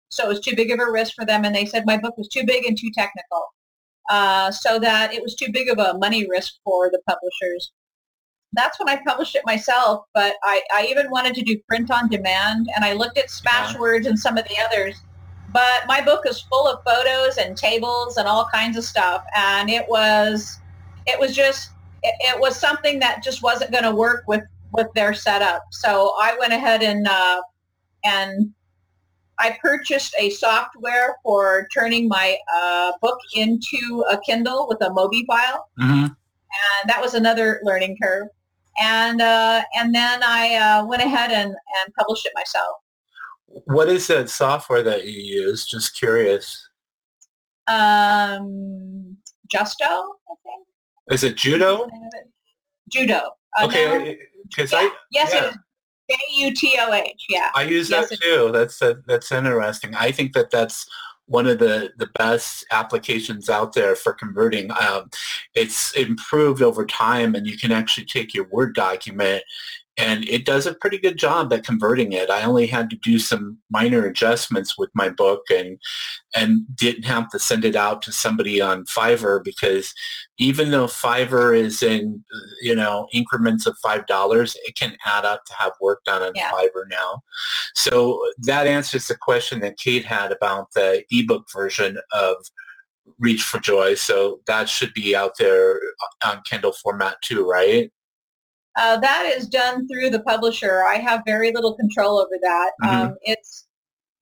so 0.09 0.25
it 0.25 0.29
was 0.29 0.41
too 0.41 0.57
big 0.57 0.71
of 0.71 0.81
a 0.81 0.91
risk 0.91 1.15
for 1.15 1.25
them. 1.25 1.45
And 1.45 1.55
they 1.55 1.67
said 1.67 1.85
my 1.87 1.97
book 1.97 2.17
was 2.17 2.29
too 2.29 2.45
big 2.45 2.65
and 2.65 2.77
too 2.77 2.91
technical, 2.95 3.45
uh, 4.11 4.51
so 4.51 4.79
that 4.79 5.13
it 5.13 5.23
was 5.23 5.35
too 5.35 5.53
big 5.53 5.69
of 5.69 5.79
a 5.79 5.99
money 5.99 6.27
risk 6.29 6.55
for 6.65 6.91
the 6.91 7.01
publishers 7.09 7.73
that's 8.53 8.79
when 8.79 8.89
I 8.89 9.01
published 9.07 9.37
it 9.37 9.43
myself. 9.47 10.07
But 10.15 10.35
I, 10.43 10.63
I 10.73 10.87
even 10.87 11.11
wanted 11.11 11.35
to 11.35 11.43
do 11.43 11.59
print 11.69 11.91
on 11.91 12.09
demand, 12.09 12.69
and 12.75 12.85
I 12.85 12.93
looked 12.93 13.19
at 13.19 13.29
Smashwords 13.29 14.07
and 14.07 14.19
some 14.19 14.37
of 14.37 14.45
the 14.49 14.57
others. 14.65 14.97
But 15.53 15.87
my 15.87 16.01
book 16.01 16.23
is 16.27 16.41
full 16.43 16.69
of 16.69 16.83
photos 16.85 17.37
and 17.37 17.57
tables 17.57 18.17
and 18.17 18.29
all 18.29 18.49
kinds 18.53 18.77
of 18.77 18.85
stuff, 18.85 19.25
and 19.37 19.71
it 19.71 19.87
was 19.89 20.59
it 21.07 21.19
was 21.19 21.35
just 21.35 21.71
it, 22.03 22.15
it 22.21 22.41
was 22.41 22.57
something 22.57 22.99
that 23.01 23.23
just 23.23 23.43
wasn't 23.43 23.73
going 23.73 23.85
to 23.85 23.95
work 23.95 24.25
with 24.27 24.43
with 24.73 24.87
their 24.95 25.15
setup. 25.15 25.65
So 25.71 26.15
I 26.21 26.37
went 26.39 26.53
ahead 26.53 26.83
and 26.83 27.07
uh, 27.07 27.43
and 28.05 28.53
I 29.39 29.57
purchased 29.63 30.15
a 30.19 30.31
software 30.31 31.17
for 31.25 31.67
turning 31.73 32.09
my 32.09 32.37
uh, 32.55 32.93
book 33.01 33.19
into 33.35 34.05
a 34.11 34.21
Kindle 34.21 34.67
with 34.69 34.81
a 34.83 34.91
Mobi 34.91 35.25
file. 35.27 35.67
Mm-hmm. 35.81 36.05
And 36.05 36.89
that 36.91 37.01
was 37.01 37.15
another 37.15 37.61
learning 37.65 37.97
curve 38.03 38.29
and 38.81 39.21
uh, 39.21 39.63
and 39.77 39.95
then 39.95 40.23
I 40.23 40.55
uh, 40.57 40.87
went 40.87 41.03
ahead 41.03 41.31
and, 41.31 41.51
and 41.51 41.95
published 41.99 42.27
it 42.27 42.33
myself. 42.35 42.77
What 43.67 43.89
is 43.89 44.07
that 44.07 44.31
software 44.31 44.83
that 44.83 45.07
you 45.07 45.21
use? 45.21 45.67
Just 45.67 45.99
curious. 45.99 46.69
Um, 47.67 49.17
Justo, 49.53 49.85
I 49.85 50.35
think. 50.45 50.67
Is 51.11 51.25
it 51.25 51.37
Jutoh? 51.37 51.89
Jutoh. 52.95 53.29
Uh, 53.59 53.67
okay, 53.67 54.19
because 54.49 54.73
yeah. 54.73 54.79
I 54.79 54.91
yes, 55.11 55.31
yeah. 55.33 55.53
J 56.11 56.17
U 56.37 56.55
T 56.55 56.77
O 56.81 56.93
H. 56.93 57.25
Yeah. 57.29 57.51
I 57.55 57.63
use 57.63 57.91
yes, 57.91 58.09
that 58.09 58.21
too. 58.21 58.51
That's 58.53 58.81
a, 58.83 58.97
that's 59.07 59.31
interesting. 59.31 59.95
I 59.95 60.11
think 60.11 60.33
that 60.33 60.51
that's 60.51 60.87
one 61.31 61.47
of 61.47 61.61
the, 61.61 61.93
the 61.97 62.09
best 62.19 62.67
applications 62.73 63.49
out 63.49 63.73
there 63.73 63.95
for 63.95 64.13
converting. 64.13 64.69
Um, 64.73 65.09
it's 65.55 65.95
improved 65.95 66.61
over 66.61 66.85
time 66.85 67.37
and 67.37 67.47
you 67.47 67.57
can 67.57 67.71
actually 67.71 68.07
take 68.07 68.35
your 68.35 68.47
Word 68.49 68.75
document 68.75 69.45
and 70.01 70.27
it 70.29 70.47
does 70.47 70.67
a 70.67 70.75
pretty 70.75 70.97
good 70.97 71.19
job 71.19 71.53
at 71.53 71.65
converting 71.65 72.13
it. 72.13 72.31
I 72.31 72.43
only 72.43 72.67
had 72.67 72.89
to 72.91 72.97
do 72.97 73.19
some 73.19 73.59
minor 73.71 74.07
adjustments 74.07 74.79
with 74.79 74.89
my 74.95 75.11
book 75.11 75.43
and 75.51 75.79
and 76.35 76.65
didn't 76.75 77.05
have 77.05 77.29
to 77.31 77.39
send 77.39 77.65
it 77.65 77.77
out 77.77 78.01
to 78.03 78.13
somebody 78.13 78.61
on 78.61 78.85
Fiverr 78.85 79.45
because 79.45 79.93
even 80.39 80.71
though 80.71 80.87
Fiverr 80.87 81.57
is 81.57 81.83
in 81.83 82.25
you 82.63 82.75
know 82.75 83.09
increments 83.13 83.67
of 83.67 83.77
five 83.83 84.07
dollars, 84.07 84.57
it 84.65 84.75
can 84.75 84.97
add 85.05 85.27
up 85.27 85.45
to 85.45 85.55
have 85.55 85.73
work 85.83 86.03
done 86.05 86.23
on 86.23 86.33
yeah. 86.35 86.51
Fiverr 86.51 86.89
now. 86.89 87.23
So 87.75 88.23
that 88.39 88.67
answers 88.67 89.07
the 89.07 89.17
question 89.17 89.61
that 89.61 89.79
Kate 89.79 90.07
had 90.07 90.33
about 90.33 90.73
the 90.75 91.05
ebook 91.11 91.47
version 91.53 91.99
of 92.13 92.37
Reach 93.19 93.43
for 93.43 93.61
Joy. 93.61 93.95
So 93.95 94.41
that 94.47 94.69
should 94.69 94.95
be 94.95 95.15
out 95.15 95.37
there 95.39 95.77
uh, 96.23 96.31
on 96.31 96.43
Kindle 96.49 96.73
format 96.73 97.17
too, 97.23 97.47
right? 97.47 97.91
Uh, 98.81 98.97
that 98.99 99.31
is 99.37 99.47
done 99.47 99.87
through 99.87 100.09
the 100.09 100.21
publisher. 100.21 100.85
I 100.85 100.95
have 100.95 101.21
very 101.27 101.53
little 101.53 101.75
control 101.75 102.19
over 102.19 102.39
that. 102.41 102.71
Mm-hmm. 102.83 103.03
Um, 103.03 103.17
it's 103.21 103.67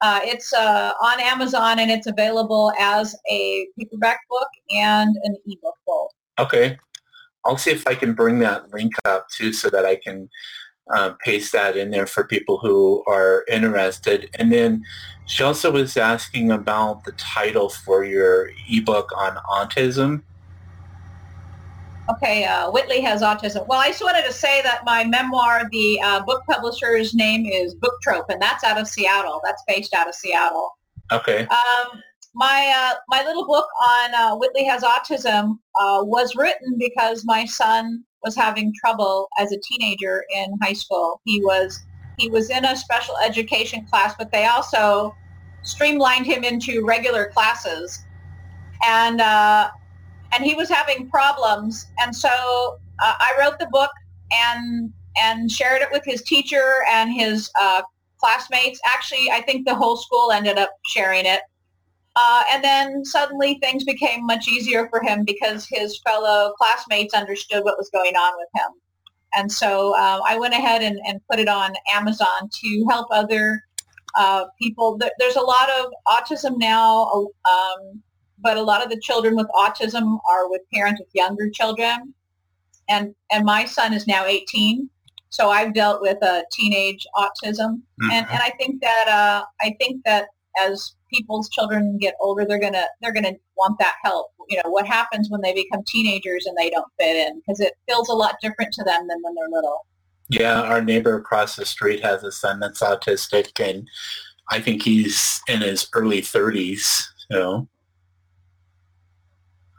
uh, 0.01 0.19
it's 0.25 0.53
uh, 0.53 0.93
on 1.01 1.21
Amazon 1.21 1.79
and 1.79 1.93
it's 1.93 2.09
available 2.09 2.73
as 2.79 3.15
a 3.31 3.69
paperback 3.79 4.19
book 4.29 4.49
and 4.71 5.17
an 5.23 5.37
ebook 5.47 5.75
book. 5.87 6.11
Okay, 6.41 6.77
I'll 7.45 7.57
see 7.57 7.71
if 7.71 7.87
I 7.87 7.95
can 7.95 8.15
bring 8.15 8.41
that 8.41 8.73
link 8.73 8.95
up 9.05 9.29
too, 9.29 9.53
so 9.53 9.71
that 9.71 9.87
I 9.87 9.95
can 9.95 10.29
uh, 10.93 11.13
paste 11.25 11.53
that 11.53 11.77
in 11.77 11.93
there 11.93 12.09
for 12.09 12.25
people 12.25 12.59
who 12.59 13.05
are 13.07 13.45
interested. 13.49 14.29
And 14.41 14.53
then 14.53 14.83
she 15.27 15.45
also 15.45 15.71
was 15.71 15.97
asking 15.97 16.51
about 16.51 17.05
the 17.05 17.13
title 17.13 17.69
for 17.69 18.05
your 18.05 18.51
ebook 18.69 19.11
on 19.17 19.37
autism 19.49 20.23
okay, 22.11 22.45
uh, 22.45 22.71
Whitley 22.71 23.01
has 23.01 23.23
autism. 23.23 23.67
Well, 23.67 23.81
I 23.81 23.89
just 23.89 24.03
wanted 24.03 24.25
to 24.25 24.33
say 24.33 24.63
that 24.63 24.85
my 24.85 25.05
memoir, 25.05 25.69
the 25.71 26.01
uh, 26.03 26.21
book 26.25 26.43
publisher's 26.49 27.15
name 27.15 27.47
is 27.47 27.75
Booktrope, 27.77 28.27
and 28.29 28.41
that's 28.41 28.65
out 28.65 28.79
of 28.79 28.89
Seattle. 28.89 29.41
That's 29.45 29.63
based 29.67 29.95
out 29.95 30.09
of 30.09 30.15
Seattle. 30.15 30.71
Okay. 31.13 31.47
Um, 31.47 32.03
my 32.35 32.73
uh, 32.77 32.95
my 33.09 33.25
little 33.25 33.47
book 33.47 33.67
on 33.83 34.15
uh, 34.15 34.37
Whitley 34.37 34.65
has 34.65 34.83
autism 34.83 35.59
uh, 35.79 36.03
was 36.05 36.37
written 36.37 36.77
because 36.79 37.25
my 37.25 37.45
son 37.45 38.05
was 38.23 38.35
having 38.37 38.73
trouble 38.79 39.29
as 39.39 39.53
a 39.53 39.59
teenager 39.63 40.25
in 40.35 40.57
high 40.63 40.73
school. 40.73 41.21
He 41.25 41.41
was 41.43 41.81
he 42.19 42.31
was 42.31 42.51
in 42.51 42.65
a 42.65 42.77
special 42.77 43.17
education 43.19 43.87
class, 43.87 44.15
but 44.19 44.31
they 44.31 44.47
also 44.47 45.15
streamlined 45.63 46.27
him 46.27 46.45
into 46.45 46.85
regular 46.85 47.29
classes. 47.29 48.05
And 48.85 49.21
uh, 49.21 49.71
and 50.33 50.45
he 50.45 50.55
was 50.55 50.69
having 50.69 51.09
problems. 51.09 51.87
And 51.99 52.15
so 52.15 52.79
uh, 53.03 53.15
I 53.19 53.35
wrote 53.39 53.59
the 53.59 53.69
book 53.71 53.91
and 54.33 54.93
and 55.21 55.51
shared 55.51 55.83
it 55.83 55.89
with 55.91 56.05
his 56.05 56.23
teacher 56.23 56.85
and 56.91 57.13
his 57.13 57.51
uh, 57.61 57.83
classmates. 58.19 58.81
Actually, 58.87 59.31
I 59.31 59.41
think 59.41 59.67
the 59.67 59.75
whole 59.75 59.97
school 59.97 60.31
ended 60.31 60.59
up 60.59 60.71
sharing 60.87 61.27
it. 61.27 61.41
Uh, 62.15 62.43
and 62.51 62.65
then 62.65 63.05
suddenly 63.05 63.59
things 63.61 63.85
became 63.85 64.27
much 64.27 64.49
easier 64.49 64.89
for 64.89 65.01
him 65.03 65.25
because 65.25 65.67
his 65.71 66.01
fellow 66.01 66.53
classmates 66.59 67.15
understood 67.15 67.65
what 67.65 67.77
was 67.79 67.91
going 67.93 68.17
on 68.17 68.33
with 68.37 68.49
him. 68.55 68.73
And 69.35 69.53
so 69.53 69.95
um, 69.97 70.23
I 70.27 70.39
went 70.39 70.55
ahead 70.55 70.83
and, 70.83 70.99
and, 71.07 71.21
put 71.31 71.39
it 71.39 71.49
on 71.49 71.75
Amazon 71.95 72.49
to 72.51 72.87
help 72.89 73.09
other 73.11 73.63
uh, 74.17 74.47
people. 74.61 74.99
There's 75.19 75.37
a 75.37 75.41
lot 75.41 75.69
of 75.79 75.93
autism 76.09 76.57
now. 76.57 77.29
Um, 77.45 78.03
but 78.41 78.57
a 78.57 78.63
lot 78.63 78.83
of 78.83 78.91
the 78.91 79.01
children 79.01 79.37
with 79.37 79.47
autism 79.55 80.19
are 80.31 80.51
with 80.51 80.63
parents 80.73 81.01
with 81.01 81.09
younger 81.15 81.51
children. 81.51 82.15
And, 82.89 83.15
and 83.31 83.45
my 83.45 83.65
son 83.65 83.93
is 83.93 84.07
now 84.07 84.25
18. 84.25 84.89
So 85.31 85.51
I've 85.51 85.75
dealt 85.75 86.01
with 86.01 86.23
uh, 86.23 86.43
teenage 86.53 87.07
autism. 87.15 87.81
Mm-hmm. 88.01 88.11
And, 88.11 88.27
and 88.31 88.39
I 88.39 88.53
think 88.59 88.81
that, 88.81 89.09
uh, 89.09 89.45
I 89.61 89.77
think 89.79 90.03
that 90.05 90.29
as 90.59 90.95
people's 91.13 91.49
children 91.51 91.99
get 92.01 92.15
older, 92.21 92.45
they're 92.47 92.61
going 92.61 92.73
to, 92.73 92.87
they're 93.03 93.13
going 93.13 93.25
to 93.25 93.37
want 93.57 93.79
that 93.79 93.95
help. 94.03 94.31
You 94.49 94.57
know, 94.57 94.71
what 94.71 94.87
happens 94.87 95.29
when 95.29 95.43
they 95.43 95.53
become 95.53 95.83
teenagers 95.87 96.47
and 96.47 96.57
they 96.57 96.71
don't 96.71 96.91
fit 96.99 97.17
in 97.17 97.41
because 97.41 97.61
it 97.61 97.75
feels 97.87 98.09
a 98.09 98.15
lot 98.15 98.37
different 98.43 98.73
to 98.75 98.85
them 98.85 99.07
than 99.07 99.19
when 99.23 99.35
they're 99.35 99.51
little. 99.51 99.85
Yeah, 100.31 100.63
our 100.63 100.83
neighbor 100.83 101.17
across 101.17 101.57
the 101.57 101.65
street 101.65 102.03
has 102.05 102.23
a 102.23 102.31
son 102.31 102.61
that's 102.61 102.83
autistic, 102.83 103.67
and 103.67 103.89
I 104.51 104.61
think 104.61 104.83
he's 104.83 105.41
in 105.49 105.63
his 105.63 105.89
early 105.95 106.21
30s. 106.21 107.03
You 107.31 107.39
know, 107.39 107.69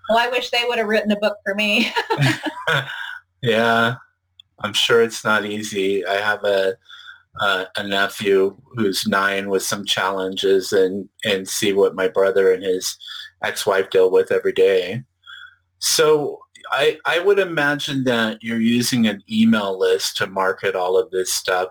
Well, 0.10 0.18
I 0.18 0.30
wish 0.30 0.50
they 0.50 0.66
would 0.68 0.80
have 0.80 0.88
written 0.88 1.12
a 1.12 1.20
book 1.20 1.38
for 1.46 1.54
me. 1.54 1.94
yeah, 3.42 3.96
I'm 4.60 4.74
sure 4.74 5.04
it's 5.04 5.24
not 5.24 5.46
easy. 5.46 6.06
I 6.06 6.16
have 6.16 6.44
a 6.44 6.76
a 7.42 7.84
nephew 7.84 8.58
who's 8.76 9.08
nine 9.08 9.50
with 9.50 9.64
some 9.64 9.86
challenges 9.86 10.74
and 10.74 11.08
and 11.24 11.48
see 11.48 11.72
what 11.72 11.96
my 11.96 12.08
brother 12.08 12.52
and 12.52 12.64
his 12.64 12.98
ex-wife 13.44 13.90
deal 13.90 14.12
with 14.12 14.32
every 14.32 14.52
day. 14.52 15.04
So 15.80 16.40
I, 16.72 16.98
I 17.06 17.20
would 17.20 17.40
imagine 17.40 18.04
that 18.06 18.42
you're 18.42 18.60
using 18.60 19.08
an 19.08 19.24
email 19.30 19.78
list 19.78 20.18
to 20.18 20.28
market 20.28 20.76
all 20.76 20.98
of 20.98 21.12
this 21.12 21.34
stuff. 21.34 21.70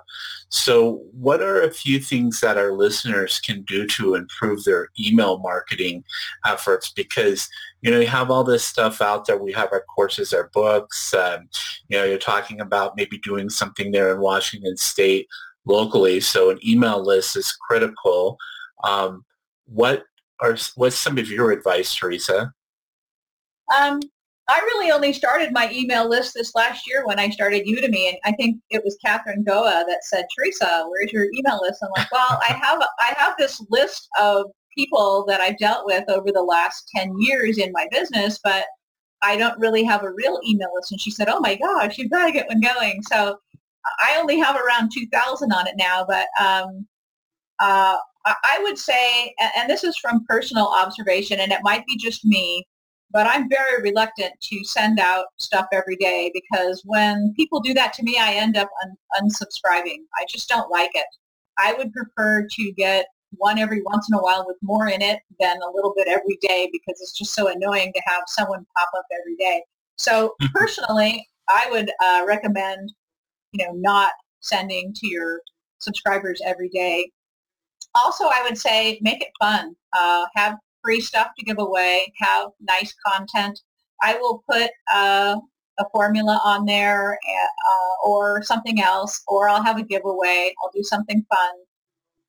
So 0.50 1.04
what 1.12 1.42
are 1.42 1.62
a 1.62 1.70
few 1.70 2.00
things 2.00 2.40
that 2.40 2.56
our 2.56 2.72
listeners 2.72 3.38
can 3.40 3.62
do 3.62 3.86
to 3.88 4.14
improve 4.14 4.64
their 4.64 4.88
email 4.98 5.38
marketing 5.38 6.04
efforts? 6.46 6.90
Because, 6.90 7.48
you 7.82 7.90
know, 7.90 8.00
you 8.00 8.06
have 8.06 8.30
all 8.30 8.44
this 8.44 8.64
stuff 8.64 9.02
out 9.02 9.26
there. 9.26 9.36
We 9.36 9.52
have 9.52 9.72
our 9.72 9.84
courses, 9.94 10.32
our 10.32 10.50
books. 10.54 11.12
Um, 11.12 11.48
you 11.88 11.98
know, 11.98 12.04
you're 12.04 12.18
talking 12.18 12.60
about 12.60 12.96
maybe 12.96 13.18
doing 13.18 13.50
something 13.50 13.92
there 13.92 14.14
in 14.14 14.20
Washington 14.20 14.76
State 14.76 15.28
locally. 15.66 16.20
So 16.20 16.50
an 16.50 16.58
email 16.66 17.04
list 17.04 17.36
is 17.36 17.52
critical. 17.52 18.38
Um, 18.84 19.24
what 19.66 20.04
are 20.40 20.56
what's 20.76 20.96
some 20.96 21.18
of 21.18 21.28
your 21.28 21.50
advice, 21.50 21.94
Teresa? 21.94 22.52
Um, 23.76 24.00
I 24.48 24.60
really 24.60 24.90
only 24.90 25.12
started 25.12 25.52
my 25.52 25.70
email 25.70 26.08
list 26.08 26.32
this 26.34 26.54
last 26.54 26.86
year 26.88 27.06
when 27.06 27.18
I 27.18 27.28
started 27.28 27.66
Udemy, 27.66 28.08
and 28.08 28.16
I 28.24 28.32
think 28.32 28.56
it 28.70 28.82
was 28.82 28.96
Catherine 29.04 29.44
Goa 29.44 29.84
that 29.86 30.04
said, 30.04 30.26
"Teresa, 30.34 30.86
where's 30.88 31.12
your 31.12 31.26
email 31.34 31.60
list?" 31.60 31.82
I'm 31.82 31.90
like, 31.96 32.10
"Well, 32.10 32.40
I 32.42 32.54
have 32.62 32.82
I 33.00 33.14
have 33.16 33.34
this 33.38 33.62
list 33.70 34.08
of 34.18 34.46
people 34.76 35.24
that 35.28 35.40
I've 35.40 35.58
dealt 35.58 35.84
with 35.84 36.08
over 36.08 36.32
the 36.32 36.42
last 36.42 36.88
ten 36.94 37.14
years 37.18 37.58
in 37.58 37.72
my 37.72 37.86
business, 37.90 38.38
but 38.42 38.64
I 39.22 39.36
don't 39.36 39.58
really 39.58 39.84
have 39.84 40.02
a 40.02 40.12
real 40.12 40.40
email 40.46 40.70
list." 40.74 40.92
And 40.92 41.00
she 41.00 41.10
said, 41.10 41.28
"Oh 41.28 41.40
my 41.40 41.56
gosh, 41.56 41.98
you've 41.98 42.10
got 42.10 42.26
to 42.26 42.32
get 42.32 42.48
one 42.48 42.60
going." 42.60 43.02
So 43.02 43.38
I 44.00 44.18
only 44.18 44.38
have 44.38 44.56
around 44.56 44.90
2,000 44.92 45.52
on 45.52 45.66
it 45.66 45.74
now, 45.76 46.04
but 46.06 46.26
um, 46.40 46.86
uh, 47.60 47.96
I 48.26 48.58
would 48.62 48.78
say, 48.78 49.34
and 49.56 49.70
this 49.70 49.84
is 49.84 49.96
from 49.98 50.24
personal 50.28 50.66
observation, 50.68 51.40
and 51.40 51.52
it 51.52 51.60
might 51.62 51.86
be 51.86 51.96
just 51.96 52.24
me, 52.24 52.66
but 53.10 53.26
I'm 53.26 53.48
very 53.48 53.82
reluctant 53.82 54.34
to 54.40 54.64
send 54.64 55.00
out 55.00 55.26
stuff 55.38 55.66
every 55.72 55.96
day 55.96 56.30
because 56.34 56.82
when 56.84 57.32
people 57.36 57.60
do 57.60 57.72
that 57.74 57.92
to 57.94 58.02
me, 58.02 58.18
I 58.18 58.34
end 58.34 58.56
up 58.56 58.68
un- 58.84 58.96
unsubscribing. 59.20 60.02
I 60.20 60.26
just 60.28 60.48
don't 60.48 60.70
like 60.70 60.90
it. 60.94 61.06
I 61.58 61.72
would 61.74 61.92
prefer 61.92 62.46
to 62.50 62.72
get 62.72 63.06
one 63.36 63.58
every 63.58 63.82
once 63.82 64.08
in 64.10 64.16
a 64.16 64.22
while 64.22 64.44
with 64.46 64.56
more 64.62 64.88
in 64.88 65.02
it 65.02 65.20
than 65.40 65.56
a 65.56 65.70
little 65.74 65.92
bit 65.96 66.08
every 66.08 66.38
day 66.40 66.68
because 66.72 67.00
it's 67.00 67.16
just 67.16 67.34
so 67.34 67.48
annoying 67.48 67.92
to 67.94 68.02
have 68.06 68.22
someone 68.26 68.66
pop 68.76 68.88
up 68.96 69.04
every 69.20 69.36
day. 69.36 69.62
So 69.96 70.34
personally, 70.54 71.26
I 71.48 71.68
would 71.70 71.90
uh, 72.04 72.24
recommend, 72.26 72.92
you 73.52 73.64
know, 73.64 73.72
not 73.74 74.12
sending 74.40 74.92
to 74.94 75.08
your 75.08 75.40
subscribers 75.78 76.40
every 76.44 76.68
day. 76.68 77.10
Also, 77.94 78.24
I 78.24 78.42
would 78.42 78.58
say 78.58 78.98
make 79.02 79.22
it 79.22 79.30
fun. 79.40 79.74
Uh, 79.96 80.26
have 80.36 80.56
free 80.82 81.00
stuff 81.00 81.28
to 81.38 81.44
give 81.44 81.58
away, 81.58 82.12
have 82.18 82.50
nice 82.60 82.94
content. 83.06 83.60
I 84.02 84.16
will 84.16 84.42
put 84.50 84.70
uh, 84.92 85.36
a 85.78 85.84
formula 85.92 86.40
on 86.44 86.64
there 86.66 87.12
uh, 87.14 88.08
or 88.08 88.42
something 88.42 88.80
else, 88.80 89.22
or 89.26 89.48
I'll 89.48 89.62
have 89.62 89.78
a 89.78 89.84
giveaway. 89.84 90.54
I'll 90.62 90.70
do 90.74 90.82
something 90.82 91.24
fun. 91.28 91.54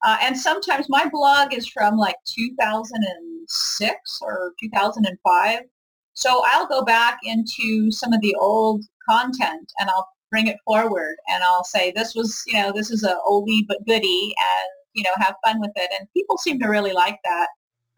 Uh, 0.04 0.18
and 0.22 0.38
sometimes 0.38 0.88
my 0.90 1.10
blog 1.10 1.54
is 1.54 1.68
from 1.68 1.98
like 1.98 2.16
2006 2.26 4.20
or 4.22 4.54
2005. 4.60 5.60
So 6.14 6.44
I'll 6.48 6.68
go 6.68 6.84
back 6.84 7.20
into 7.24 7.92
some 7.92 8.14
of 8.14 8.22
the 8.22 8.36
old 8.40 8.86
content 9.10 9.72
and 9.80 9.90
I'll 9.90 10.08
bring 10.30 10.48
it 10.48 10.58
forward 10.66 11.16
and 11.28 11.44
I'll 11.44 11.64
say 11.64 11.92
this 11.92 12.14
was, 12.16 12.42
you 12.48 12.54
know, 12.54 12.72
this 12.74 12.92
is 12.92 13.04
a 13.04 13.18
oldie 13.28 13.66
but 13.68 13.86
goodie 13.88 14.36
and, 14.38 14.70
you 14.94 15.04
know, 15.04 15.12
have 15.18 15.36
fun 15.46 15.60
with 15.60 15.72
it. 15.76 15.90
And 15.98 16.08
people 16.16 16.38
seem 16.38 16.60
to 16.60 16.68
really 16.68 16.94
like 16.94 17.18
that. 17.24 17.48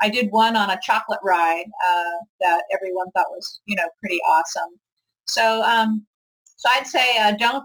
I 0.02 0.10
did 0.10 0.32
one 0.32 0.56
on 0.56 0.72
a 0.72 0.80
chocolate 0.82 1.20
ride 1.24 1.66
uh, 1.66 2.18
that 2.41 2.64
everyone 2.74 3.12
thought 3.12 3.28
was, 3.30 3.62
you 3.66 3.76
know, 3.76 3.88
pretty 3.99 4.20
awesome. 4.28 4.80
So, 5.26 5.62
um, 5.64 6.06
so 6.58 6.70
I'd 6.72 6.88
say 6.88 7.18
uh, 7.20 7.34
don't 7.38 7.64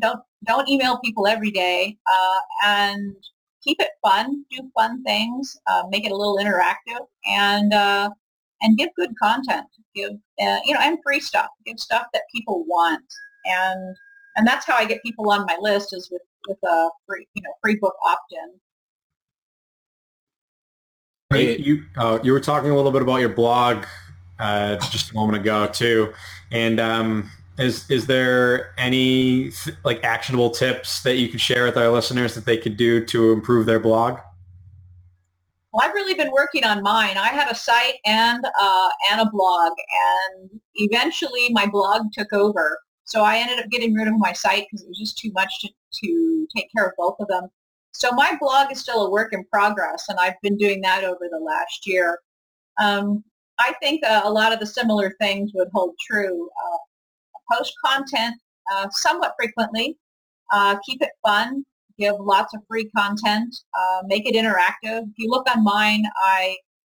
don't 0.00 0.20
don't 0.44 0.68
email 0.68 0.98
people 1.04 1.26
every 1.26 1.50
day, 1.50 1.96
uh, 2.10 2.40
and 2.64 3.14
keep 3.62 3.80
it 3.80 3.90
fun. 4.02 4.44
Do 4.50 4.70
fun 4.76 5.02
things. 5.04 5.56
Uh, 5.66 5.84
make 5.90 6.04
it 6.04 6.12
a 6.12 6.16
little 6.16 6.38
interactive, 6.38 7.06
and 7.26 7.72
uh, 7.72 8.10
and 8.62 8.76
give 8.76 8.90
good 8.96 9.10
content. 9.20 9.66
Give 9.94 10.12
uh, 10.40 10.58
you 10.64 10.74
know, 10.74 10.80
and 10.80 10.98
free 11.04 11.20
stuff. 11.20 11.48
Give 11.64 11.78
stuff 11.78 12.06
that 12.12 12.22
people 12.34 12.64
want, 12.66 13.04
and 13.46 13.96
and 14.36 14.46
that's 14.46 14.66
how 14.66 14.76
I 14.76 14.84
get 14.84 15.02
people 15.02 15.30
on 15.30 15.46
my 15.46 15.56
list 15.60 15.94
is 15.94 16.08
with 16.10 16.22
with 16.48 16.58
a 16.64 16.88
free 17.06 17.26
you 17.34 17.42
know 17.42 17.52
free 17.62 17.76
book 17.76 17.94
opt-in. 18.04 18.60
Hey, 21.30 21.58
you 21.58 21.84
uh, 21.96 22.20
you 22.22 22.32
were 22.32 22.40
talking 22.40 22.70
a 22.70 22.76
little 22.76 22.92
bit 22.92 23.02
about 23.02 23.16
your 23.16 23.28
blog 23.28 23.84
uh, 24.38 24.76
just 24.90 25.10
a 25.10 25.14
moment 25.14 25.36
ago 25.36 25.66
too, 25.66 26.12
and 26.52 26.78
um, 26.78 27.28
is 27.58 27.90
is 27.90 28.06
there 28.06 28.72
any 28.78 29.50
like 29.84 30.04
actionable 30.04 30.50
tips 30.50 31.02
that 31.02 31.16
you 31.16 31.28
could 31.28 31.40
share 31.40 31.64
with 31.64 31.76
our 31.76 31.90
listeners 31.90 32.36
that 32.36 32.44
they 32.44 32.56
could 32.56 32.76
do 32.76 33.04
to 33.06 33.32
improve 33.32 33.66
their 33.66 33.80
blog? 33.80 34.20
Well, 35.72 35.84
I've 35.84 35.94
really 35.94 36.14
been 36.14 36.30
working 36.30 36.62
on 36.62 36.80
mine. 36.80 37.18
I 37.18 37.28
had 37.28 37.50
a 37.50 37.56
site 37.56 37.96
and 38.06 38.46
uh, 38.58 38.88
and 39.10 39.20
a 39.20 39.28
blog, 39.28 39.72
and 40.30 40.60
eventually 40.76 41.48
my 41.50 41.66
blog 41.66 42.12
took 42.12 42.32
over. 42.32 42.78
So 43.02 43.24
I 43.24 43.38
ended 43.38 43.58
up 43.58 43.68
getting 43.70 43.94
rid 43.94 44.06
of 44.06 44.14
my 44.16 44.32
site 44.32 44.66
because 44.70 44.84
it 44.84 44.88
was 44.88 44.98
just 44.98 45.18
too 45.18 45.32
much 45.32 45.52
to, 45.62 45.68
to 46.04 46.46
take 46.56 46.68
care 46.72 46.86
of 46.86 46.92
both 46.96 47.16
of 47.18 47.26
them. 47.26 47.48
So 47.98 48.12
my 48.12 48.36
blog 48.40 48.70
is 48.72 48.80
still 48.80 49.06
a 49.06 49.10
work 49.10 49.32
in 49.32 49.44
progress, 49.52 50.04
and 50.08 50.18
I've 50.18 50.40
been 50.42 50.56
doing 50.56 50.80
that 50.82 51.04
over 51.04 51.28
the 51.30 51.38
last 51.38 51.86
year. 51.86 52.18
Um, 52.78 53.24
I 53.58 53.72
think 53.82 54.04
uh, 54.04 54.22
a 54.24 54.30
lot 54.30 54.52
of 54.52 54.60
the 54.60 54.66
similar 54.66 55.14
things 55.20 55.52
would 55.54 55.68
hold 55.72 55.94
true. 56.06 56.48
Uh, 56.64 57.54
post 57.54 57.72
content 57.84 58.34
uh, 58.72 58.88
somewhat 58.90 59.34
frequently. 59.38 59.96
Uh, 60.52 60.76
keep 60.84 61.00
it 61.02 61.10
fun. 61.24 61.64
Give 61.98 62.14
lots 62.18 62.54
of 62.54 62.60
free 62.68 62.90
content. 62.96 63.54
Uh, 63.78 64.02
make 64.06 64.28
it 64.28 64.34
interactive. 64.34 65.02
If 65.02 65.14
you 65.16 65.30
look 65.30 65.48
on 65.50 65.64
mine, 65.64 66.04
I 66.22 66.56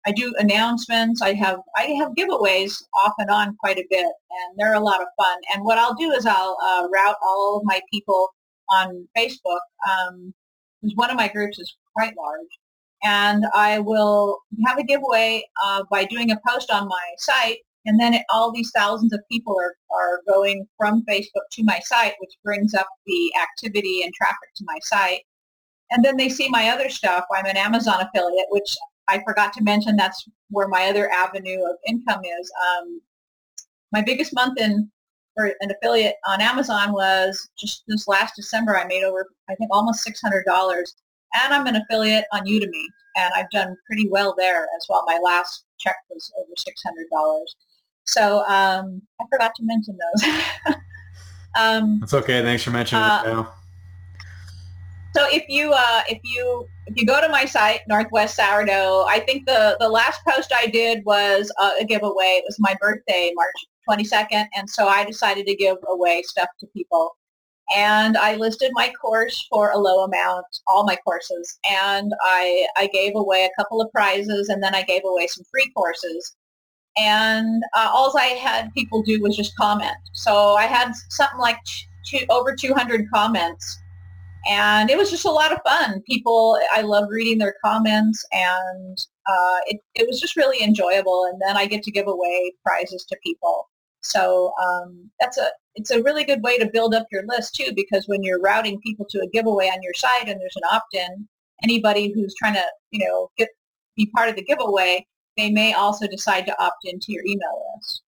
I 0.06 0.12
do 0.12 0.32
announcements. 0.38 1.20
I 1.20 1.34
have 1.34 1.58
I 1.76 1.82
have 2.00 2.12
giveaways 2.12 2.82
off 3.04 3.12
and 3.18 3.28
on 3.28 3.56
quite 3.60 3.78
a 3.78 3.86
bit, 3.90 4.06
and 4.06 4.56
they're 4.56 4.74
a 4.74 4.80
lot 4.80 5.02
of 5.02 5.08
fun. 5.18 5.36
And 5.52 5.64
what 5.64 5.78
I'll 5.78 5.94
do 5.94 6.12
is 6.12 6.24
I'll 6.24 6.56
uh, 6.64 6.88
route 6.88 7.16
all 7.22 7.58
of 7.58 7.64
my 7.64 7.80
people 7.92 8.30
on 8.70 9.06
Facebook 9.16 9.60
um, 9.90 10.32
because 10.80 10.94
one 10.96 11.10
of 11.10 11.16
my 11.16 11.28
groups 11.28 11.58
is 11.58 11.76
quite 11.94 12.14
large. 12.16 12.48
And 13.04 13.44
I 13.54 13.78
will 13.78 14.38
have 14.66 14.78
a 14.78 14.84
giveaway 14.84 15.44
uh, 15.64 15.84
by 15.90 16.04
doing 16.04 16.30
a 16.30 16.40
post 16.46 16.70
on 16.70 16.88
my 16.88 17.06
site. 17.18 17.58
And 17.84 18.00
then 18.00 18.14
it, 18.14 18.22
all 18.32 18.50
these 18.52 18.72
thousands 18.74 19.12
of 19.12 19.20
people 19.30 19.56
are, 19.60 19.76
are 19.96 20.20
going 20.28 20.66
from 20.76 21.04
Facebook 21.08 21.46
to 21.52 21.62
my 21.64 21.78
site, 21.84 22.14
which 22.18 22.32
brings 22.44 22.74
up 22.74 22.88
the 23.06 23.32
activity 23.40 24.02
and 24.02 24.12
traffic 24.14 24.48
to 24.56 24.64
my 24.66 24.78
site. 24.82 25.22
And 25.90 26.04
then 26.04 26.16
they 26.16 26.28
see 26.28 26.48
my 26.48 26.68
other 26.70 26.88
stuff. 26.88 27.24
I'm 27.32 27.46
an 27.46 27.56
Amazon 27.56 28.00
affiliate, 28.00 28.46
which 28.50 28.76
I 29.08 29.22
forgot 29.24 29.52
to 29.52 29.62
mention 29.62 29.94
that's 29.94 30.24
where 30.50 30.66
my 30.66 30.88
other 30.88 31.10
avenue 31.10 31.62
of 31.62 31.76
income 31.86 32.22
is. 32.24 32.50
Um, 32.66 33.00
my 33.92 34.02
biggest 34.02 34.34
month 34.34 34.60
in 34.60 34.90
for 35.36 35.52
an 35.60 35.70
affiliate 35.70 36.16
on 36.26 36.40
Amazon 36.40 36.92
was 36.92 37.48
just 37.58 37.84
this 37.86 38.08
last 38.08 38.34
December. 38.34 38.76
I 38.76 38.86
made 38.86 39.04
over, 39.04 39.28
I 39.48 39.54
think, 39.54 39.70
almost 39.72 40.02
six 40.02 40.20
hundred 40.20 40.44
dollars, 40.46 40.94
and 41.34 41.52
I'm 41.52 41.66
an 41.66 41.76
affiliate 41.76 42.24
on 42.32 42.46
Udemy, 42.46 42.86
and 43.16 43.32
I've 43.36 43.50
done 43.50 43.76
pretty 43.86 44.08
well 44.08 44.34
there 44.36 44.62
as 44.62 44.86
well. 44.88 45.04
My 45.06 45.20
last 45.22 45.64
check 45.78 45.96
was 46.10 46.32
over 46.38 46.50
six 46.56 46.82
hundred 46.82 47.06
dollars. 47.12 47.54
So 48.04 48.38
um, 48.46 49.02
I 49.20 49.24
forgot 49.30 49.52
to 49.56 49.62
mention 49.64 49.98
those. 49.98 50.74
um, 51.60 52.00
That's 52.00 52.14
okay. 52.14 52.42
Thanks 52.42 52.62
for 52.62 52.70
mentioning 52.70 53.04
uh, 53.04 53.22
it 53.24 53.28
now. 53.28 53.52
So 55.14 55.26
if 55.30 55.44
you 55.48 55.72
uh, 55.72 56.02
if 56.08 56.18
you 56.24 56.66
if 56.86 56.96
you 56.96 57.06
go 57.06 57.20
to 57.20 57.28
my 57.28 57.44
site 57.44 57.80
Northwest 57.88 58.36
Sourdough, 58.36 59.04
I 59.08 59.20
think 59.20 59.46
the 59.46 59.76
the 59.80 59.88
last 59.88 60.20
post 60.26 60.52
I 60.54 60.66
did 60.66 61.04
was 61.04 61.52
uh, 61.60 61.72
a 61.80 61.84
giveaway. 61.84 62.38
It 62.38 62.44
was 62.46 62.56
my 62.58 62.76
birthday, 62.80 63.32
March 63.34 63.54
22nd. 63.88 64.46
And 64.56 64.68
so 64.68 64.88
I 64.88 65.04
decided 65.04 65.46
to 65.46 65.54
give 65.54 65.76
away 65.88 66.22
stuff 66.22 66.48
to 66.60 66.66
people. 66.68 67.16
And 67.74 68.16
I 68.16 68.36
listed 68.36 68.70
my 68.74 68.92
course 69.00 69.46
for 69.50 69.70
a 69.70 69.78
low 69.78 70.04
amount, 70.04 70.46
all 70.68 70.84
my 70.84 70.96
courses. 70.96 71.58
And 71.68 72.12
I, 72.22 72.66
I 72.76 72.86
gave 72.88 73.16
away 73.16 73.44
a 73.44 73.60
couple 73.60 73.80
of 73.80 73.90
prizes 73.92 74.48
and 74.48 74.62
then 74.62 74.74
I 74.74 74.82
gave 74.82 75.02
away 75.04 75.26
some 75.26 75.44
free 75.50 75.70
courses. 75.76 76.36
And 76.96 77.62
uh, 77.76 77.90
all 77.92 78.16
I 78.16 78.26
had 78.26 78.72
people 78.72 79.02
do 79.02 79.20
was 79.20 79.36
just 79.36 79.56
comment. 79.56 79.96
So 80.12 80.54
I 80.54 80.64
had 80.64 80.92
something 81.10 81.40
like 81.40 81.58
two, 82.06 82.24
over 82.30 82.54
200 82.54 83.06
comments. 83.12 83.78
and 84.48 84.90
it 84.90 84.96
was 84.96 85.10
just 85.10 85.24
a 85.24 85.30
lot 85.30 85.52
of 85.52 85.58
fun. 85.66 86.02
People, 86.08 86.58
I 86.72 86.82
love 86.82 87.06
reading 87.10 87.38
their 87.38 87.54
comments, 87.64 88.24
and 88.32 88.98
uh, 89.28 89.58
it, 89.66 89.80
it 89.94 90.06
was 90.06 90.20
just 90.20 90.36
really 90.36 90.62
enjoyable. 90.62 91.26
And 91.30 91.40
then 91.44 91.56
I 91.56 91.66
get 91.66 91.82
to 91.84 91.90
give 91.90 92.06
away 92.06 92.52
prizes 92.64 93.04
to 93.06 93.16
people. 93.24 93.68
So 94.10 94.52
um, 94.62 95.10
that's 95.20 95.38
a 95.38 95.48
it's 95.74 95.90
a 95.90 96.02
really 96.02 96.24
good 96.24 96.42
way 96.42 96.58
to 96.58 96.70
build 96.72 96.94
up 96.94 97.06
your 97.12 97.24
list 97.26 97.54
too, 97.54 97.72
because 97.74 98.08
when 98.08 98.22
you're 98.22 98.40
routing 98.40 98.80
people 98.80 99.06
to 99.10 99.18
a 99.18 99.28
giveaway 99.28 99.66
on 99.66 99.82
your 99.82 99.92
site 99.94 100.28
and 100.28 100.40
there's 100.40 100.56
an 100.56 100.62
opt-in, 100.72 101.28
anybody 101.62 102.12
who's 102.12 102.34
trying 102.34 102.54
to 102.54 102.64
you 102.90 103.04
know 103.04 103.30
get 103.36 103.48
be 103.96 104.06
part 104.14 104.28
of 104.28 104.36
the 104.36 104.44
giveaway, 104.44 105.06
they 105.36 105.50
may 105.50 105.72
also 105.72 106.06
decide 106.06 106.46
to 106.46 106.62
opt 106.62 106.84
into 106.84 107.06
your 107.08 107.24
email 107.26 107.62
list. 107.76 108.02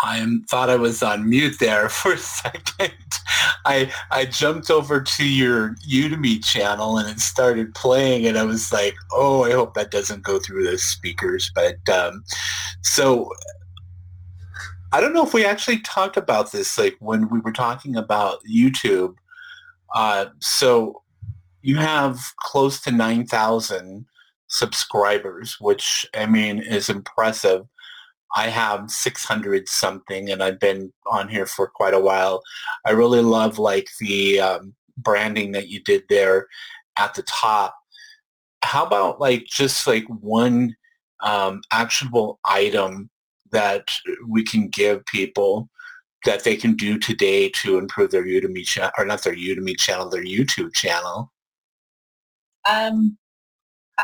I 0.00 0.24
thought 0.48 0.70
I 0.70 0.76
was 0.76 1.02
on 1.02 1.28
mute 1.28 1.58
there 1.58 1.88
for 1.88 2.12
a 2.12 2.18
second. 2.18 2.92
I 3.64 3.92
I 4.10 4.24
jumped 4.26 4.70
over 4.70 5.00
to 5.00 5.28
your 5.28 5.74
Udemy 5.90 6.44
channel 6.44 6.98
and 6.98 7.08
it 7.08 7.20
started 7.20 7.74
playing, 7.74 8.26
and 8.26 8.38
I 8.38 8.44
was 8.44 8.72
like, 8.72 8.94
"Oh, 9.12 9.44
I 9.44 9.52
hope 9.52 9.74
that 9.74 9.90
doesn't 9.90 10.22
go 10.22 10.38
through 10.38 10.70
the 10.70 10.78
speakers." 10.78 11.50
But 11.54 11.76
um, 11.88 12.24
so 12.82 13.30
I 14.92 15.00
don't 15.00 15.12
know 15.12 15.24
if 15.24 15.34
we 15.34 15.44
actually 15.44 15.80
talked 15.80 16.16
about 16.16 16.52
this, 16.52 16.78
like 16.78 16.96
when 17.00 17.28
we 17.28 17.40
were 17.40 17.52
talking 17.52 17.96
about 17.96 18.38
YouTube. 18.50 19.16
Uh, 19.94 20.26
so 20.38 21.02
you 21.62 21.76
have 21.76 22.20
close 22.36 22.80
to 22.82 22.90
nine 22.90 23.26
thousand 23.26 24.06
subscribers, 24.48 25.60
which 25.60 26.06
I 26.14 26.26
mean 26.26 26.60
is 26.60 26.88
impressive. 26.88 27.66
I 28.34 28.48
have 28.48 28.90
600 28.90 29.68
something 29.68 30.30
and 30.30 30.42
I've 30.42 30.60
been 30.60 30.92
on 31.06 31.28
here 31.28 31.46
for 31.46 31.66
quite 31.66 31.94
a 31.94 32.00
while. 32.00 32.42
I 32.86 32.90
really 32.90 33.22
love 33.22 33.58
like 33.58 33.88
the 34.00 34.40
um, 34.40 34.74
branding 34.96 35.52
that 35.52 35.68
you 35.68 35.80
did 35.82 36.04
there 36.08 36.46
at 36.98 37.14
the 37.14 37.22
top. 37.22 37.74
How 38.62 38.84
about 38.84 39.20
like 39.20 39.44
just 39.46 39.86
like 39.86 40.04
one 40.08 40.76
um, 41.20 41.62
actionable 41.72 42.38
item 42.44 43.10
that 43.50 43.88
we 44.26 44.44
can 44.44 44.68
give 44.68 45.04
people 45.06 45.68
that 46.24 46.44
they 46.44 46.56
can 46.56 46.74
do 46.74 46.98
today 46.98 47.48
to 47.48 47.78
improve 47.78 48.10
their 48.10 48.24
Udemy 48.24 48.64
channel, 48.64 48.90
or 48.98 49.04
not 49.04 49.22
their 49.22 49.34
Udemy 49.34 49.78
channel, 49.78 50.10
their 50.10 50.24
YouTube 50.24 50.74
channel? 50.74 51.32
Um, 52.68 53.16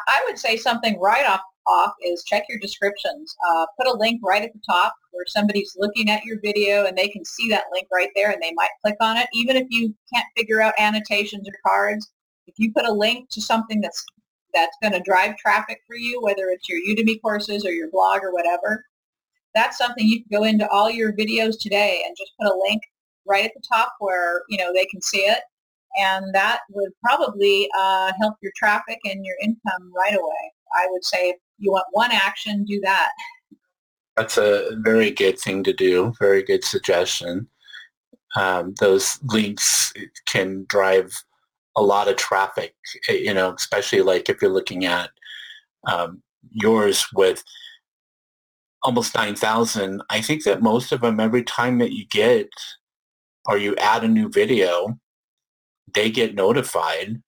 I 0.09 0.23
would 0.27 0.39
say 0.39 0.57
something 0.57 0.99
right 1.01 1.27
off 1.27 1.41
off 1.67 1.93
is 2.05 2.25
check 2.25 2.45
your 2.49 2.59
descriptions. 2.59 3.35
Uh, 3.49 3.67
put 3.79 3.87
a 3.87 3.97
link 3.97 4.21
right 4.23 4.43
at 4.43 4.53
the 4.53 4.61
top 4.69 4.95
where 5.13 5.25
somebody's 5.27 5.77
looking 5.79 6.11
at 6.11 6.25
your 6.25 6.41
video 6.41 6.87
and 6.87 6.97
they 6.97 7.09
can 7.09 7.25
see 7.25 7.49
that 7.49 7.65
link 7.73 7.87
right 7.93 8.11
there 8.15 8.31
and 8.31 8.43
they 8.43 8.53
might 8.55 8.69
click 8.83 8.97
on 9.01 9.17
it. 9.17 9.29
Even 9.33 9.57
if 9.57 9.67
you 9.71 9.95
can't 10.13 10.27
figure 10.37 10.61
out 10.61 10.75
annotations 10.79 11.49
or 11.49 11.55
cards, 11.67 12.11
if 12.47 12.55
you 12.59 12.73
put 12.73 12.87
a 12.87 12.93
link 12.93 13.29
to 13.31 13.41
something 13.41 13.81
that's 13.81 14.05
that's 14.53 14.77
going 14.81 14.93
to 14.93 15.01
drive 15.01 15.37
traffic 15.37 15.81
for 15.85 15.97
you, 15.97 16.23
whether 16.23 16.49
it's 16.49 16.69
your 16.69 16.79
Udemy 16.89 17.21
courses 17.21 17.65
or 17.65 17.73
your 17.73 17.91
blog 17.91 18.23
or 18.23 18.33
whatever, 18.33 18.85
that's 19.53 19.77
something 19.77 20.07
you 20.07 20.23
can 20.23 20.39
go 20.41 20.45
into 20.45 20.69
all 20.69 20.91
your 20.91 21.13
videos 21.13 21.59
today 21.61 22.03
and 22.07 22.17
just 22.17 22.33
put 22.41 22.49
a 22.49 22.63
link 22.69 22.81
right 23.27 23.45
at 23.45 23.53
the 23.55 23.63
top 23.73 23.95
where 23.99 24.43
you 24.49 24.59
know 24.59 24.73
they 24.73 24.87
can 24.87 25.01
see 25.01 25.21
it 25.21 25.41
and 25.97 26.35
that 26.35 26.61
would 26.71 26.93
probably 27.03 27.69
uh, 27.79 28.13
help 28.19 28.35
your 28.43 28.53
traffic 28.57 28.99
and 29.05 29.25
your 29.25 29.37
income 29.43 29.93
right 29.97 30.15
away. 30.15 30.53
I 30.77 30.87
would 30.91 31.05
say 31.05 31.37
you 31.59 31.73
want 31.73 31.87
one 31.93 32.13
action, 32.13 32.65
do 32.65 32.81
that. 32.81 33.11
That's 34.17 34.39
a 34.39 34.77
very 34.79 35.11
good 35.11 35.39
thing 35.39 35.65
to 35.65 35.73
do. 35.73 36.13
Very 36.19 36.43
good 36.43 36.65
suggestion. 36.65 37.49
Um, 38.37 38.75
those 38.81 39.19
links 39.25 39.93
can 40.27 40.67
drive 40.69 41.13
a 41.77 41.83
lot 41.83 42.09
of 42.09 42.17
traffic, 42.17 42.75
you 43.09 43.35
know, 43.35 43.55
especially 43.55 44.03
like 44.03 44.29
if 44.29 44.41
you're 44.41 44.53
looking 44.53 44.85
at 44.85 45.11
um, 45.89 46.23
yours 46.51 47.07
with 47.15 47.43
almost 48.83 49.15
9,000. 49.15 50.03
I 50.11 50.21
think 50.21 50.45
that 50.45 50.63
most 50.63 50.93
of 50.93 51.01
them, 51.01 51.19
every 51.19 51.43
time 51.43 51.79
that 51.79 51.93
you 51.93 52.07
get 52.11 52.49
or 53.47 53.59
you 53.59 53.75
add 53.77 54.05
a 54.05 54.09
new 54.09 54.29
video, 54.29 54.99
they 55.95 56.11
get 56.11 56.35
notified 56.35 57.23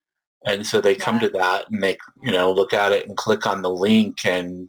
and 0.47 0.66
so 0.66 0.80
they 0.80 0.94
come 0.94 1.20
to 1.20 1.28
that 1.28 1.70
and 1.70 1.82
they 1.82 1.99
you 2.22 2.32
know 2.32 2.51
look 2.51 2.72
at 2.72 2.92
it 2.92 3.07
and 3.07 3.16
click 3.16 3.47
on 3.47 3.62
the 3.62 3.70
link 3.70 4.24
and 4.24 4.68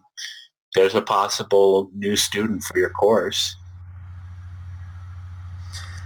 there's 0.75 0.95
a 0.95 1.01
possible 1.01 1.89
new 1.95 2.15
student 2.15 2.63
for 2.63 2.77
your 2.77 2.89
course 2.89 3.55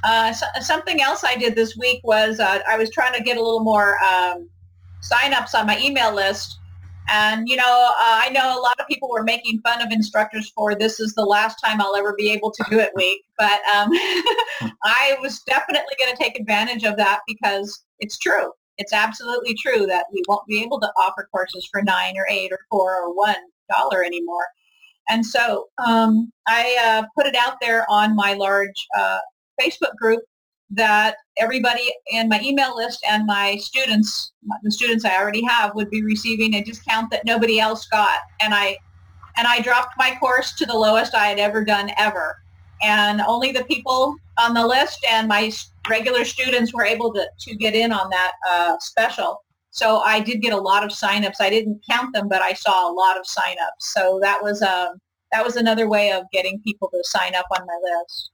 uh, 0.03 0.34
so, 0.34 0.45
something 0.61 1.01
else 1.01 1.24
I 1.24 1.36
did 1.36 1.55
this 1.55 1.78
week 1.78 2.01
was 2.03 2.39
uh, 2.39 2.59
I 2.67 2.78
was 2.78 2.89
trying 2.89 3.13
to 3.13 3.24
get 3.24 3.38
a 3.38 3.41
little 3.41 3.63
more 3.63 3.97
um, 4.03 4.49
signups 5.01 5.53
on 5.53 5.67
my 5.67 5.80
email 5.80 6.13
list. 6.13 6.57
And, 7.09 7.47
you 7.47 7.55
know, 7.55 7.63
uh, 7.99 8.22
I 8.24 8.30
know 8.30 8.57
a 8.57 8.61
lot 8.61 8.80
of 8.80 8.88
people 8.88 9.09
were 9.09 9.24
making 9.24 9.59
fun 9.61 9.82
of 9.82 9.91
instructors 9.91 10.51
for 10.55 10.76
this 10.76 10.99
is 10.99 11.13
the 11.13 11.26
last 11.26 11.57
time 11.63 11.82
I'll 11.82 11.95
ever 11.95 12.15
be 12.17 12.32
able 12.32 12.51
to 12.51 12.63
do 12.69 12.80
it 12.80 12.91
week. 12.95 13.22
But 13.38 13.59
um, 13.76 13.89
I 14.84 15.17
was 15.19 15.41
definitely 15.47 15.95
going 15.99 16.15
to 16.15 16.24
take 16.24 16.39
advantage 16.39 16.84
of 16.84 16.95
that 16.97 17.22
because 17.28 17.84
it's 17.99 18.19
true 18.19 18.51
it's 18.82 18.93
absolutely 18.93 19.55
true 19.55 19.86
that 19.86 20.05
we 20.11 20.23
won't 20.27 20.47
be 20.47 20.61
able 20.61 20.79
to 20.79 20.91
offer 20.99 21.27
courses 21.32 21.67
for 21.71 21.82
nine 21.84 22.15
or 22.17 22.27
eight 22.29 22.51
or 22.51 22.59
four 22.69 22.95
or 22.95 23.15
one 23.15 23.36
dollar 23.69 24.03
anymore. 24.03 24.45
And 25.09 25.25
so 25.25 25.67
um, 25.86 26.32
I 26.47 26.77
uh, 26.86 27.03
put 27.15 27.27
it 27.27 27.36
out 27.36 27.55
there 27.61 27.86
on 27.89 28.15
my 28.15 28.34
large 28.34 28.88
uh, 28.97 29.19
Facebook 29.61 29.95
group 29.97 30.21
that 30.71 31.15
everybody 31.38 31.91
in 32.11 32.29
my 32.29 32.39
email 32.41 32.75
list 32.75 33.03
and 33.07 33.25
my 33.25 33.57
students, 33.57 34.32
the 34.63 34.71
students 34.71 35.03
I 35.05 35.17
already 35.17 35.43
have, 35.43 35.75
would 35.75 35.89
be 35.89 36.01
receiving 36.01 36.55
a 36.55 36.63
discount 36.63 37.11
that 37.11 37.25
nobody 37.25 37.59
else 37.59 37.88
got. 37.88 38.19
And 38.41 38.53
I 38.53 38.77
and 39.38 39.47
I 39.47 39.61
dropped 39.61 39.93
my 39.97 40.15
course 40.19 40.53
to 40.55 40.65
the 40.65 40.73
lowest 40.73 41.15
I 41.15 41.27
had 41.27 41.39
ever 41.39 41.63
done 41.63 41.91
ever. 41.97 42.38
And 42.84 43.21
only 43.21 43.51
the 43.51 43.63
people 43.65 44.15
on 44.39 44.53
the 44.53 44.65
list 44.65 45.05
and 45.09 45.27
my 45.27 45.51
regular 45.89 46.25
students 46.25 46.73
were 46.73 46.86
able 46.86 47.13
to, 47.13 47.27
to 47.39 47.55
get 47.55 47.75
in 47.75 47.91
on 47.91 48.09
that 48.09 48.32
uh, 48.49 48.77
special. 48.79 49.43
So 49.71 49.99
I 49.99 50.19
did 50.19 50.41
get 50.41 50.53
a 50.53 50.57
lot 50.57 50.84
of 50.84 50.89
signups. 50.89 51.36
I 51.39 51.49
didn't 51.49 51.82
count 51.89 52.13
them, 52.13 52.27
but 52.27 52.41
I 52.41 52.53
saw 52.53 52.91
a 52.91 52.93
lot 52.93 53.17
of 53.17 53.23
signups. 53.23 53.79
So 53.79 54.19
that 54.21 54.41
was 54.43 54.61
um, 54.61 54.99
that 55.32 55.45
was 55.45 55.55
another 55.55 55.88
way 55.88 56.11
of 56.11 56.23
getting 56.34 56.59
people 56.61 56.89
to 56.89 56.99
sign 57.03 57.36
up 57.36 57.45
on 57.57 57.65
my 57.65 57.77
list. 57.82 58.29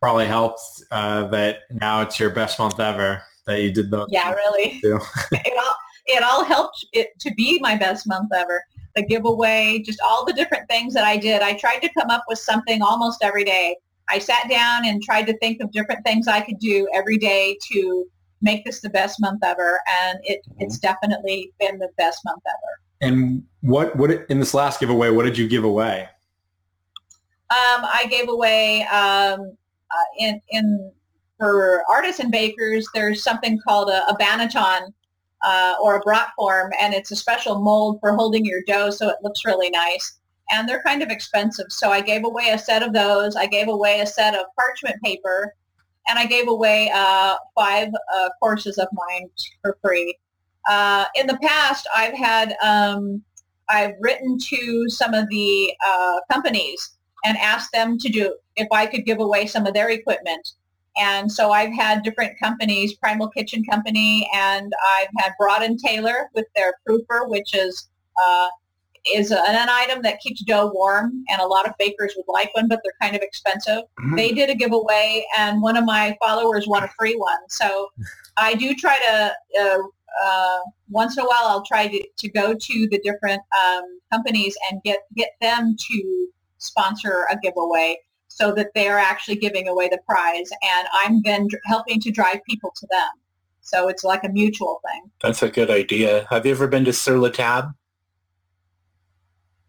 Probably 0.00 0.26
helped 0.26 0.60
uh, 0.90 1.26
that 1.28 1.60
now 1.70 2.00
it's 2.00 2.18
your 2.18 2.30
best 2.30 2.58
month 2.58 2.80
ever 2.80 3.22
that 3.46 3.60
you 3.60 3.72
did 3.72 3.90
those. 3.90 4.06
Yeah, 4.10 4.32
really. 4.32 4.80
it 4.82 5.58
all 5.58 5.76
it 6.06 6.22
all 6.22 6.44
helped 6.44 6.86
it 6.92 7.08
to 7.20 7.32
be 7.34 7.58
my 7.60 7.76
best 7.76 8.06
month 8.06 8.30
ever. 8.34 8.62
The 8.96 9.04
giveaway, 9.04 9.82
just 9.84 10.00
all 10.00 10.24
the 10.24 10.32
different 10.32 10.68
things 10.68 10.94
that 10.94 11.04
I 11.04 11.16
did. 11.16 11.42
I 11.42 11.54
tried 11.54 11.78
to 11.80 11.92
come 11.92 12.10
up 12.10 12.24
with 12.28 12.38
something 12.38 12.80
almost 12.82 13.22
every 13.22 13.44
day 13.44 13.76
I 14.08 14.18
sat 14.18 14.48
down 14.48 14.86
and 14.86 15.02
tried 15.02 15.26
to 15.26 15.38
think 15.38 15.60
of 15.60 15.72
different 15.72 16.04
things 16.04 16.28
I 16.28 16.40
could 16.40 16.58
do 16.58 16.88
every 16.94 17.18
day 17.18 17.58
to 17.72 18.06
make 18.42 18.64
this 18.64 18.80
the 18.80 18.90
best 18.90 19.20
month 19.20 19.42
ever. 19.42 19.80
And 19.88 20.18
it, 20.24 20.40
mm-hmm. 20.48 20.62
it's 20.62 20.78
definitely 20.78 21.52
been 21.58 21.78
the 21.78 21.88
best 21.96 22.20
month 22.24 22.42
ever. 22.46 23.10
And 23.12 23.44
what, 23.60 23.96
what 23.96 24.10
in 24.28 24.40
this 24.40 24.54
last 24.54 24.80
giveaway, 24.80 25.10
what 25.10 25.24
did 25.24 25.38
you 25.38 25.48
give 25.48 25.64
away? 25.64 26.08
Um, 27.50 27.84
I 27.84 28.06
gave 28.10 28.28
away 28.28 28.82
um, 28.84 29.56
uh, 29.90 30.04
in, 30.18 30.40
in 30.50 30.92
for 31.38 31.82
artists 31.90 32.20
and 32.20 32.30
bakers, 32.30 32.86
there's 32.94 33.22
something 33.22 33.58
called 33.66 33.90
a, 33.90 34.08
a 34.08 34.16
banneton 34.16 34.92
uh, 35.44 35.74
or 35.82 35.96
a 35.96 36.02
brotform, 36.02 36.70
and 36.80 36.94
it's 36.94 37.10
a 37.10 37.16
special 37.16 37.60
mold 37.60 37.98
for 38.00 38.14
holding 38.14 38.44
your 38.44 38.62
dough 38.66 38.90
so 38.90 39.08
it 39.08 39.16
looks 39.22 39.44
really 39.44 39.70
nice 39.70 40.18
and 40.50 40.68
they're 40.68 40.82
kind 40.82 41.02
of 41.02 41.10
expensive. 41.10 41.66
So 41.70 41.90
I 41.90 42.00
gave 42.00 42.24
away 42.24 42.50
a 42.50 42.58
set 42.58 42.82
of 42.82 42.92
those. 42.92 43.36
I 43.36 43.46
gave 43.46 43.68
away 43.68 44.00
a 44.00 44.06
set 44.06 44.34
of 44.34 44.46
parchment 44.58 45.02
paper, 45.02 45.54
and 46.08 46.18
I 46.18 46.26
gave 46.26 46.48
away 46.48 46.90
uh, 46.94 47.36
five 47.54 47.88
uh, 48.14 48.28
courses 48.40 48.78
of 48.78 48.88
mine 48.92 49.28
for 49.62 49.78
free. 49.82 50.16
Uh, 50.68 51.04
in 51.14 51.26
the 51.26 51.38
past, 51.42 51.86
I've 51.94 52.14
had 52.14 52.56
um, 52.62 53.22
I've 53.68 53.94
written 54.00 54.38
to 54.50 54.84
some 54.88 55.14
of 55.14 55.28
the 55.30 55.74
uh, 55.84 56.20
companies 56.30 56.96
and 57.24 57.38
asked 57.38 57.72
them 57.72 57.96
to 57.98 58.08
do 58.10 58.36
if 58.56 58.68
I 58.70 58.86
could 58.86 59.06
give 59.06 59.20
away 59.20 59.46
some 59.46 59.66
of 59.66 59.74
their 59.74 59.90
equipment. 59.90 60.52
And 60.96 61.30
so 61.30 61.50
I've 61.50 61.72
had 61.72 62.02
different 62.02 62.38
companies, 62.38 62.94
Primal 62.94 63.28
Kitchen 63.28 63.64
Company, 63.64 64.28
and 64.34 64.72
I've 64.96 65.08
had 65.18 65.32
Brod 65.38 65.62
and 65.62 65.78
Taylor 65.78 66.30
with 66.34 66.46
their 66.54 66.74
proofer, 66.86 67.28
which 67.28 67.54
is 67.54 67.88
uh, 68.22 68.48
is 69.12 69.30
an, 69.30 69.38
an 69.44 69.68
item 69.68 70.02
that 70.02 70.20
keeps 70.20 70.42
dough 70.42 70.70
warm, 70.72 71.24
and 71.28 71.40
a 71.40 71.46
lot 71.46 71.68
of 71.68 71.74
bakers 71.78 72.14
would 72.16 72.32
like 72.32 72.54
one, 72.54 72.68
but 72.68 72.80
they're 72.82 72.94
kind 73.02 73.14
of 73.14 73.22
expensive. 73.22 73.82
Mm-hmm. 74.00 74.16
They 74.16 74.32
did 74.32 74.50
a 74.50 74.54
giveaway, 74.54 75.24
and 75.36 75.60
one 75.60 75.76
of 75.76 75.84
my 75.84 76.16
followers 76.22 76.66
won 76.66 76.84
a 76.84 76.88
free 76.98 77.16
one. 77.16 77.38
So 77.48 77.88
I 78.36 78.54
do 78.54 78.74
try 78.74 78.98
to, 78.98 79.34
uh, 79.60 79.78
uh, 80.24 80.58
once 80.88 81.18
in 81.18 81.24
a 81.24 81.26
while, 81.26 81.44
I'll 81.44 81.64
try 81.64 81.86
to, 81.88 82.02
to 82.18 82.28
go 82.30 82.54
to 82.54 82.88
the 82.90 82.98
different 83.04 83.42
um, 83.66 83.82
companies 84.10 84.56
and 84.70 84.80
get, 84.84 85.00
get 85.16 85.30
them 85.40 85.76
to 85.90 86.28
sponsor 86.58 87.26
a 87.30 87.36
giveaway. 87.42 87.98
So 88.34 88.52
that 88.52 88.70
they're 88.74 88.98
actually 88.98 89.36
giving 89.36 89.68
away 89.68 89.88
the 89.88 89.98
prize 90.08 90.50
and 90.50 90.88
I'm 91.04 91.22
then 91.22 91.46
helping 91.66 92.00
to 92.00 92.10
drive 92.10 92.40
people 92.48 92.72
to 92.76 92.86
them. 92.90 93.08
So 93.60 93.86
it's 93.86 94.02
like 94.02 94.24
a 94.24 94.28
mutual 94.28 94.80
thing. 94.84 95.08
That's 95.22 95.42
a 95.44 95.48
good 95.48 95.70
idea. 95.70 96.26
Have 96.30 96.44
you 96.44 96.50
ever 96.50 96.66
been 96.66 96.84
to 96.86 96.92
Sur 96.92 97.16
La 97.16 97.28
Table 97.28 97.74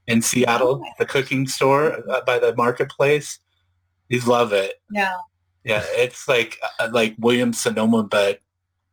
in 0.07 0.23
Seattle, 0.23 0.81
oh, 0.83 0.93
the 0.97 1.05
cooking 1.05 1.47
store 1.47 2.01
uh, 2.09 2.21
by 2.25 2.39
the 2.39 2.55
marketplace? 2.55 3.37
You 4.09 4.19
love 4.21 4.51
it. 4.51 4.81
Yeah. 4.91 5.13
Yeah, 5.63 5.83
it's 5.89 6.27
like 6.27 6.59
uh, 6.79 6.89
like 6.91 7.15
Williams 7.19 7.59
Sonoma, 7.59 8.03
but 8.03 8.39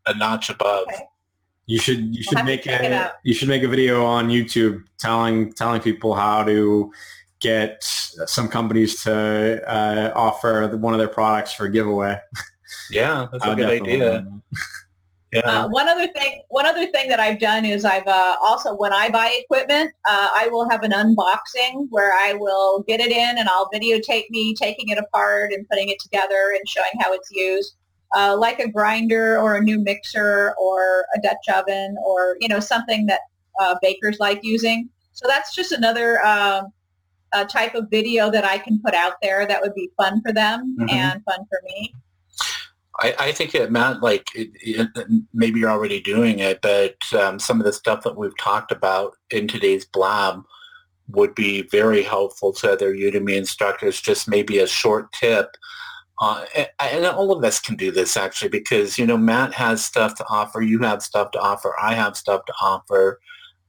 a 0.06 0.14
notch 0.14 0.50
above. 0.50 0.86
Okay. 0.88 1.04
You 1.66 1.78
should 1.78 2.14
you 2.14 2.22
should 2.22 2.36
we'll 2.36 2.44
make 2.44 2.66
a 2.66 3.12
you 3.24 3.34
should 3.34 3.48
make 3.48 3.62
a 3.62 3.68
video 3.68 4.04
on 4.04 4.28
YouTube 4.28 4.82
telling 4.98 5.52
telling 5.52 5.80
people 5.80 6.14
how 6.14 6.44
to 6.44 6.92
get 7.42 7.82
some 7.82 8.48
companies 8.48 9.02
to 9.02 9.62
uh, 9.68 10.12
offer 10.14 10.74
one 10.76 10.94
of 10.94 10.98
their 10.98 11.08
products 11.08 11.52
for 11.52 11.66
a 11.66 11.70
giveaway. 11.70 12.18
Yeah, 12.90 13.26
that's 13.32 13.44
a 13.44 13.54
good 13.54 13.82
idea. 13.82 14.26
Yeah. 15.32 15.40
Uh, 15.46 15.68
one 15.68 15.88
other 15.88 16.08
thing, 16.08 16.42
one 16.50 16.66
other 16.66 16.86
thing 16.88 17.08
that 17.08 17.18
I've 17.18 17.40
done 17.40 17.64
is 17.64 17.86
I've 17.86 18.06
uh, 18.06 18.36
also 18.42 18.76
when 18.76 18.92
I 18.92 19.08
buy 19.08 19.34
equipment, 19.42 19.90
uh, 20.06 20.28
I 20.36 20.48
will 20.48 20.68
have 20.68 20.82
an 20.82 20.90
unboxing 20.90 21.86
where 21.88 22.12
I 22.12 22.34
will 22.34 22.82
get 22.82 23.00
it 23.00 23.10
in 23.10 23.38
and 23.38 23.48
I'll 23.48 23.70
videotape 23.74 24.28
me 24.28 24.54
taking 24.54 24.90
it 24.90 24.98
apart 24.98 25.54
and 25.54 25.66
putting 25.70 25.88
it 25.88 25.98
together 26.00 26.54
and 26.54 26.68
showing 26.68 26.90
how 27.00 27.14
it's 27.14 27.30
used, 27.30 27.76
uh, 28.14 28.36
like 28.38 28.58
a 28.58 28.68
grinder 28.68 29.38
or 29.38 29.56
a 29.56 29.62
new 29.62 29.80
mixer 29.80 30.54
or 30.60 31.06
a 31.16 31.20
Dutch 31.22 31.48
oven 31.56 31.96
or 32.04 32.36
you 32.38 32.48
know 32.48 32.60
something 32.60 33.06
that 33.06 33.20
uh, 33.58 33.74
bakers 33.80 34.18
like 34.20 34.40
using. 34.42 34.90
So 35.12 35.26
that's 35.26 35.54
just 35.54 35.72
another 35.72 36.22
um, 36.26 36.66
type 37.48 37.74
of 37.74 37.88
video 37.90 38.30
that 38.30 38.44
I 38.44 38.58
can 38.58 38.80
put 38.80 38.94
out 38.94 39.14
there 39.22 39.46
that 39.46 39.60
would 39.60 39.74
be 39.74 39.90
fun 39.96 40.20
for 40.22 40.32
them 40.32 40.76
mm-hmm. 40.78 40.90
and 40.90 41.22
fun 41.24 41.40
for 41.48 41.60
me. 41.64 41.94
I, 43.00 43.14
I 43.18 43.32
think 43.32 43.54
it 43.54 43.72
meant 43.72 44.02
like 44.02 44.26
it, 44.34 44.50
it, 44.60 44.88
maybe 45.32 45.60
you're 45.60 45.70
already 45.70 46.00
doing 46.00 46.40
it, 46.40 46.60
but 46.60 46.96
um, 47.18 47.38
some 47.38 47.58
of 47.58 47.64
the 47.64 47.72
stuff 47.72 48.02
that 48.04 48.16
we've 48.16 48.36
talked 48.38 48.70
about 48.70 49.14
in 49.30 49.48
today's 49.48 49.84
blab 49.84 50.42
would 51.08 51.34
be 51.34 51.62
very 51.62 52.02
helpful 52.02 52.52
to 52.52 52.72
other 52.72 52.94
Udemy 52.94 53.36
instructors. 53.36 54.00
Just 54.00 54.28
maybe 54.28 54.58
a 54.58 54.66
short 54.66 55.12
tip. 55.12 55.56
Uh, 56.20 56.44
and, 56.54 56.68
and 56.80 57.06
all 57.06 57.32
of 57.32 57.42
us 57.42 57.60
can 57.60 57.76
do 57.76 57.90
this 57.90 58.16
actually 58.16 58.50
because, 58.50 58.98
you 58.98 59.06
know, 59.06 59.16
Matt 59.16 59.52
has 59.54 59.84
stuff 59.84 60.14
to 60.16 60.24
offer. 60.28 60.60
You 60.60 60.78
have 60.80 61.02
stuff 61.02 61.30
to 61.32 61.40
offer. 61.40 61.74
I 61.82 61.94
have 61.94 62.16
stuff 62.16 62.44
to 62.44 62.52
offer 62.60 63.20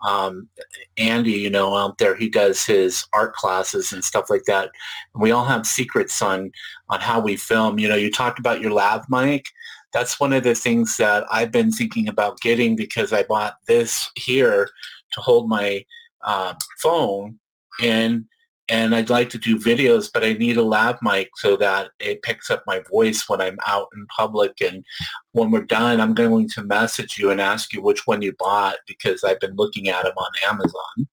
um, 0.04 0.49
Andy, 0.97 1.32
you 1.32 1.49
know, 1.49 1.76
out 1.76 1.97
there, 1.97 2.16
he 2.16 2.30
does 2.30 2.66
his 2.66 3.06
art 3.14 3.34
classes 3.34 3.93
and 3.93 4.04
stuff 4.04 4.30
like 4.30 4.43
that. 4.45 4.70
And 5.14 5.24
we 5.24 5.32
all 5.32 5.45
have 5.45 5.66
secrets 5.66 6.22
on 6.22 6.51
on 6.89 6.99
how 6.99 7.20
we 7.20 7.36
film. 7.36 7.80
You 7.80 7.88
know, 7.88 7.95
you 7.95 8.12
talked 8.12 8.39
about 8.39 8.62
your 8.62 8.72
lav 8.72 9.06
mic. 9.10 9.45
That's 9.93 10.20
one 10.20 10.34
of 10.34 10.43
the 10.43 10.56
things 10.56 10.97
that 10.97 11.24
I've 11.32 11.51
been 11.51 11.72
thinking 11.72 12.08
about 12.08 12.39
getting 12.41 12.76
because 12.76 13.14
I 13.14 13.24
bought 13.24 13.58
this 13.68 14.10
here 14.16 14.68
to 15.14 15.22
hold 15.22 15.47
my 15.47 15.86
uh, 16.24 16.56
phone 16.80 17.39
and 17.82 18.26
and 18.70 18.95
I'd 18.95 19.09
like 19.09 19.30
to 19.32 19.38
do 19.38 19.59
videos, 19.59 20.09
but 20.14 20.24
I 20.24 20.34
need 20.34 20.57
a 20.57 20.64
lav 20.64 20.97
mic 21.01 21.30
so 21.36 21.57
that 21.57 21.89
it 21.99 22.22
picks 22.22 22.49
up 22.49 22.64
my 22.66 22.82
voice 22.89 23.28
when 23.28 23.41
I'm 23.41 23.57
out 23.68 23.88
in 23.95 24.05
public. 24.07 24.53
And 24.61 24.86
when 25.34 25.51
we're 25.51 25.66
done, 25.66 25.99
I'm 25.99 26.14
going 26.14 26.47
to 26.49 26.64
message 26.64 27.18
you 27.18 27.30
and 27.30 27.41
ask 27.41 27.74
you 27.74 27.82
which 27.82 28.07
one 28.07 28.22
you 28.22 28.34
bought 28.39 28.78
because 28.88 29.24
I've 29.24 29.39
been 29.39 29.55
looking 29.55 29.89
at 29.89 30.03
them 30.03 30.14
on 30.16 30.32
Amazon. 30.49 31.07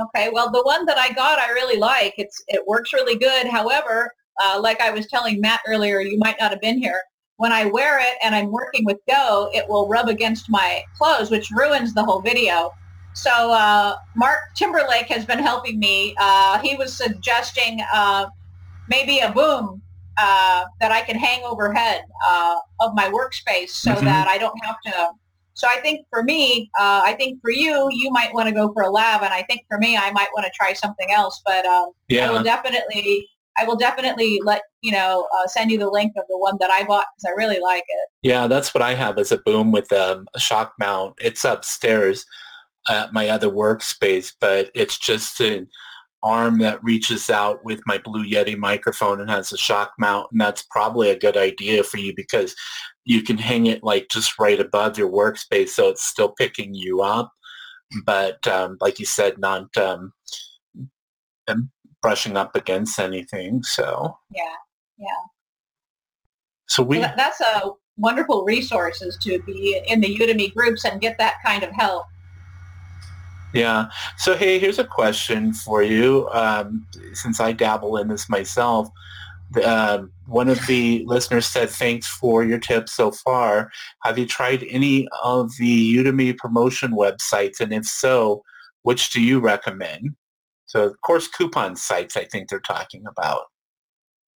Okay, 0.00 0.30
well, 0.32 0.50
the 0.50 0.62
one 0.62 0.86
that 0.86 0.96
I 0.96 1.12
got, 1.12 1.38
I 1.38 1.50
really 1.50 1.78
like. 1.78 2.14
It's 2.18 2.42
it 2.48 2.66
works 2.66 2.92
really 2.92 3.18
good. 3.18 3.46
However, 3.46 4.12
uh, 4.42 4.58
like 4.62 4.80
I 4.80 4.90
was 4.90 5.06
telling 5.08 5.40
Matt 5.40 5.60
earlier, 5.66 6.00
you 6.00 6.18
might 6.18 6.36
not 6.40 6.50
have 6.50 6.60
been 6.60 6.78
here. 6.78 7.00
When 7.36 7.52
I 7.52 7.66
wear 7.66 7.98
it 8.00 8.16
and 8.22 8.34
I'm 8.34 8.50
working 8.50 8.84
with 8.84 8.98
Go, 9.08 9.50
it 9.52 9.68
will 9.68 9.88
rub 9.88 10.08
against 10.08 10.48
my 10.48 10.82
clothes, 10.96 11.30
which 11.30 11.50
ruins 11.50 11.94
the 11.94 12.04
whole 12.04 12.20
video. 12.20 12.70
So 13.18 13.50
uh, 13.50 13.96
Mark 14.14 14.38
Timberlake 14.54 15.08
has 15.08 15.24
been 15.24 15.40
helping 15.40 15.80
me. 15.80 16.14
Uh, 16.20 16.60
he 16.60 16.76
was 16.76 16.96
suggesting 16.96 17.82
uh, 17.92 18.26
maybe 18.88 19.18
a 19.18 19.32
boom 19.32 19.82
uh, 20.16 20.64
that 20.80 20.92
I 20.92 21.00
can 21.00 21.16
hang 21.16 21.42
overhead 21.42 22.02
uh, 22.24 22.54
of 22.78 22.94
my 22.94 23.10
workspace 23.10 23.70
so 23.70 23.90
mm-hmm. 23.90 24.04
that 24.04 24.28
I 24.28 24.38
don't 24.38 24.56
have 24.64 24.76
to. 24.86 25.08
So 25.54 25.66
I 25.68 25.80
think 25.80 26.06
for 26.10 26.22
me, 26.22 26.70
uh, 26.78 27.02
I 27.04 27.14
think 27.14 27.40
for 27.42 27.50
you, 27.50 27.88
you 27.90 28.08
might 28.12 28.32
want 28.32 28.48
to 28.48 28.54
go 28.54 28.72
for 28.72 28.84
a 28.84 28.90
lav, 28.90 29.22
and 29.22 29.34
I 29.34 29.42
think 29.42 29.62
for 29.68 29.78
me, 29.78 29.96
I 29.96 30.12
might 30.12 30.28
want 30.32 30.46
to 30.46 30.52
try 30.54 30.72
something 30.72 31.08
else. 31.10 31.42
But 31.44 31.64
yeah. 32.08 32.28
I 32.28 32.32
will 32.32 32.44
definitely, 32.44 33.28
I 33.58 33.64
will 33.64 33.74
definitely 33.74 34.40
let 34.44 34.62
you 34.82 34.92
know, 34.92 35.26
send 35.46 35.72
you 35.72 35.78
the 35.78 35.90
link 35.90 36.12
of 36.16 36.22
the 36.28 36.38
one 36.38 36.56
that 36.60 36.70
I 36.70 36.84
bought 36.84 37.06
because 37.16 37.32
I 37.32 37.36
really 37.36 37.58
like 37.58 37.82
it. 37.88 38.08
Yeah, 38.22 38.46
that's 38.46 38.72
what 38.72 38.82
I 38.82 38.94
have 38.94 39.18
as 39.18 39.32
a 39.32 39.38
boom 39.38 39.72
with 39.72 39.92
um, 39.92 40.28
a 40.34 40.38
shock 40.38 40.74
mount. 40.78 41.16
It's 41.20 41.44
upstairs 41.44 42.24
at 42.88 43.12
my 43.12 43.28
other 43.28 43.48
workspace, 43.48 44.32
but 44.40 44.70
it's 44.74 44.98
just 44.98 45.40
an 45.40 45.68
arm 46.22 46.58
that 46.58 46.82
reaches 46.82 47.30
out 47.30 47.64
with 47.64 47.80
my 47.86 47.98
Blue 47.98 48.24
Yeti 48.24 48.56
microphone 48.56 49.20
and 49.20 49.30
has 49.30 49.52
a 49.52 49.58
shock 49.58 49.92
mount. 49.98 50.28
And 50.32 50.40
that's 50.40 50.62
probably 50.70 51.10
a 51.10 51.18
good 51.18 51.36
idea 51.36 51.84
for 51.84 51.98
you 51.98 52.12
because 52.14 52.54
you 53.04 53.22
can 53.22 53.38
hang 53.38 53.66
it 53.66 53.84
like 53.84 54.08
just 54.10 54.38
right 54.38 54.60
above 54.60 54.98
your 54.98 55.10
workspace 55.10 55.70
so 55.70 55.88
it's 55.88 56.04
still 56.04 56.30
picking 56.30 56.74
you 56.74 57.02
up. 57.02 57.32
But 58.04 58.46
um, 58.46 58.76
like 58.80 58.98
you 58.98 59.06
said, 59.06 59.38
not 59.38 59.74
um, 59.76 60.12
brushing 62.02 62.36
up 62.36 62.54
against 62.54 62.98
anything. 62.98 63.62
So 63.62 64.18
yeah, 64.34 64.42
yeah. 64.98 65.06
So 66.66 66.82
we 66.82 66.98
well, 66.98 67.14
that's 67.16 67.40
a 67.40 67.70
wonderful 67.96 68.44
resources 68.44 69.18
to 69.22 69.40
be 69.42 69.80
in 69.88 70.00
the 70.00 70.18
Udemy 70.18 70.54
groups 70.54 70.84
and 70.84 71.00
get 71.00 71.16
that 71.18 71.36
kind 71.44 71.62
of 71.62 71.70
help. 71.72 72.04
Yeah. 73.58 73.90
So, 74.18 74.36
hey, 74.36 74.60
here's 74.60 74.78
a 74.78 74.84
question 74.84 75.52
for 75.52 75.82
you. 75.82 76.28
Um, 76.30 76.86
since 77.12 77.40
I 77.40 77.50
dabble 77.50 77.96
in 77.96 78.06
this 78.06 78.28
myself, 78.28 78.88
uh, 79.60 80.02
one 80.26 80.48
of 80.48 80.64
the 80.68 81.02
listeners 81.06 81.46
said, 81.46 81.68
thanks 81.68 82.06
for 82.06 82.44
your 82.44 82.60
tips 82.60 82.94
so 82.94 83.10
far. 83.10 83.72
Have 84.04 84.16
you 84.16 84.26
tried 84.26 84.64
any 84.70 85.08
of 85.24 85.50
the 85.58 85.96
Udemy 85.96 86.36
promotion 86.36 86.92
websites? 86.92 87.58
And 87.58 87.72
if 87.72 87.84
so, 87.84 88.44
which 88.82 89.10
do 89.10 89.20
you 89.20 89.40
recommend? 89.40 90.10
So, 90.66 90.84
of 90.84 91.00
course, 91.00 91.26
coupon 91.26 91.74
sites, 91.74 92.16
I 92.16 92.26
think 92.26 92.48
they're 92.48 92.60
talking 92.60 93.02
about. 93.10 93.42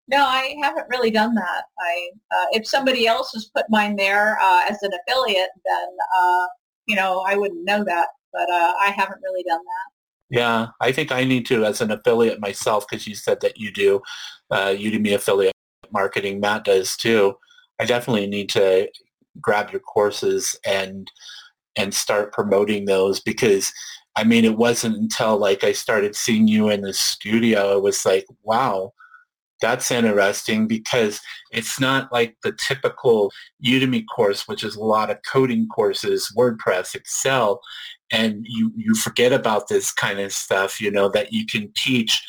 No, 0.09 0.25
I 0.25 0.57
haven't 0.65 0.89
really 0.91 1.13
done 1.13 1.37
that. 1.37 1.63
I, 1.79 2.11
uh, 2.35 2.47
if 2.51 2.67
somebody 2.67 3.07
else 3.07 3.31
has 3.35 3.49
put 3.55 3.67
mine 3.71 3.95
there 3.95 4.37
uh, 4.43 4.65
as 4.69 4.83
an 4.83 4.91
affiliate, 5.07 5.51
then, 5.65 5.89
uh, 6.21 6.47
you 6.89 6.97
know, 6.97 7.23
I 7.25 7.37
wouldn't 7.37 7.65
know 7.65 7.85
that 7.85 8.09
but 8.33 8.49
uh, 8.51 8.73
I 8.81 8.93
haven't 8.97 9.21
really 9.23 9.43
done 9.43 9.59
that. 9.59 9.93
Yeah, 10.31 10.69
I 10.81 10.93
think 10.93 11.13
I 11.13 11.25
need 11.25 11.45
to 11.47 11.65
as 11.65 11.81
an 11.81 11.91
affiliate 11.91 12.41
myself 12.41 12.87
because 12.89 13.07
you 13.07 13.15
said 13.15 13.41
that 13.43 13.59
you 13.59 13.71
do 13.71 14.01
uh, 14.51 14.69
Udemy 14.69 15.15
affiliate 15.15 15.55
marketing. 15.93 16.41
Matt 16.41 16.65
does 16.65 16.97
too. 16.97 17.37
I 17.79 17.85
definitely 17.85 18.27
need 18.27 18.49
to 18.51 18.89
grab 19.41 19.71
your 19.71 19.81
courses 19.81 20.59
and 20.65 21.11
and 21.77 21.95
start 21.95 22.33
promoting 22.33 22.85
those 22.85 23.21
because 23.21 23.73
I 24.17 24.25
mean 24.25 24.45
it 24.45 24.57
wasn't 24.57 24.97
until 24.97 25.37
like 25.39 25.65
I 25.65 25.73
started 25.73 26.15
seeing 26.15 26.47
you 26.47 26.69
in 26.69 26.83
the 26.83 26.93
studio 26.93 27.77
it 27.77 27.83
was 27.83 28.05
like 28.05 28.27
wow 28.43 28.93
that's 29.63 29.93
interesting 29.93 30.67
because 30.67 31.21
it's 31.53 31.81
not 31.81 32.13
like 32.13 32.37
the 32.43 32.53
typical 32.53 33.33
Udemy 33.65 34.05
course, 34.13 34.49
which 34.49 34.65
is 34.65 34.75
a 34.75 34.83
lot 34.83 35.09
of 35.09 35.19
coding 35.23 35.69
courses, 35.69 36.35
WordPress, 36.37 36.97
Excel, 36.97 37.63
and 38.13 38.47
you, 38.47 38.71
you 38.77 38.95
forget 38.95 39.33
about 39.33 39.69
this 39.69 39.91
kind 39.91 40.21
of 40.21 40.33
stuff, 40.33 40.81
you 40.81 40.91
know, 40.91 41.09
that 41.09 41.33
you 41.33 41.47
can 41.47 41.73
teach 41.75 42.23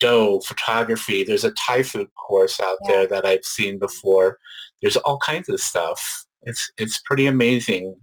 dough, 0.00 0.40
photography. 0.40 1.24
There's 1.24 1.44
a 1.44 1.50
Thai 1.52 1.82
food 1.82 2.08
course 2.14 2.60
out 2.60 2.78
yeah. 2.84 2.90
there 2.92 3.06
that 3.08 3.26
I've 3.26 3.44
seen 3.44 3.78
before. 3.78 4.38
There's 4.80 4.96
all 4.96 5.18
kinds 5.18 5.48
of 5.48 5.60
stuff. 5.60 6.24
It's, 6.44 6.72
it's 6.78 7.00
pretty 7.04 7.26
amazing 7.26 7.96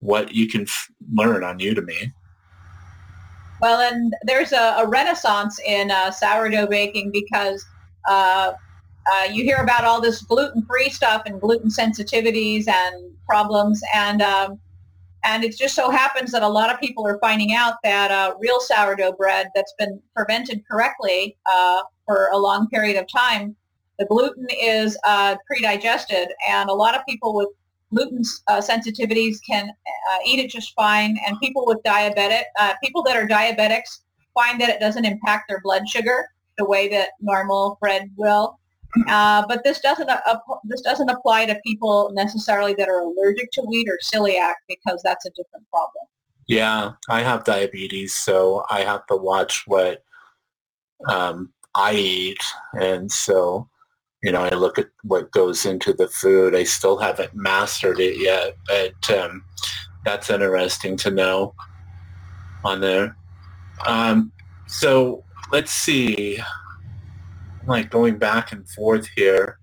what 0.00 0.34
you 0.34 0.48
can 0.48 0.62
f- 0.62 0.88
learn 1.14 1.44
on 1.44 1.60
Udemy. 1.60 2.12
Well, 3.60 3.80
and 3.80 4.12
there's 4.24 4.52
a, 4.52 4.76
a 4.78 4.88
renaissance 4.88 5.60
in 5.64 5.92
uh, 5.92 6.10
sourdough 6.10 6.66
baking 6.66 7.12
because 7.12 7.64
uh, 8.08 8.52
uh, 9.12 9.24
you 9.30 9.44
hear 9.44 9.58
about 9.58 9.84
all 9.84 10.00
this 10.00 10.22
gluten-free 10.22 10.90
stuff 10.90 11.22
and 11.26 11.40
gluten 11.40 11.70
sensitivities 11.70 12.66
and 12.66 13.12
problems, 13.28 13.80
and 13.94 14.20
um, 14.20 14.58
and 15.24 15.44
it 15.44 15.56
just 15.56 15.74
so 15.74 15.90
happens 15.90 16.32
that 16.32 16.42
a 16.42 16.48
lot 16.48 16.72
of 16.72 16.80
people 16.80 17.06
are 17.06 17.18
finding 17.20 17.54
out 17.54 17.74
that 17.84 18.10
uh, 18.10 18.34
real 18.40 18.60
sourdough 18.60 19.12
bread 19.12 19.48
that's 19.54 19.74
been 19.78 20.00
fermented 20.16 20.62
correctly 20.70 21.36
uh, 21.50 21.82
for 22.06 22.28
a 22.32 22.38
long 22.38 22.68
period 22.68 22.96
of 22.96 23.06
time, 23.08 23.54
the 23.98 24.06
gluten 24.06 24.46
is 24.60 24.98
uh, 25.06 25.36
pre-digested, 25.46 26.28
and 26.48 26.68
a 26.70 26.74
lot 26.74 26.96
of 26.96 27.02
people 27.08 27.34
with 27.34 27.48
gluten 27.94 28.22
uh, 28.48 28.60
sensitivities 28.60 29.36
can 29.48 29.68
uh, 29.68 30.18
eat 30.26 30.40
it 30.40 30.50
just 30.50 30.74
fine, 30.74 31.16
and 31.26 31.38
people 31.40 31.64
with 31.66 31.78
diabetic, 31.84 32.42
uh, 32.58 32.74
people 32.82 33.02
that 33.02 33.16
are 33.16 33.26
diabetics 33.26 34.00
find 34.34 34.60
that 34.60 34.70
it 34.70 34.80
doesn't 34.80 35.04
impact 35.04 35.44
their 35.48 35.60
blood 35.62 35.88
sugar. 35.88 36.26
the 36.58 36.64
way 36.64 36.88
that 36.88 37.10
normal 37.20 37.78
bread 37.80 38.10
will. 38.16 38.58
Uh, 39.08 39.44
but 39.48 39.64
this 39.64 39.80
doesn't 39.80 40.10
uh, 40.10 40.38
this 40.64 40.82
doesn't 40.82 41.08
apply 41.08 41.46
to 41.46 41.58
people 41.64 42.10
necessarily 42.14 42.74
that 42.74 42.88
are 42.88 43.00
allergic 43.00 43.50
to 43.52 43.62
wheat 43.62 43.88
or 43.88 43.98
celiac 44.02 44.54
because 44.68 45.00
that's 45.02 45.24
a 45.24 45.30
different 45.30 45.68
problem. 45.70 46.04
Yeah, 46.46 46.92
I 47.08 47.22
have 47.22 47.44
diabetes, 47.44 48.14
so 48.14 48.64
I 48.70 48.80
have 48.80 49.06
to 49.06 49.16
watch 49.16 49.62
what 49.66 50.04
um, 51.08 51.52
I 51.74 51.94
eat, 51.94 52.42
and 52.74 53.10
so 53.10 53.68
you 54.22 54.30
know, 54.30 54.42
I 54.42 54.50
look 54.50 54.78
at 54.78 54.88
what 55.02 55.32
goes 55.32 55.66
into 55.66 55.92
the 55.92 56.08
food. 56.08 56.54
I 56.54 56.62
still 56.62 56.96
haven't 56.96 57.34
mastered 57.34 57.98
it 57.98 58.20
yet, 58.20 58.56
but 58.68 59.18
um, 59.18 59.44
that's 60.04 60.30
interesting 60.30 60.96
to 60.98 61.10
know 61.10 61.54
on 62.64 62.80
there. 62.80 63.16
Um, 63.84 64.30
so 64.68 65.24
let's 65.50 65.72
see. 65.72 66.38
I'm 67.62 67.68
like 67.68 67.90
going 67.90 68.18
back 68.18 68.52
and 68.52 68.68
forth 68.68 69.08
here. 69.16 69.58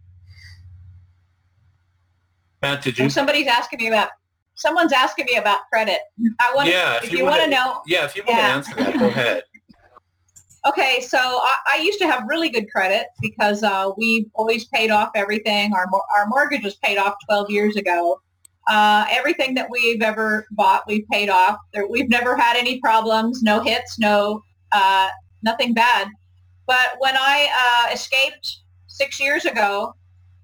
Matt, 2.61 2.83
did 2.83 2.97
you? 2.97 3.03
Well, 3.03 3.09
somebody's 3.09 3.47
asking 3.47 3.79
me 3.79 3.87
about. 3.87 4.09
Someone's 4.55 4.91
asking 4.91 5.25
me 5.25 5.35
about 5.35 5.59
credit. 5.71 5.99
I 6.39 6.53
want. 6.55 6.69
Yeah, 6.69 6.97
if, 6.97 7.05
if 7.05 7.11
you, 7.11 7.19
you 7.19 7.25
want 7.25 7.43
to 7.43 7.49
know. 7.49 7.81
Yeah, 7.85 8.05
if 8.05 8.15
you 8.15 8.23
want 8.27 8.39
to 8.39 8.43
answer 8.43 8.75
that, 8.75 8.99
go 8.99 9.07
ahead. 9.07 9.43
Okay, 10.67 10.99
so 10.99 11.17
I, 11.17 11.55
I, 11.67 11.77
used 11.77 11.99
to 11.99 12.05
have 12.05 12.25
really 12.27 12.49
good 12.49 12.69
credit 12.69 13.07
because 13.21 13.63
uh, 13.63 13.91
we 13.95 14.29
always 14.33 14.65
paid 14.65 14.91
off 14.91 15.09
everything. 15.15 15.73
Our 15.73 15.85
our 16.17 16.27
mortgage 16.27 16.65
was 16.65 16.75
paid 16.75 16.97
off 16.97 17.15
12 17.29 17.49
years 17.49 17.75
ago. 17.77 18.19
Uh, 18.67 19.05
everything 19.09 19.53
that 19.53 19.69
we've 19.69 20.01
ever 20.01 20.45
bought, 20.51 20.83
we've 20.85 21.07
paid 21.07 21.29
off. 21.29 21.55
There, 21.73 21.87
we've 21.87 22.09
never 22.09 22.35
had 22.35 22.57
any 22.57 22.81
problems, 22.81 23.41
no 23.41 23.61
hits, 23.61 23.97
no 23.99 24.43
uh, 24.73 25.07
nothing 25.43 25.73
bad. 25.73 26.09
But 26.69 26.97
when 26.99 27.17
I 27.17 27.49
uh, 27.89 27.93
escaped 27.93 28.59
six 28.85 29.19
years 29.19 29.45
ago, 29.45 29.95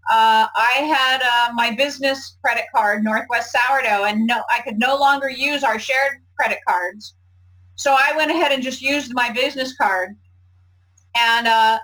uh, 0.09 0.47
I 0.55 0.71
had 0.71 1.21
uh, 1.21 1.53
my 1.53 1.75
business 1.75 2.37
credit 2.43 2.65
card, 2.75 3.03
Northwest 3.03 3.55
Sourdough, 3.55 4.05
and 4.05 4.25
no, 4.25 4.41
I 4.49 4.61
could 4.61 4.79
no 4.79 4.97
longer 4.97 5.29
use 5.29 5.63
our 5.63 5.77
shared 5.77 6.13
credit 6.35 6.57
cards. 6.67 7.13
So 7.75 7.93
I 7.93 8.13
went 8.17 8.31
ahead 8.31 8.51
and 8.51 8.63
just 8.63 8.81
used 8.81 9.13
my 9.13 9.29
business 9.31 9.77
card. 9.77 10.15
And 11.15 11.45
uh, 11.47 11.77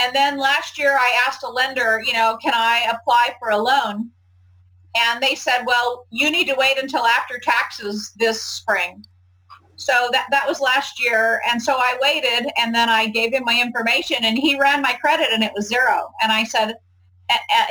and 0.00 0.16
then 0.16 0.38
last 0.38 0.78
year 0.78 0.96
I 0.98 1.22
asked 1.26 1.42
a 1.42 1.48
lender, 1.48 2.00
you 2.06 2.14
know, 2.14 2.38
can 2.40 2.54
I 2.54 2.90
apply 2.90 3.34
for 3.38 3.50
a 3.50 3.58
loan? 3.58 4.10
And 4.96 5.22
they 5.22 5.34
said, 5.34 5.64
well, 5.66 6.06
you 6.08 6.30
need 6.30 6.48
to 6.48 6.56
wait 6.56 6.78
until 6.78 7.04
after 7.04 7.38
taxes 7.38 8.12
this 8.16 8.42
spring. 8.42 9.04
So 9.78 10.08
that, 10.10 10.26
that 10.32 10.46
was 10.46 10.60
last 10.60 11.02
year. 11.02 11.40
And 11.48 11.62
so 11.62 11.76
I 11.76 11.96
waited 12.02 12.50
and 12.58 12.74
then 12.74 12.88
I 12.88 13.06
gave 13.06 13.32
him 13.32 13.44
my 13.44 13.60
information 13.60 14.18
and 14.24 14.36
he 14.36 14.58
ran 14.58 14.82
my 14.82 14.92
credit 14.94 15.28
and 15.32 15.42
it 15.42 15.52
was 15.54 15.68
zero. 15.68 16.10
And 16.20 16.32
I 16.32 16.42
said, 16.42 16.74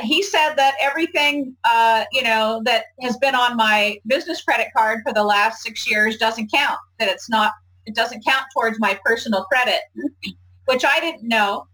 he 0.00 0.22
said 0.22 0.54
that 0.54 0.74
everything, 0.80 1.54
uh, 1.64 2.04
you 2.12 2.22
know, 2.22 2.62
that 2.64 2.86
has 3.02 3.18
been 3.18 3.34
on 3.34 3.56
my 3.56 3.98
business 4.06 4.42
credit 4.42 4.68
card 4.74 5.00
for 5.06 5.12
the 5.12 5.22
last 5.22 5.62
six 5.62 5.88
years 5.90 6.16
doesn't 6.16 6.50
count. 6.50 6.78
That 6.98 7.08
it's 7.08 7.28
not, 7.28 7.52
it 7.84 7.94
doesn't 7.94 8.24
count 8.24 8.44
towards 8.54 8.78
my 8.80 8.98
personal 9.04 9.44
credit, 9.44 9.80
which 10.64 10.84
I 10.84 11.00
didn't 11.00 11.28
know. 11.28 11.66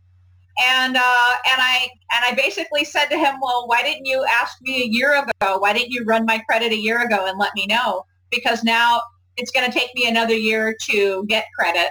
And 0.62 0.96
uh, 0.96 1.34
and 1.50 1.60
I 1.60 1.88
and 2.12 2.24
I 2.24 2.32
basically 2.36 2.84
said 2.84 3.06
to 3.06 3.18
him, 3.18 3.34
well, 3.42 3.66
why 3.66 3.82
didn't 3.82 4.06
you 4.06 4.24
ask 4.24 4.56
me 4.62 4.82
a 4.82 4.86
year 4.86 5.20
ago? 5.20 5.58
Why 5.58 5.72
didn't 5.72 5.90
you 5.90 6.04
run 6.04 6.24
my 6.24 6.38
credit 6.48 6.72
a 6.72 6.78
year 6.78 7.02
ago 7.02 7.26
and 7.26 7.38
let 7.38 7.50
me 7.56 7.66
know? 7.66 8.06
Because 8.30 8.62
now 8.62 9.02
it's 9.36 9.50
going 9.50 9.70
to 9.70 9.76
take 9.76 9.90
me 9.94 10.08
another 10.08 10.34
year 10.34 10.76
to 10.90 11.24
get 11.26 11.46
credit. 11.58 11.90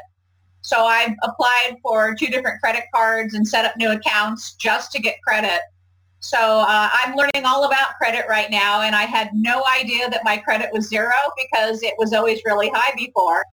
So 0.61 0.85
I've 0.85 1.13
applied 1.23 1.77
for 1.81 2.15
two 2.15 2.27
different 2.27 2.61
credit 2.61 2.85
cards 2.93 3.33
and 3.33 3.45
set 3.45 3.65
up 3.65 3.75
new 3.77 3.91
accounts 3.91 4.53
just 4.53 4.91
to 4.93 5.01
get 5.01 5.15
credit. 5.21 5.59
So 6.21 6.37
uh, 6.39 6.89
I'm 6.93 7.15
learning 7.15 7.45
all 7.45 7.65
about 7.65 7.97
credit 7.97 8.25
right 8.29 8.49
now, 8.49 8.81
and 8.81 8.95
I 8.95 9.03
had 9.03 9.31
no 9.33 9.63
idea 9.77 10.09
that 10.09 10.21
my 10.23 10.37
credit 10.37 10.69
was 10.71 10.87
zero 10.87 11.11
because 11.37 11.83
it 11.83 11.95
was 11.97 12.13
always 12.13 12.39
really 12.45 12.71
high 12.73 12.93
before. 12.95 13.43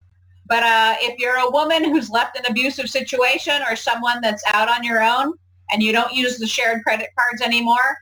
But 0.46 0.62
uh, 0.62 0.94
if 1.00 1.18
you're 1.18 1.36
a 1.36 1.50
woman 1.50 1.82
who's 1.82 2.10
left 2.10 2.38
an 2.38 2.44
abusive 2.48 2.88
situation 2.88 3.60
or 3.68 3.74
someone 3.74 4.20
that's 4.20 4.42
out 4.52 4.68
on 4.68 4.84
your 4.84 5.02
own 5.02 5.32
and 5.72 5.82
you 5.82 5.92
don't 5.92 6.12
use 6.12 6.38
the 6.38 6.46
shared 6.46 6.84
credit 6.84 7.08
cards 7.18 7.42
anymore, 7.42 7.96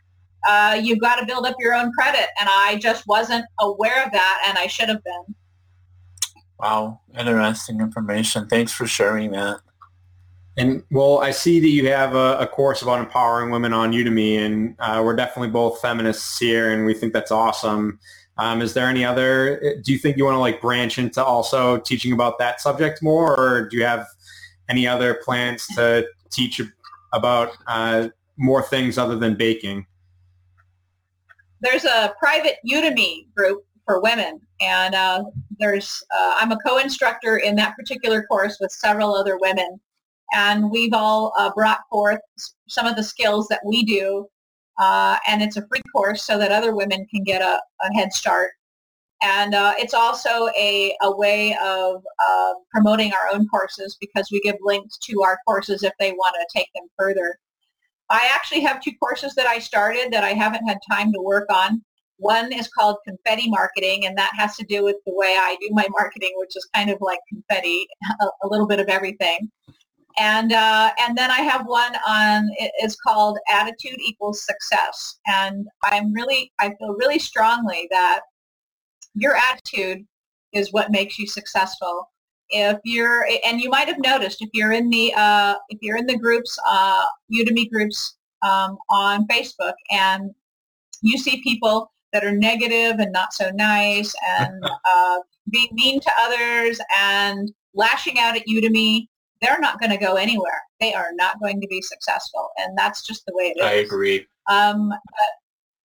uh, 0.47 0.79
you've 0.83 1.01
got 1.01 1.17
to 1.17 1.25
build 1.25 1.47
up 1.47 1.57
your 1.59 1.75
own 1.75 1.91
credit. 1.93 2.27
And 2.39 2.49
I 2.53 2.77
just 2.77 3.07
wasn't 3.07 3.47
aware 3.61 4.05
of 4.05 4.13
that, 4.13 4.45
and 4.47 4.59
I 4.59 4.67
should 4.67 4.91
have 4.91 5.03
been. 5.03 5.35
Wow, 6.59 7.01
interesting 7.17 7.81
information. 7.81 8.49
Thanks 8.49 8.73
for 8.73 8.87
sharing 8.87 9.31
that. 9.33 9.61
And 10.57 10.83
well, 10.91 11.21
I 11.21 11.31
see 11.31 11.61
that 11.61 11.69
you 11.69 11.89
have 11.89 12.17
a, 12.17 12.37
a, 12.39 12.47
course 12.47 12.83
about 12.83 12.99
empowering 12.99 13.53
women 13.53 13.73
on 13.73 13.93
Udemy, 13.93 14.39
and 14.39 14.75
uh, 14.81 15.01
we're 15.05 15.15
definitely 15.15 15.51
both 15.51 15.81
feminists 15.81 16.37
here, 16.37 16.73
and 16.73 16.85
we 16.85 16.95
think 16.95 17.13
that's 17.13 17.31
awesome. 17.31 18.01
Um, 18.39 18.61
is 18.61 18.75
there 18.75 18.87
any 18.87 19.05
other? 19.05 19.81
Do 19.85 19.93
you 19.93 19.99
think 19.99 20.17
you 20.17 20.25
want 20.25 20.35
to 20.35 20.41
like 20.41 20.61
branch 20.61 20.99
into 20.99 21.25
also 21.25 21.79
teaching 21.79 22.13
about 22.13 22.41
that 22.41 22.61
subject 22.61 23.05
more, 23.05 23.39
or 23.39 23.69
do 23.69 23.77
you 23.77 23.85
have 23.85 24.05
any 24.69 24.85
other 24.85 25.15
plans 25.25 25.65
to 25.77 26.09
teach 26.33 26.61
about 27.13 27.57
uh, 27.69 28.09
more 28.37 28.63
things 28.63 28.99
other 28.99 29.17
than 29.17 29.37
baking? 29.37 29.87
There's 31.61 31.85
a 31.85 32.15
private 32.19 32.57
Udemy 32.69 33.33
group 33.37 33.65
for 33.85 34.01
women, 34.01 34.41
and 34.61 34.97
uh, 34.97 35.23
there's 35.59 36.03
uh, 36.17 36.35
I'm 36.37 36.53
a 36.53 36.59
co-instructor 36.59 37.39
in 37.39 37.57
that 37.57 37.77
particular 37.77 38.23
course 38.25 38.59
with 38.61 38.71
several 38.71 39.15
other 39.15 39.39
women 39.39 39.81
and 40.33 40.71
we've 40.71 40.93
all 40.93 41.33
uh, 41.39 41.51
brought 41.55 41.81
forth 41.91 42.21
some 42.69 42.87
of 42.87 42.97
the 42.97 43.03
skills 43.03 43.49
that 43.49 43.61
we 43.65 43.85
do. 43.85 44.27
Uh, 44.79 45.17
and 45.27 45.43
it's 45.43 45.57
a 45.57 45.67
free 45.67 45.83
course 45.93 46.25
so 46.25 46.39
that 46.39 46.53
other 46.53 46.75
women 46.75 47.07
can 47.13 47.25
get 47.25 47.43
a, 47.43 47.61
a 47.83 47.95
head 47.95 48.13
start. 48.13 48.51
And 49.21 49.55
uh, 49.55 49.75
it's 49.77 49.95
also 49.95 50.49
a, 50.57 50.95
a 51.03 51.17
way 51.17 51.57
of 51.65 52.03
promoting 52.73 53.13
our 53.13 53.35
own 53.35 53.49
courses 53.49 53.97
because 54.01 54.29
we 54.31 54.41
give 54.41 54.55
links 54.61 54.97
to 54.99 55.23
our 55.23 55.39
courses 55.47 55.83
if 55.83 55.93
they 55.99 56.13
want 56.13 56.37
to 56.39 56.59
take 56.59 56.69
them 56.75 56.85
further. 56.97 57.37
I 58.11 58.31
actually 58.33 58.61
have 58.61 58.81
two 58.81 58.93
courses 59.03 59.35
that 59.35 59.47
I 59.47 59.59
started 59.59 60.13
that 60.13 60.23
I 60.23 60.33
haven't 60.35 60.67
had 60.67 60.79
time 60.89 61.13
to 61.13 61.21
work 61.21 61.49
on. 61.53 61.83
One 62.19 62.53
is 62.53 62.69
called 62.69 62.97
confetti 63.07 63.49
marketing, 63.49 64.07
and 64.07 64.17
that 64.19 64.33
has 64.37 64.57
to 64.57 64.65
do 64.65 64.85
with 64.85 64.97
the 65.07 65.15
way 65.15 65.37
I 65.39 65.57
do 65.61 65.69
my 65.71 65.87
marketing, 65.91 66.33
which 66.37 66.57
is 66.57 66.69
kind 66.75 66.91
of 66.91 66.99
like 67.01 67.21
confetti, 67.29 67.87
a, 68.21 68.27
a 68.45 68.49
little 68.49 68.67
bit 68.67 68.81
of 68.81 68.89
everything 68.89 69.51
and 70.19 70.53
uh, 70.53 70.91
and 71.01 71.17
then 71.17 71.31
I 71.31 71.43
have 71.43 71.67
one 71.67 71.95
on 72.07 72.51
it's 72.57 72.97
called 72.97 73.39
attitude 73.51 73.99
equals 74.01 74.45
success, 74.45 75.19
and 75.27 75.67
I'm 75.85 76.13
really 76.13 76.53
I 76.59 76.75
feel 76.79 76.95
really 76.99 77.19
strongly 77.19 77.87
that 77.91 78.21
your 79.15 79.37
attitude 79.37 80.05
is 80.53 80.73
what 80.73 80.91
makes 80.91 81.19
you 81.19 81.27
successful. 81.27 82.11
If 82.51 82.79
you're 82.85 83.29
and 83.45 83.61
you 83.61 83.71
might 83.71 83.89
have 83.89 83.99
noticed 83.99 84.43
if 84.43 84.49
you're 84.53 84.73
in 84.73 84.91
the 84.91 85.15
uh, 85.17 85.55
if 85.69 85.79
you're 85.83 85.99
in 85.99 86.07
the 86.07 86.19
groups 86.19 86.59
uh, 86.69 87.05
Udemy 87.33 87.71
groups 87.71 88.17
um, 88.43 88.77
on 88.91 89.27
Facebook 89.29 89.75
and 89.91 90.31
you 91.03 91.19
see 91.19 91.43
people 91.43 91.93
that 92.13 92.25
are 92.25 92.33
negative 92.33 92.99
and 92.99 93.13
not 93.13 93.33
so 93.33 93.51
nice 93.55 94.15
and 94.27 94.63
uh, 94.65 95.19
being 95.51 95.69
mean 95.73 96.01
to 96.01 96.11
others 96.21 96.81
and 96.99 97.53
lashing 97.75 98.19
out 98.19 98.37
at 98.37 98.47
Udemy 98.47 99.07
they're 99.41 99.61
not 99.61 99.81
going 99.81 99.91
to 99.91 99.99
go 99.99 100.15
anywhere. 100.15 100.63
They 100.81 100.95
are 100.95 101.11
not 101.13 101.41
going 101.41 101.61
to 101.61 101.67
be 101.69 101.83
successful, 101.83 102.49
and 102.59 102.77
that's 102.77 103.07
just 103.07 103.25
the 103.27 103.33
way 103.35 103.55
it 103.55 103.61
is. 103.61 103.67
I 103.67 103.75
agree. 103.75 104.27
Um, 104.51 104.93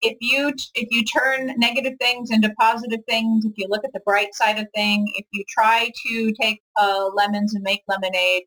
if 0.01 0.17
you 0.19 0.53
if 0.75 0.87
you 0.91 1.03
turn 1.03 1.53
negative 1.57 1.93
things 1.99 2.29
into 2.31 2.53
positive 2.59 3.01
things, 3.07 3.45
if 3.45 3.53
you 3.55 3.67
look 3.69 3.85
at 3.85 3.93
the 3.93 4.01
bright 4.05 4.33
side 4.33 4.59
of 4.59 4.67
thing, 4.75 5.05
if 5.15 5.25
you 5.31 5.43
try 5.47 5.91
to 6.07 6.33
take 6.39 6.61
uh, 6.79 7.09
lemons 7.13 7.53
and 7.53 7.63
make 7.63 7.81
lemonade, 7.87 8.43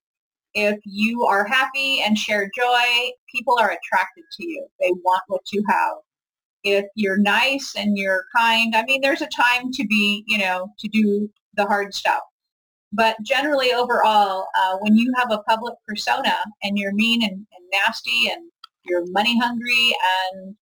if 0.54 0.78
you 0.84 1.24
are 1.24 1.46
happy 1.46 2.02
and 2.02 2.18
share 2.18 2.50
joy, 2.56 3.10
people 3.34 3.56
are 3.58 3.70
attracted 3.70 4.24
to 4.38 4.46
you. 4.46 4.66
They 4.80 4.90
want 5.04 5.22
what 5.28 5.42
you 5.52 5.64
have. 5.68 5.96
If 6.66 6.86
you're 6.96 7.16
nice 7.16 7.74
and 7.76 7.96
you're 7.96 8.24
kind, 8.36 8.74
I 8.74 8.84
mean, 8.84 9.00
there's 9.00 9.22
a 9.22 9.28
time 9.28 9.70
to 9.72 9.86
be, 9.86 10.24
you 10.26 10.36
know, 10.36 10.68
to 10.80 10.88
do 10.88 11.30
the 11.54 11.64
hard 11.64 11.94
stuff. 11.94 12.20
But 12.92 13.16
generally 13.22 13.72
overall, 13.72 14.46
uh, 14.58 14.76
when 14.80 14.96
you 14.96 15.12
have 15.16 15.30
a 15.30 15.42
public 15.48 15.74
persona 15.86 16.34
and 16.64 16.76
you're 16.76 16.92
mean 16.92 17.22
and, 17.22 17.32
and 17.32 17.66
nasty 17.72 18.28
and 18.30 18.50
you're 18.84 19.04
money 19.10 19.38
hungry 19.38 19.94
and, 20.34 20.56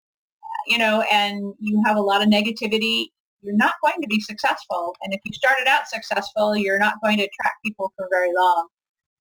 you 0.67 0.77
know, 0.77 1.03
and 1.11 1.55
you 1.59 1.83
have 1.87 1.97
a 1.97 2.03
lot 2.03 2.21
of 2.21 2.29
negativity, 2.29 3.07
you're 3.41 3.57
not 3.57 3.75
going 3.83 4.01
to 4.03 4.07
be 4.07 4.21
successful. 4.21 4.95
And 5.03 5.15
if 5.15 5.21
you 5.25 5.33
started 5.33 5.67
out 5.67 5.89
successful, 5.89 6.55
you're 6.55 6.79
not 6.79 7.01
going 7.03 7.17
to 7.17 7.25
attract 7.25 7.63
people 7.65 7.93
for 7.97 8.09
very 8.11 8.31
long. 8.35 8.69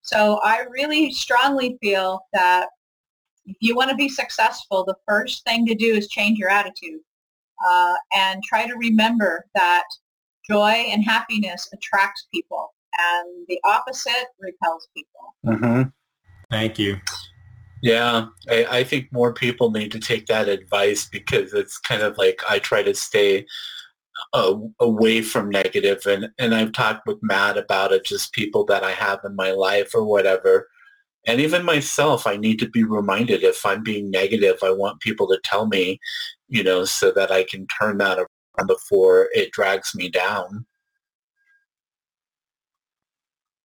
So 0.01 0.41
I 0.43 0.65
really 0.69 1.13
strongly 1.13 1.77
feel 1.81 2.19
that 2.33 2.67
if 3.45 3.57
you 3.59 3.75
want 3.75 3.89
to 3.89 3.95
be 3.95 4.09
successful, 4.09 4.83
the 4.83 4.95
first 5.07 5.43
thing 5.43 5.65
to 5.65 5.75
do 5.75 5.93
is 5.93 6.07
change 6.07 6.37
your 6.37 6.49
attitude 6.49 6.99
uh, 7.67 7.95
and 8.13 8.41
try 8.43 8.67
to 8.67 8.75
remember 8.75 9.45
that 9.55 9.85
joy 10.47 10.71
and 10.71 11.03
happiness 11.03 11.67
attracts 11.73 12.27
people 12.33 12.73
and 12.97 13.45
the 13.47 13.59
opposite 13.65 14.27
repels 14.39 14.87
people. 14.95 15.35
Mm-hmm. 15.45 15.89
Thank 16.51 16.77
you. 16.77 16.97
Yeah, 17.81 18.27
I, 18.49 18.65
I 18.69 18.83
think 18.83 19.11
more 19.11 19.33
people 19.33 19.71
need 19.71 19.91
to 19.91 19.99
take 19.99 20.27
that 20.27 20.47
advice 20.47 21.05
because 21.05 21.53
it's 21.53 21.77
kind 21.77 22.01
of 22.01 22.17
like 22.17 22.41
I 22.47 22.59
try 22.59 22.81
to 22.83 22.93
stay 22.93 23.45
uh, 24.33 24.55
away 24.79 25.21
from 25.21 25.49
negative 25.49 26.05
and, 26.05 26.29
and 26.37 26.55
I've 26.55 26.71
talked 26.71 27.07
with 27.07 27.17
Matt 27.21 27.57
about 27.57 27.91
it, 27.91 28.05
just 28.05 28.31
people 28.31 28.63
that 28.65 28.83
I 28.83 28.91
have 28.91 29.19
in 29.25 29.35
my 29.35 29.51
life 29.51 29.93
or 29.93 30.05
whatever. 30.05 30.69
And 31.25 31.39
even 31.39 31.63
myself, 31.63 32.27
I 32.27 32.35
need 32.35 32.59
to 32.59 32.69
be 32.69 32.83
reminded 32.83 33.43
if 33.43 33.65
I'm 33.65 33.81
being 33.81 34.11
negative, 34.11 34.57
I 34.61 34.71
want 34.71 34.99
people 34.99 35.27
to 35.27 35.39
tell 35.43 35.67
me, 35.67 35.99
you 36.49 36.63
know, 36.63 36.83
so 36.83 37.11
that 37.11 37.31
I 37.31 37.43
can 37.43 37.65
turn 37.79 37.97
that 37.99 38.17
around 38.17 38.67
before 38.67 39.29
it 39.33 39.51
drags 39.51 39.95
me 39.95 40.09
down. 40.09 40.65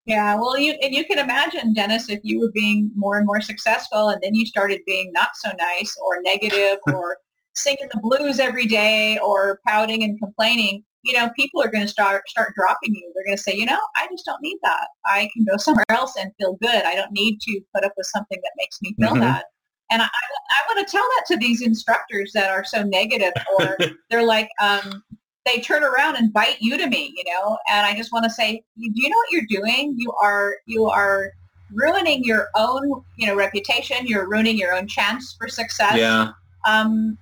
Yeah, 0.09 0.37
well, 0.37 0.59
you 0.59 0.73
and 0.81 0.95
you 0.95 1.05
can 1.05 1.19
imagine, 1.19 1.75
Dennis, 1.75 2.09
if 2.09 2.21
you 2.23 2.41
were 2.41 2.51
being 2.55 2.91
more 2.95 3.19
and 3.19 3.27
more 3.27 3.43
successful, 3.43 4.09
and 4.09 4.23
then 4.23 4.35
you 4.35 4.47
started 4.47 4.81
being 4.87 5.13
not 5.13 5.31
so 5.35 5.51
nice 5.59 5.95
or 6.03 6.23
negative, 6.23 6.79
or 6.87 7.19
singing 7.55 7.91
the 7.93 8.01
blues 8.01 8.41
every 8.41 8.65
day, 8.65 9.19
or 9.19 9.61
pouting 9.67 10.05
and 10.05 10.19
complaining. 10.19 10.83
You 11.03 11.15
know, 11.15 11.31
people 11.37 11.63
are 11.63 11.71
going 11.71 11.85
to 11.85 11.89
start 11.89 12.29
start 12.29 12.55
dropping 12.57 12.95
you. 12.95 13.13
They're 13.15 13.25
going 13.25 13.37
to 13.37 13.43
say, 13.43 13.55
you 13.55 13.67
know, 13.67 13.79
I 13.97 14.07
just 14.11 14.25
don't 14.25 14.43
need 14.43 14.59
that. 14.63 14.89
I 15.07 15.29
can 15.35 15.45
go 15.45 15.57
somewhere 15.57 15.85
else 15.89 16.15
and 16.19 16.33
feel 16.39 16.59
good. 16.61 16.85
I 16.85 16.95
don't 16.95 17.13
need 17.13 17.41
to 17.43 17.61
put 17.75 17.85
up 17.85 17.93
with 17.97 18.07
something 18.07 18.39
that 18.43 18.53
makes 18.57 18.81
me 18.83 18.95
feel 18.99 19.11
mm-hmm. 19.11 19.21
bad. 19.21 19.45
And 19.91 20.03
I, 20.03 20.07
I 20.07 20.75
want 20.75 20.87
to 20.87 20.91
tell 20.91 21.03
that 21.03 21.25
to 21.29 21.37
these 21.39 21.63
instructors 21.63 22.33
that 22.35 22.51
are 22.51 22.65
so 22.65 22.83
negative, 22.83 23.33
or 23.59 23.79
they're 24.11 24.27
like, 24.27 24.51
um, 24.61 25.03
they 25.47 25.61
turn 25.61 25.83
around 25.83 26.17
and 26.17 26.33
bite 26.33 26.61
you 26.61 26.77
to 26.77 26.87
me, 26.89 27.15
you 27.17 27.25
know, 27.33 27.57
and 27.71 27.87
I 27.87 27.97
just 27.97 28.13
want 28.13 28.25
to 28.25 28.31
say, 28.31 28.63
do 28.77 28.91
you 28.95 29.09
know 29.09 29.17
what 29.17 29.31
you're 29.31 29.63
doing? 29.63 29.95
You 29.97 30.13
are, 30.23 30.57
you 30.67 30.87
are 30.87 31.33
ruining 31.73 32.23
your 32.25 32.49
own, 32.55 33.03
you 33.17 33.27
know, 33.27 33.35
reputation. 33.35 34.07
You're 34.07 34.29
ruining 34.29 34.59
your 34.59 34.75
own 34.75 34.87
chance 34.87 35.35
for 35.39 35.49
success. 35.49 35.97
Yeah. 35.97 36.33
Um, 36.67 37.17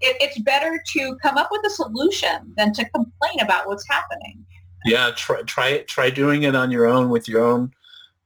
it, 0.00 0.16
it's 0.20 0.38
better 0.40 0.82
to 0.92 1.16
come 1.22 1.36
up 1.36 1.48
with 1.50 1.64
a 1.66 1.70
solution 1.70 2.52
than 2.56 2.72
to 2.74 2.84
complain 2.90 3.40
about 3.40 3.66
what's 3.66 3.86
happening. 3.88 4.44
Yeah. 4.84 5.10
Try, 5.14 5.42
try 5.42 5.78
Try 5.82 6.10
doing 6.10 6.44
it 6.44 6.54
on 6.54 6.70
your 6.70 6.86
own 6.86 7.10
with 7.10 7.28
your 7.28 7.44
own, 7.44 7.72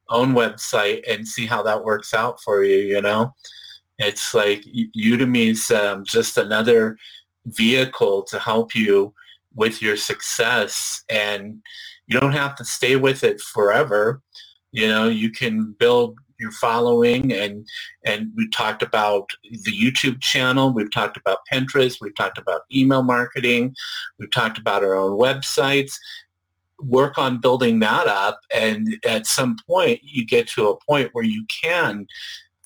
own 0.08 0.32
website 0.32 1.02
and 1.08 1.26
see 1.26 1.46
how 1.46 1.62
that 1.62 1.84
works 1.84 2.14
out 2.14 2.40
for 2.40 2.62
you. 2.64 2.76
You 2.76 3.02
know, 3.02 3.34
it's 3.98 4.34
like 4.34 4.64
Udemy's 4.96 5.70
um, 5.70 6.04
just 6.04 6.38
another 6.38 6.96
vehicle 7.46 8.22
to 8.24 8.38
help 8.38 8.74
you 8.74 9.12
with 9.54 9.82
your 9.82 9.96
success 9.96 11.04
and 11.08 11.60
you 12.06 12.20
don't 12.20 12.32
have 12.32 12.54
to 12.56 12.64
stay 12.64 12.96
with 12.96 13.24
it 13.24 13.40
forever. 13.40 14.22
You 14.72 14.88
know, 14.88 15.08
you 15.08 15.30
can 15.30 15.74
build 15.78 16.18
your 16.38 16.52
following 16.52 17.32
and 17.32 17.66
and 18.04 18.30
we 18.36 18.48
talked 18.50 18.82
about 18.82 19.30
the 19.50 19.72
YouTube 19.72 20.20
channel, 20.20 20.72
we've 20.72 20.92
talked 20.92 21.16
about 21.16 21.38
Pinterest, 21.52 21.98
we've 22.00 22.14
talked 22.14 22.38
about 22.38 22.62
email 22.74 23.02
marketing, 23.02 23.74
we've 24.18 24.30
talked 24.30 24.58
about 24.58 24.84
our 24.84 24.94
own 24.94 25.18
websites. 25.18 25.94
Work 26.80 27.18
on 27.18 27.40
building 27.40 27.78
that 27.80 28.08
up 28.08 28.40
and 28.52 28.98
at 29.06 29.26
some 29.26 29.56
point 29.66 30.00
you 30.02 30.26
get 30.26 30.48
to 30.48 30.68
a 30.68 30.78
point 30.84 31.10
where 31.12 31.24
you 31.24 31.46
can 31.62 32.06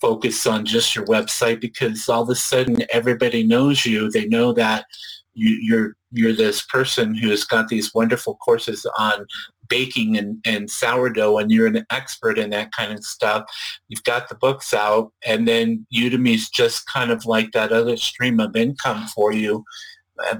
focus 0.00 0.46
on 0.46 0.64
just 0.64 0.94
your 0.94 1.04
website 1.06 1.60
because 1.60 2.08
all 2.08 2.22
of 2.22 2.28
a 2.30 2.34
sudden 2.34 2.78
everybody 2.90 3.42
knows 3.42 3.84
you. 3.84 4.10
They 4.10 4.26
know 4.26 4.52
that 4.54 4.86
you, 5.34 5.58
you're 5.60 5.96
you're 6.10 6.32
this 6.32 6.62
person 6.62 7.14
who's 7.14 7.44
got 7.44 7.68
these 7.68 7.94
wonderful 7.94 8.36
courses 8.36 8.86
on 8.98 9.26
baking 9.68 10.16
and, 10.16 10.40
and 10.44 10.70
sourdough 10.70 11.38
and 11.38 11.50
you're 11.50 11.66
an 11.66 11.84
expert 11.90 12.38
in 12.38 12.50
that 12.50 12.72
kind 12.72 12.92
of 12.92 13.04
stuff. 13.04 13.44
You've 13.88 14.04
got 14.04 14.28
the 14.28 14.34
books 14.34 14.72
out 14.74 15.12
and 15.24 15.46
then 15.46 15.86
Udemy's 15.94 16.48
just 16.48 16.86
kind 16.86 17.10
of 17.10 17.24
like 17.26 17.52
that 17.52 17.72
other 17.72 17.96
stream 17.96 18.40
of 18.40 18.56
income 18.56 19.06
for 19.14 19.32
you. 19.32 19.64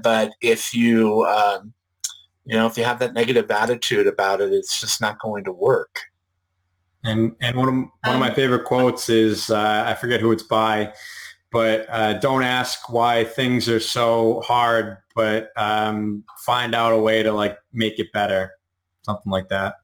But 0.03 0.31
if 0.41 0.73
you, 0.73 1.25
um, 1.25 1.73
you 2.45 2.55
know, 2.55 2.65
if 2.65 2.77
you 2.77 2.83
have 2.83 2.99
that 2.99 3.13
negative 3.13 3.49
attitude 3.51 4.07
about 4.07 4.41
it, 4.41 4.51
it's 4.51 4.79
just 4.81 4.99
not 4.99 5.19
going 5.19 5.43
to 5.45 5.51
work. 5.51 5.99
And 7.03 7.35
and 7.41 7.55
one 7.55 7.67
of 7.69 7.75
one 7.75 8.15
of 8.15 8.19
my 8.19 8.29
um, 8.29 8.35
favorite 8.35 8.65
quotes 8.65 9.07
is 9.07 9.49
uh, 9.49 9.83
I 9.87 9.95
forget 9.95 10.19
who 10.19 10.31
it's 10.31 10.43
by, 10.43 10.93
but 11.51 11.85
uh, 11.89 12.13
don't 12.13 12.43
ask 12.43 12.89
why 12.91 13.23
things 13.23 13.69
are 13.69 13.79
so 13.79 14.41
hard, 14.41 14.97
but 15.15 15.51
um, 15.55 16.23
find 16.39 16.75
out 16.75 16.91
a 16.91 16.97
way 16.97 17.23
to 17.23 17.31
like 17.31 17.57
make 17.71 17.99
it 17.99 18.11
better, 18.11 18.51
something 19.09 19.31
like 19.31 19.49
that. 19.49 19.75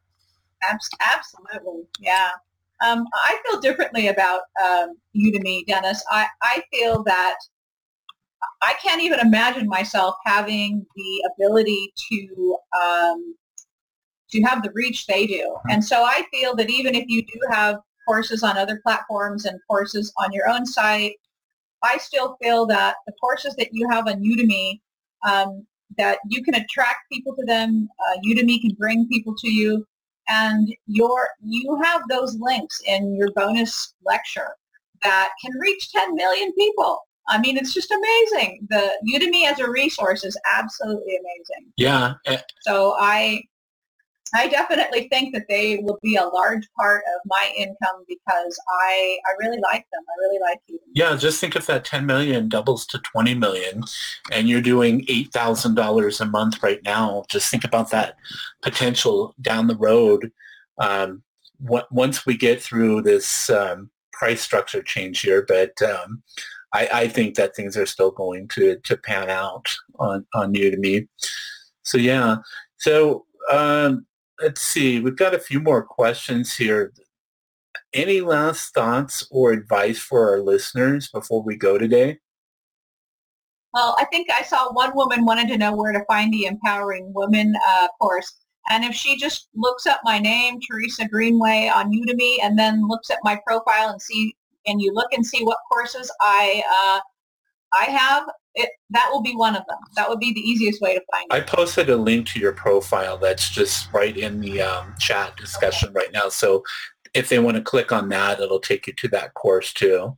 Absolutely, 0.64 1.84
yeah. 2.00 2.30
Um, 2.86 3.06
I 3.14 3.40
feel 3.46 3.60
differently 3.60 4.08
about 4.08 4.42
um, 4.64 4.98
Udemy, 5.16 5.66
Dennis. 5.66 6.04
I, 6.10 6.28
I 6.42 6.64
feel 6.74 7.04
that 7.04 7.38
I 8.62 8.74
can't 8.84 9.02
even 9.02 9.20
imagine 9.20 9.68
myself 9.68 10.16
having 10.26 10.86
the 10.96 11.30
ability 11.34 11.94
to 12.12 12.58
um, 12.80 13.36
to 14.32 14.42
have 14.42 14.64
the 14.64 14.72
reach 14.74 15.06
they 15.06 15.28
do. 15.28 15.36
Mm-hmm. 15.40 15.72
And 15.72 15.86
so 15.86 16.04
I 16.04 16.26
feel 16.32 16.56
that 16.56 16.70
even 16.70 16.96
if 16.96 17.06
you 17.08 17.22
do 17.22 17.40
have 17.52 17.78
courses 18.08 18.44
on 18.44 18.58
other 18.58 18.80
platforms 18.84 19.46
and 19.46 19.60
courses 19.68 20.12
on 20.18 20.32
your 20.32 20.50
own 20.50 20.66
site 20.66 21.16
I 21.86 21.98
still 21.98 22.38
feel 22.42 22.66
that 22.68 22.96
the 23.06 23.14
courses 23.22 23.56
that 23.56 23.70
you 23.72 23.88
have 23.90 24.08
on 24.08 24.24
Udemy, 24.24 24.80
um, 25.28 25.66
that 25.98 26.20
you 26.30 26.44
can 26.44 26.56
attract 26.56 27.10
people 27.12 27.36
to 27.36 27.46
them. 27.46 27.88
Uh, 28.00 28.18
Udemy 28.28 28.62
can 28.62 28.76
bring 28.78 29.08
people 29.08 29.36
to 29.38 29.50
you, 29.52 29.86
and 30.28 30.68
your 30.88 31.30
you 31.44 31.80
have 31.84 32.02
those 32.10 32.38
links 32.40 32.80
in 32.86 33.16
your 33.16 33.32
bonus 33.36 33.94
lecture 34.06 34.56
that 35.04 35.30
can 35.44 35.52
reach 35.60 35.92
10 35.92 36.16
million 36.16 36.52
people. 36.54 37.00
I 37.28 37.40
mean, 37.40 37.58
it's 37.58 37.74
just 37.74 37.92
amazing. 37.92 38.68
The 38.70 38.92
Udemy 39.14 39.46
as 39.46 39.60
a 39.60 39.70
resource 39.70 40.24
is 40.24 40.38
absolutely 40.56 41.18
amazing. 41.18 41.72
Yeah. 41.78 42.14
So 42.62 42.96
I 43.00 43.44
I 44.34 44.48
definitely 44.48 45.08
think 45.10 45.34
that 45.34 45.46
they 45.48 45.78
will 45.78 46.00
be 46.02 46.16
a 46.16 46.26
large 46.26 46.68
part 46.78 47.04
of 47.16 47.22
my 47.26 47.54
income 47.56 48.04
because 48.08 48.60
I, 48.82 49.18
I 49.26 49.46
really 49.46 49.60
like 49.62 49.86
them. 49.92 50.02
I 50.08 50.20
really 50.20 50.40
like 50.40 50.60
you. 50.68 50.80
Yeah, 50.94 51.16
just 51.16 51.40
think 51.40 51.56
if 51.56 51.68
that 51.68 51.86
10 51.86 52.06
million 52.06 52.50
doubles 52.50 52.86
to 52.88 53.00
20 53.00 53.36
million 53.36 53.84
and 54.32 54.50
you're 54.50 54.62
doing 54.62 55.06
$8,000 55.06 56.22
a 56.22 56.26
month 56.26 56.64
right 56.64 56.82
now, 56.84 57.24
just 57.30 57.52
think 57.52 57.64
about 57.64 57.92
that 57.92 58.18
potential 58.64 59.36
down 59.42 59.68
the 59.68 59.78
road. 59.78 60.32
Um, 60.80 61.22
once 61.60 62.26
we 62.26 62.36
get 62.36 62.62
through 62.62 63.04
this 63.04 63.50
um, 63.50 63.90
price 64.12 64.42
structure 64.42 64.82
change 64.82 65.22
here, 65.22 65.46
but 65.48 65.82
um, 65.82 66.22
I, 66.74 66.90
I, 66.94 67.08
think 67.08 67.36
that 67.36 67.56
things 67.56 67.78
are 67.78 67.86
still 67.86 68.12
going 68.12 68.50
to, 68.50 68.78
to 68.84 68.98
pan 68.98 69.30
out 69.30 69.74
on, 69.98 70.26
on 70.34 70.54
Udemy. 70.54 71.08
So 71.84 71.98
yeah, 71.98 72.38
so 72.76 73.26
um, 73.50 74.06
let's 74.42 74.62
see, 74.62 75.00
we've 75.00 75.18
got 75.18 75.34
a 75.34 75.40
few 75.40 75.60
more 75.60 75.84
questions 75.84 76.56
here. 76.56 76.94
Any 77.94 78.22
last 78.22 78.74
thoughts 78.74 79.28
or 79.32 79.52
advice 79.52 80.00
for 80.00 80.30
our 80.30 80.42
listeners 80.42 81.10
before 81.10 81.42
we 81.44 81.56
go 81.56 81.78
today? 81.78 82.20
Well, 83.74 83.96
I 84.00 84.06
think 84.06 84.30
I 84.32 84.42
saw 84.42 84.72
one 84.72 84.96
woman 84.96 85.26
wanted 85.26 85.50
to 85.50 85.58
know 85.58 85.76
where 85.76 85.92
to 85.92 86.06
find 86.06 86.32
the 86.32 86.46
Empowering 86.46 87.12
Women 87.14 87.56
uh, 87.68 87.88
course. 88.00 88.34
And 88.70 88.84
if 88.84 88.96
she 88.96 89.18
just 89.18 89.50
looks 89.54 89.86
up 89.86 90.00
my 90.04 90.18
name, 90.18 90.60
Teresa 90.60 91.08
Greenway, 91.08 91.70
on 91.74 91.92
Udemy, 91.92 92.38
and 92.42 92.58
then 92.58 92.88
looks 92.88 93.10
at 93.10 93.20
my 93.24 93.40
profile 93.46 93.90
and 93.90 94.02
see, 94.02 94.36
and 94.66 94.82
you 94.82 94.94
look 94.94 95.14
and 95.14 95.26
see 95.26 95.44
what 95.44 95.58
courses 95.70 96.12
I 96.22 96.64
uh, 96.70 97.00
I 97.74 97.92
have, 97.92 98.28
it, 98.56 98.70
that 98.92 99.10
will 99.12 99.22
be 99.22 99.36
one 99.36 99.56
of 99.56 99.64
them. 99.68 99.78
That 99.96 100.10
would 100.10 100.20
be 100.20 100.34
the 100.34 100.40
easiest 100.40 100.82
way 100.82 100.94
to 100.94 101.02
find 101.12 101.26
it. 101.30 101.34
I 101.34 101.42
posted 101.42 101.90
a 101.90 101.98
link 101.98 102.28
to 102.30 102.40
your 102.40 102.54
profile 102.54 103.18
that's 103.18 103.50
just 103.50 103.92
right 103.94 104.16
in 104.16 104.40
the 104.40 104.62
um, 104.62 104.96
chat 105.00 105.36
discussion 105.38 105.92
right 105.94 106.12
now. 106.14 106.30
So 106.30 106.64
if 107.14 107.30
they 107.30 107.40
want 107.40 107.58
to 107.58 107.64
click 107.64 107.92
on 107.92 108.10
that, 108.10 108.40
it'll 108.40 108.60
take 108.60 108.88
you 108.88 108.94
to 108.94 109.08
that 109.10 109.34
course 109.34 109.74
too. 109.74 110.18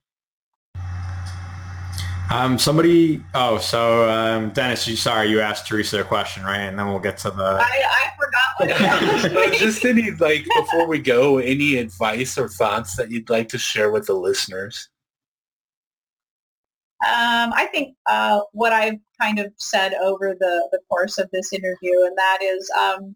Um, 2.30 2.60
somebody, 2.60 3.24
oh, 3.36 3.58
so 3.58 4.10
um, 4.10 4.50
Dennis, 4.50 4.86
you 4.86 4.98
sorry, 4.98 5.30
you 5.30 5.40
asked 5.40 5.66
Teresa 5.66 6.02
a 6.02 6.04
question, 6.04 6.44
right? 6.44 6.60
And 6.60 6.78
then 6.78 6.88
we'll 6.88 7.00
get 7.00 7.18
to 7.20 7.32
the. 7.32 7.44
I, 7.44 7.86
I 7.86 8.10
forgot 8.18 9.38
what 9.38 9.54
Just 9.58 9.86
any 9.86 10.12
like 10.12 10.46
before 10.58 10.88
we 10.88 11.00
go, 11.00 11.38
any 11.38 11.78
advice 11.78 12.38
or 12.38 12.50
thoughts 12.50 12.98
that 12.98 13.10
you'd 13.10 13.30
like 13.30 13.48
to 13.50 13.58
share 13.58 13.92
with 13.92 14.08
the 14.08 14.14
listeners? 14.14 14.90
Um, 17.06 17.54
I 17.54 17.68
think 17.72 17.96
uh, 18.08 18.42
what 18.54 18.74
I've 18.74 19.00
kind 19.22 19.40
of 19.40 19.52
said 19.58 19.94
over 19.96 20.36
the, 20.40 20.68
the 20.72 20.80
course 20.90 21.18
of 21.18 21.30
this 21.32 21.54
interview, 21.54 22.06
and 22.06 22.18
that 22.18 22.40
is 22.42 22.70
um, 22.78 23.16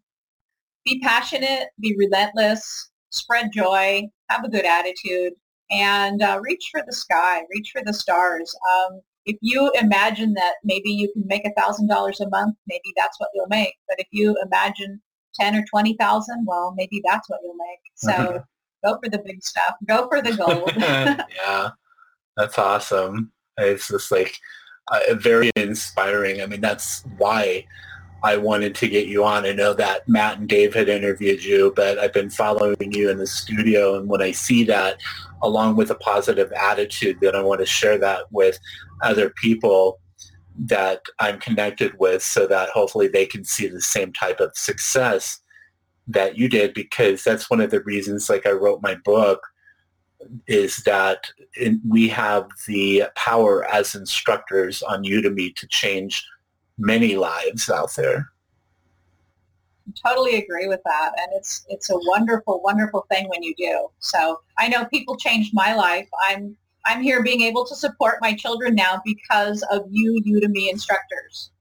be 0.86 1.00
passionate, 1.00 1.70
be 1.80 1.96
relentless, 1.98 2.90
spread 3.10 3.50
joy, 3.54 4.04
have 4.30 4.44
a 4.44 4.50
good 4.50 4.66
attitude, 4.66 5.34
and 5.72 6.22
uh, 6.22 6.40
reach 6.42 6.70
for 6.72 6.82
the 6.86 6.94
sky, 6.94 7.42
reach 7.54 7.72
for 7.74 7.82
the 7.84 7.94
stars. 7.94 8.54
Um, 8.72 9.02
if 9.26 9.38
you 9.42 9.72
imagine 9.80 10.34
that 10.34 10.56
maybe 10.64 10.92
you 10.92 11.12
can 11.14 11.24
make 11.26 11.46
a 11.46 11.54
thousand 11.60 11.88
dollars 11.88 12.20
a 12.20 12.30
month, 12.30 12.56
maybe 12.68 12.94
that's 12.98 13.20
what 13.20 13.30
you'll 13.34 13.48
make. 13.48 13.74
But 13.88 14.00
if 14.00 14.08
you 14.12 14.36
imagine 14.46 15.02
ten 15.36 15.56
or 15.56 15.64
twenty 15.70 15.96
thousand, 16.00 16.46
well, 16.48 16.74
maybe 16.76 17.02
that's 17.06 17.30
what 17.30 17.40
you'll 17.44 17.56
make. 17.56 17.80
So 17.96 18.44
Go 18.84 18.98
for 19.04 19.10
the 19.10 19.22
big 19.24 19.44
stuff. 19.44 19.76
Go 19.86 20.08
for 20.08 20.22
the 20.22 20.36
gold. 20.36 20.72
yeah, 20.78 21.70
that's 22.36 22.58
awesome. 22.58 23.32
It's 23.62 23.88
just 23.88 24.12
like 24.12 24.38
uh, 24.92 25.16
very 25.16 25.52
inspiring. 25.56 26.42
I 26.42 26.46
mean, 26.46 26.62
that's 26.62 27.04
why 27.18 27.66
I 28.24 28.38
wanted 28.38 28.76
to 28.76 28.88
get 28.88 29.08
you 29.08 29.24
on. 29.24 29.46
I 29.46 29.52
know 29.52 29.74
that 29.74 30.08
Matt 30.08 30.40
and 30.40 30.48
Dave 30.48 30.74
had 30.76 30.90
interviewed 30.90 31.44
you, 31.44 31.74
but 31.76 31.98
I've 31.98 32.14
been 32.14 32.30
following 32.30 32.92
you 32.92 33.10
in 33.10 33.18
the 33.18 33.28
studio. 33.28 33.98
And 33.98 34.08
when 34.08 34.22
I 34.22 34.32
see 34.32 34.64
that, 34.66 34.98
along 35.42 35.76
with 35.76 35.90
a 35.90 35.96
positive 35.96 36.52
attitude, 36.52 37.18
then 37.20 37.36
I 37.36 37.42
want 37.42 37.62
to 37.62 37.66
share 37.66 37.98
that 37.98 38.32
with 38.32 38.60
other 39.02 39.32
people 39.32 40.00
that 40.56 41.02
I'm 41.20 41.40
connected 41.40 41.98
with 41.98 42.22
so 42.22 42.46
that 42.48 42.70
hopefully 42.70 43.08
they 43.08 43.26
can 43.26 43.44
see 43.44 43.68
the 43.68 43.82
same 43.82 44.14
type 44.14 44.40
of 44.40 44.56
success 44.56 45.40
that 46.08 46.38
you 46.38 46.48
did 46.48 46.74
because 46.74 47.24
that's 47.24 47.50
one 47.50 47.62
of 47.62 47.72
the 47.72 47.82
reasons 47.82 48.30
like 48.30 48.46
I 48.46 48.52
wrote 48.52 48.82
my 48.84 48.96
book 48.96 49.42
is 50.48 50.78
that 50.78 51.32
in, 51.56 51.82
we 51.88 52.08
have 52.10 52.48
the 52.68 53.04
power 53.16 53.66
as 53.66 53.96
instructors 53.96 54.82
on 54.82 55.04
Udemy 55.04 55.56
to 55.56 55.68
change 55.68 56.26
many 56.78 57.16
lives 57.16 57.70
out 57.70 57.96
there. 57.96 58.30
I 59.88 60.10
Totally 60.10 60.36
agree 60.36 60.68
with 60.68 60.82
that, 60.86 61.12
and 61.18 61.28
it's 61.34 61.66
it's 61.68 61.90
a 61.90 61.98
wonderful, 62.08 62.62
wonderful 62.64 63.06
thing 63.12 63.28
when 63.30 63.44
you 63.44 63.54
do. 63.58 63.88
So 64.00 64.40
I 64.58 64.68
know 64.68 64.86
people 64.86 65.18
changed 65.18 65.54
my 65.54 65.74
life. 65.74 66.08
I'm 66.24 66.56
I'm 66.86 67.02
here 67.02 67.24
being 67.24 67.42
able 67.42 67.66
to 67.66 67.76
support 67.76 68.18
my 68.22 68.34
children 68.34 68.76
now 68.76 69.02
because 69.04 69.64
of 69.72 69.82
you 69.90 70.22
Udemy 70.26 70.70
instructors. 70.70 71.52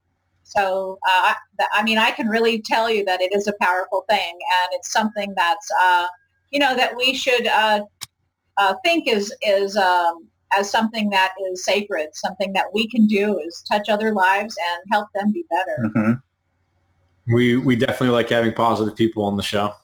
So 0.43 0.99
uh, 1.09 1.35
I 1.75 1.83
mean, 1.83 1.99
I 1.99 2.11
can 2.11 2.29
really 2.29 2.61
tell 2.61 2.91
you 2.91 3.05
that 3.05 3.21
it 3.21 3.35
is 3.35 3.47
a 3.47 3.55
powerful 3.61 4.05
thing, 4.09 4.33
and 4.33 4.69
it's 4.73 4.93
something 4.93 5.33
that's 5.37 5.69
uh, 5.83 6.07
you 6.51 6.59
know 6.59 6.77
that 6.77 6.97
we 6.97 7.15
should 7.15 7.47
uh, 7.47 7.81
uh 8.61 8.75
think 8.85 9.09
is 9.09 9.35
is 9.43 9.77
um, 9.77 10.29
as 10.57 10.71
something 10.71 11.11
that 11.11 11.33
is 11.51 11.65
sacred, 11.65 12.09
something 12.13 12.53
that 12.53 12.67
we 12.73 12.89
can 12.89 13.07
do 13.07 13.39
is 13.39 13.63
touch 13.69 13.89
other 13.89 14.13
lives 14.13 14.57
and 14.73 14.93
help 14.93 15.09
them 15.15 15.33
be 15.33 15.45
better. 15.51 15.89
Mm-hmm. 15.89 17.35
We 17.35 17.57
we 17.57 17.77
definitely 17.77 18.11
like 18.11 18.29
having 18.29 18.53
positive 18.53 18.97
people 18.97 19.25
on 19.25 19.37
the 19.37 19.43
show. 19.43 19.75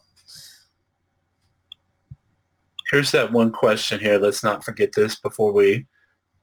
Here's 2.90 3.10
that 3.12 3.32
one 3.32 3.50
question 3.50 3.98
here. 3.98 4.18
Let's 4.18 4.44
not 4.44 4.64
forget 4.64 4.92
this 4.92 5.16
before 5.16 5.52
we 5.52 5.86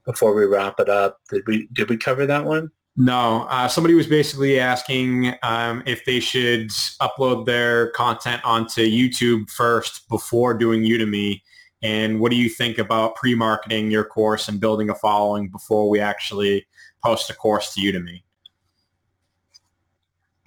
before 0.06 0.34
we 0.34 0.46
wrap 0.46 0.80
it 0.80 0.90
up. 0.90 1.20
Did 1.30 1.44
we 1.48 1.68
did 1.74 1.90
we 1.90 1.98
cover 1.98 2.26
that 2.26 2.46
one? 2.46 2.72
No. 2.96 3.48
Uh, 3.50 3.68
somebody 3.68 3.96
was 3.96 4.08
basically 4.08 4.60
asking 4.60 5.34
um, 5.42 5.82
if 5.86 6.06
they 6.06 6.20
should 6.20 6.70
upload 7.02 7.46
their 7.46 7.90
content 7.92 8.42
onto 8.46 8.86
YouTube 8.86 9.50
first 9.50 10.08
before 10.10 10.54
doing 10.54 10.84
Udemy 10.84 11.42
and 11.84 12.22
what 12.22 12.32
do 12.32 12.38
you 12.38 12.50
think 12.50 12.78
about 12.78 13.16
pre-marketing 13.16 13.92
your 13.92 14.06
course 14.06 14.48
and 14.48 14.60
building 14.60 14.90
a 14.90 14.96
following 14.96 15.50
before 15.50 15.90
we 15.90 16.00
actually 16.00 16.66
post 17.04 17.30
a 17.30 17.34
course 17.34 17.74
to 17.74 17.82
Udemy? 17.82 18.24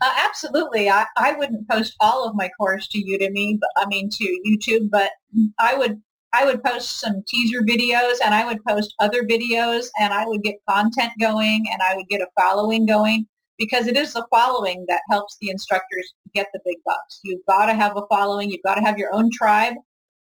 Uh, 0.01 0.15
absolutely. 0.25 0.89
I, 0.89 1.05
I 1.17 1.33
wouldn't 1.33 1.69
post 1.69 1.95
all 2.01 2.27
of 2.27 2.35
my 2.35 2.49
course 2.59 2.89
to 2.89 2.99
Udemy, 2.99 3.59
but 3.61 3.69
I 3.77 3.87
mean 3.87 4.09
to 4.11 4.41
YouTube, 4.47 4.91
but 4.91 5.11
I 5.59 5.77
would 5.77 6.01
I 6.33 6.45
would 6.45 6.63
post 6.63 7.01
some 7.01 7.23
teaser 7.27 7.63
videos 7.63 8.17
and 8.23 8.35
I 8.35 8.45
would 8.45 8.63
post 8.65 8.95
other 8.99 9.23
videos 9.23 9.87
and 9.99 10.13
I 10.13 10.27
would 10.27 10.43
get 10.43 10.57
content 10.69 11.13
going 11.19 11.65
and 11.73 11.81
I 11.81 11.97
would 11.97 12.09
get 12.09 12.21
a 12.21 12.27
following 12.39 12.85
going 12.85 13.27
because 13.59 13.87
it 13.87 13.97
is 13.97 14.13
the 14.13 14.27
following 14.31 14.85
that 14.89 15.01
helps 15.09 15.39
the 15.41 15.49
instructors 15.49 16.15
get 16.35 16.49
the 16.53 16.61
big 16.67 16.77
bucks. 16.85 17.21
You've 17.25 17.45
got 17.47 17.67
to 17.67 17.75
have 17.75 17.97
a 17.97 18.07
following. 18.11 18.51
You've 18.51 18.63
got 18.65 18.75
to 18.75 18.83
have 18.83 18.99
your 18.99 19.15
own 19.15 19.31
tribe 19.33 19.77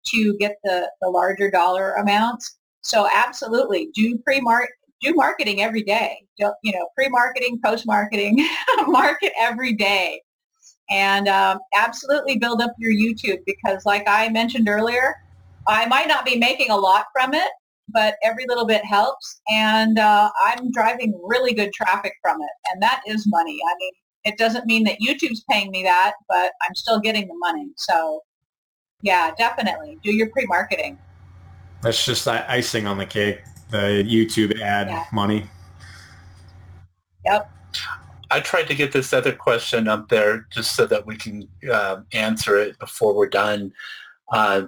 to 0.06 0.36
get 0.38 0.56
the, 0.64 0.90
the 1.00 1.08
larger 1.08 1.50
dollar 1.50 1.92
amounts. 1.94 2.56
So 2.82 3.08
absolutely 3.14 3.88
do 3.94 4.18
pre-market, 4.24 4.70
do 5.00 5.14
marketing 5.14 5.62
every 5.62 5.82
day. 5.82 6.18
Don't, 6.38 6.54
you 6.62 6.72
know, 6.72 6.88
pre-marketing, 6.96 7.60
post-marketing, 7.64 8.46
market 8.86 9.32
every 9.40 9.74
day. 9.74 10.20
And 10.90 11.28
um, 11.28 11.58
absolutely 11.74 12.38
build 12.38 12.60
up 12.60 12.72
your 12.78 12.92
YouTube 12.92 13.38
because 13.46 13.86
like 13.86 14.04
I 14.06 14.28
mentioned 14.28 14.68
earlier, 14.68 15.14
I 15.66 15.86
might 15.86 16.08
not 16.08 16.26
be 16.26 16.36
making 16.36 16.70
a 16.70 16.76
lot 16.76 17.06
from 17.12 17.32
it, 17.32 17.48
but 17.88 18.16
every 18.22 18.44
little 18.48 18.66
bit 18.66 18.84
helps. 18.84 19.40
And 19.48 19.98
uh, 19.98 20.30
I'm 20.44 20.70
driving 20.72 21.18
really 21.24 21.54
good 21.54 21.72
traffic 21.72 22.12
from 22.20 22.40
it. 22.42 22.50
And 22.70 22.82
that 22.82 23.00
is 23.06 23.24
money. 23.26 23.58
I 23.66 23.74
mean, 23.78 23.92
it 24.24 24.38
doesn't 24.38 24.66
mean 24.66 24.84
that 24.84 24.98
YouTube's 25.06 25.44
paying 25.50 25.70
me 25.70 25.82
that, 25.84 26.14
but 26.28 26.52
I'm 26.62 26.74
still 26.74 27.00
getting 27.00 27.28
the 27.28 27.36
money. 27.38 27.68
So 27.76 28.20
yeah, 29.04 29.32
definitely. 29.36 29.98
Do 30.02 30.12
your 30.12 30.30
pre-marketing. 30.30 30.98
That's 31.82 32.04
just 32.04 32.24
that 32.24 32.48
icing 32.48 32.86
on 32.86 32.96
the 32.96 33.04
cake, 33.04 33.42
the 33.70 34.02
YouTube 34.02 34.58
ad 34.60 34.88
yeah. 34.88 35.04
money. 35.12 35.46
Yep. 37.26 37.50
I 38.30 38.40
tried 38.40 38.66
to 38.68 38.74
get 38.74 38.92
this 38.92 39.12
other 39.12 39.32
question 39.32 39.88
up 39.88 40.08
there 40.08 40.46
just 40.50 40.74
so 40.74 40.86
that 40.86 41.04
we 41.06 41.16
can 41.16 41.46
uh, 41.70 41.98
answer 42.14 42.56
it 42.56 42.78
before 42.78 43.14
we're 43.14 43.28
done. 43.28 43.74
Uh, 44.32 44.62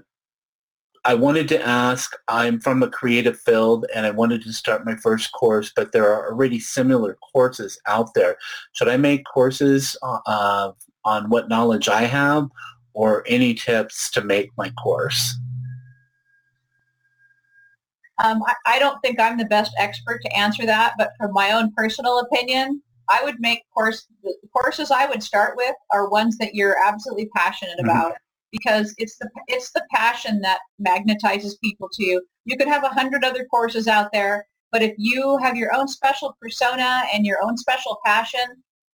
I 1.06 1.14
wanted 1.14 1.48
to 1.48 1.66
ask, 1.66 2.12
I'm 2.28 2.60
from 2.60 2.82
a 2.82 2.90
creative 2.90 3.40
field 3.40 3.86
and 3.94 4.04
I 4.04 4.10
wanted 4.10 4.42
to 4.42 4.52
start 4.52 4.84
my 4.84 4.96
first 4.96 5.32
course, 5.32 5.72
but 5.74 5.92
there 5.92 6.12
are 6.12 6.30
already 6.30 6.60
similar 6.60 7.16
courses 7.32 7.80
out 7.86 8.12
there. 8.14 8.36
Should 8.72 8.88
I 8.88 8.98
make 8.98 9.24
courses 9.24 9.96
uh, 10.02 10.72
on 11.06 11.30
what 11.30 11.48
knowledge 11.48 11.88
I 11.88 12.02
have 12.02 12.48
or 12.96 13.22
any 13.26 13.52
tips 13.52 14.10
to 14.10 14.24
make 14.24 14.50
my 14.56 14.70
course? 14.82 15.38
Um, 18.24 18.42
I, 18.46 18.54
I, 18.64 18.78
don't 18.78 18.98
think 19.02 19.20
I'm 19.20 19.36
the 19.36 19.44
best 19.44 19.72
expert 19.78 20.22
to 20.22 20.34
answer 20.34 20.64
that, 20.64 20.94
but 20.96 21.10
from 21.18 21.34
my 21.34 21.52
own 21.52 21.70
personal 21.76 22.20
opinion, 22.20 22.80
I 23.10 23.22
would 23.22 23.38
make 23.38 23.60
course 23.74 24.06
the 24.22 24.34
courses 24.56 24.90
I 24.90 25.04
would 25.04 25.22
start 25.22 25.52
with 25.58 25.74
are 25.92 26.08
ones 26.08 26.38
that 26.38 26.54
you're 26.54 26.76
absolutely 26.82 27.28
passionate 27.36 27.76
mm-hmm. 27.78 27.90
about 27.90 28.14
because 28.50 28.94
it's 28.96 29.18
the 29.18 29.28
it's 29.48 29.70
the 29.72 29.84
passion 29.92 30.40
that 30.40 30.60
magnetizes 30.84 31.60
people 31.62 31.90
to 31.92 32.02
you. 32.02 32.22
You 32.46 32.56
could 32.56 32.68
have 32.68 32.82
a 32.82 32.88
hundred 32.88 33.22
other 33.22 33.44
courses 33.44 33.86
out 33.86 34.08
there, 34.14 34.46
but 34.72 34.82
if 34.82 34.94
you 34.96 35.38
have 35.42 35.54
your 35.54 35.74
own 35.74 35.86
special 35.86 36.34
persona 36.40 37.02
and 37.12 37.26
your 37.26 37.38
own 37.44 37.58
special 37.58 37.98
passion, 38.06 38.46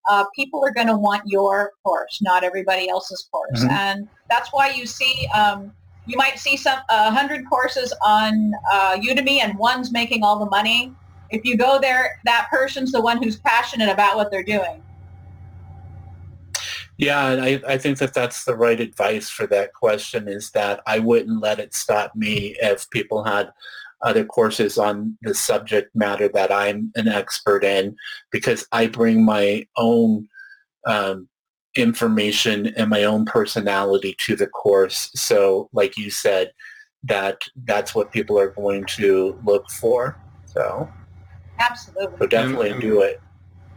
uh, 0.09 0.25
people 0.35 0.63
are 0.65 0.71
going 0.71 0.87
to 0.87 0.97
want 0.97 1.23
your 1.25 1.73
course, 1.83 2.21
not 2.21 2.43
everybody 2.43 2.89
else's 2.89 3.27
course. 3.31 3.59
Mm-hmm. 3.59 3.69
And 3.69 4.09
that's 4.29 4.49
why 4.51 4.71
you 4.71 4.85
see, 4.85 5.27
um, 5.33 5.71
you 6.05 6.17
might 6.17 6.39
see 6.39 6.57
some 6.57 6.79
a 6.89 6.93
uh, 6.93 7.11
hundred 7.11 7.47
courses 7.47 7.93
on 8.03 8.53
uh, 8.71 8.97
Udemy 8.97 9.39
and 9.41 9.57
one's 9.57 9.91
making 9.91 10.23
all 10.23 10.39
the 10.39 10.49
money. 10.49 10.93
If 11.29 11.45
you 11.45 11.55
go 11.55 11.79
there, 11.79 12.19
that 12.25 12.47
person's 12.49 12.91
the 12.91 13.01
one 13.01 13.21
who's 13.21 13.37
passionate 13.37 13.89
about 13.89 14.15
what 14.15 14.31
they're 14.31 14.43
doing. 14.43 14.83
Yeah, 16.97 17.31
and 17.31 17.41
I, 17.41 17.61
I 17.67 17.77
think 17.79 17.97
that 17.97 18.13
that's 18.13 18.43
the 18.45 18.55
right 18.55 18.79
advice 18.79 19.27
for 19.27 19.47
that 19.47 19.73
question 19.73 20.27
is 20.27 20.51
that 20.51 20.81
I 20.85 20.99
wouldn't 20.99 21.41
let 21.41 21.59
it 21.59 21.73
stop 21.73 22.15
me 22.15 22.55
if 22.61 22.87
people 22.91 23.23
had 23.23 23.51
other 24.03 24.25
courses 24.25 24.77
on 24.77 25.17
the 25.21 25.33
subject 25.33 25.95
matter 25.95 26.29
that 26.33 26.51
I'm 26.51 26.91
an 26.95 27.07
expert 27.07 27.63
in 27.63 27.95
because 28.31 28.65
I 28.71 28.87
bring 28.87 29.23
my 29.23 29.65
own 29.77 30.27
um, 30.87 31.27
information 31.75 32.67
and 32.75 32.89
my 32.89 33.03
own 33.03 33.25
personality 33.25 34.15
to 34.25 34.35
the 34.35 34.47
course. 34.47 35.11
So 35.15 35.69
like 35.73 35.97
you 35.97 36.09
said, 36.09 36.51
that 37.03 37.41
that's 37.63 37.95
what 37.95 38.11
people 38.11 38.37
are 38.39 38.49
going 38.49 38.85
to 38.85 39.39
look 39.45 39.69
for. 39.71 40.19
So 40.45 40.89
absolutely. 41.59 42.17
So 42.19 42.27
definitely 42.27 42.71
and, 42.71 42.81
do 42.81 43.01
it. 43.01 43.21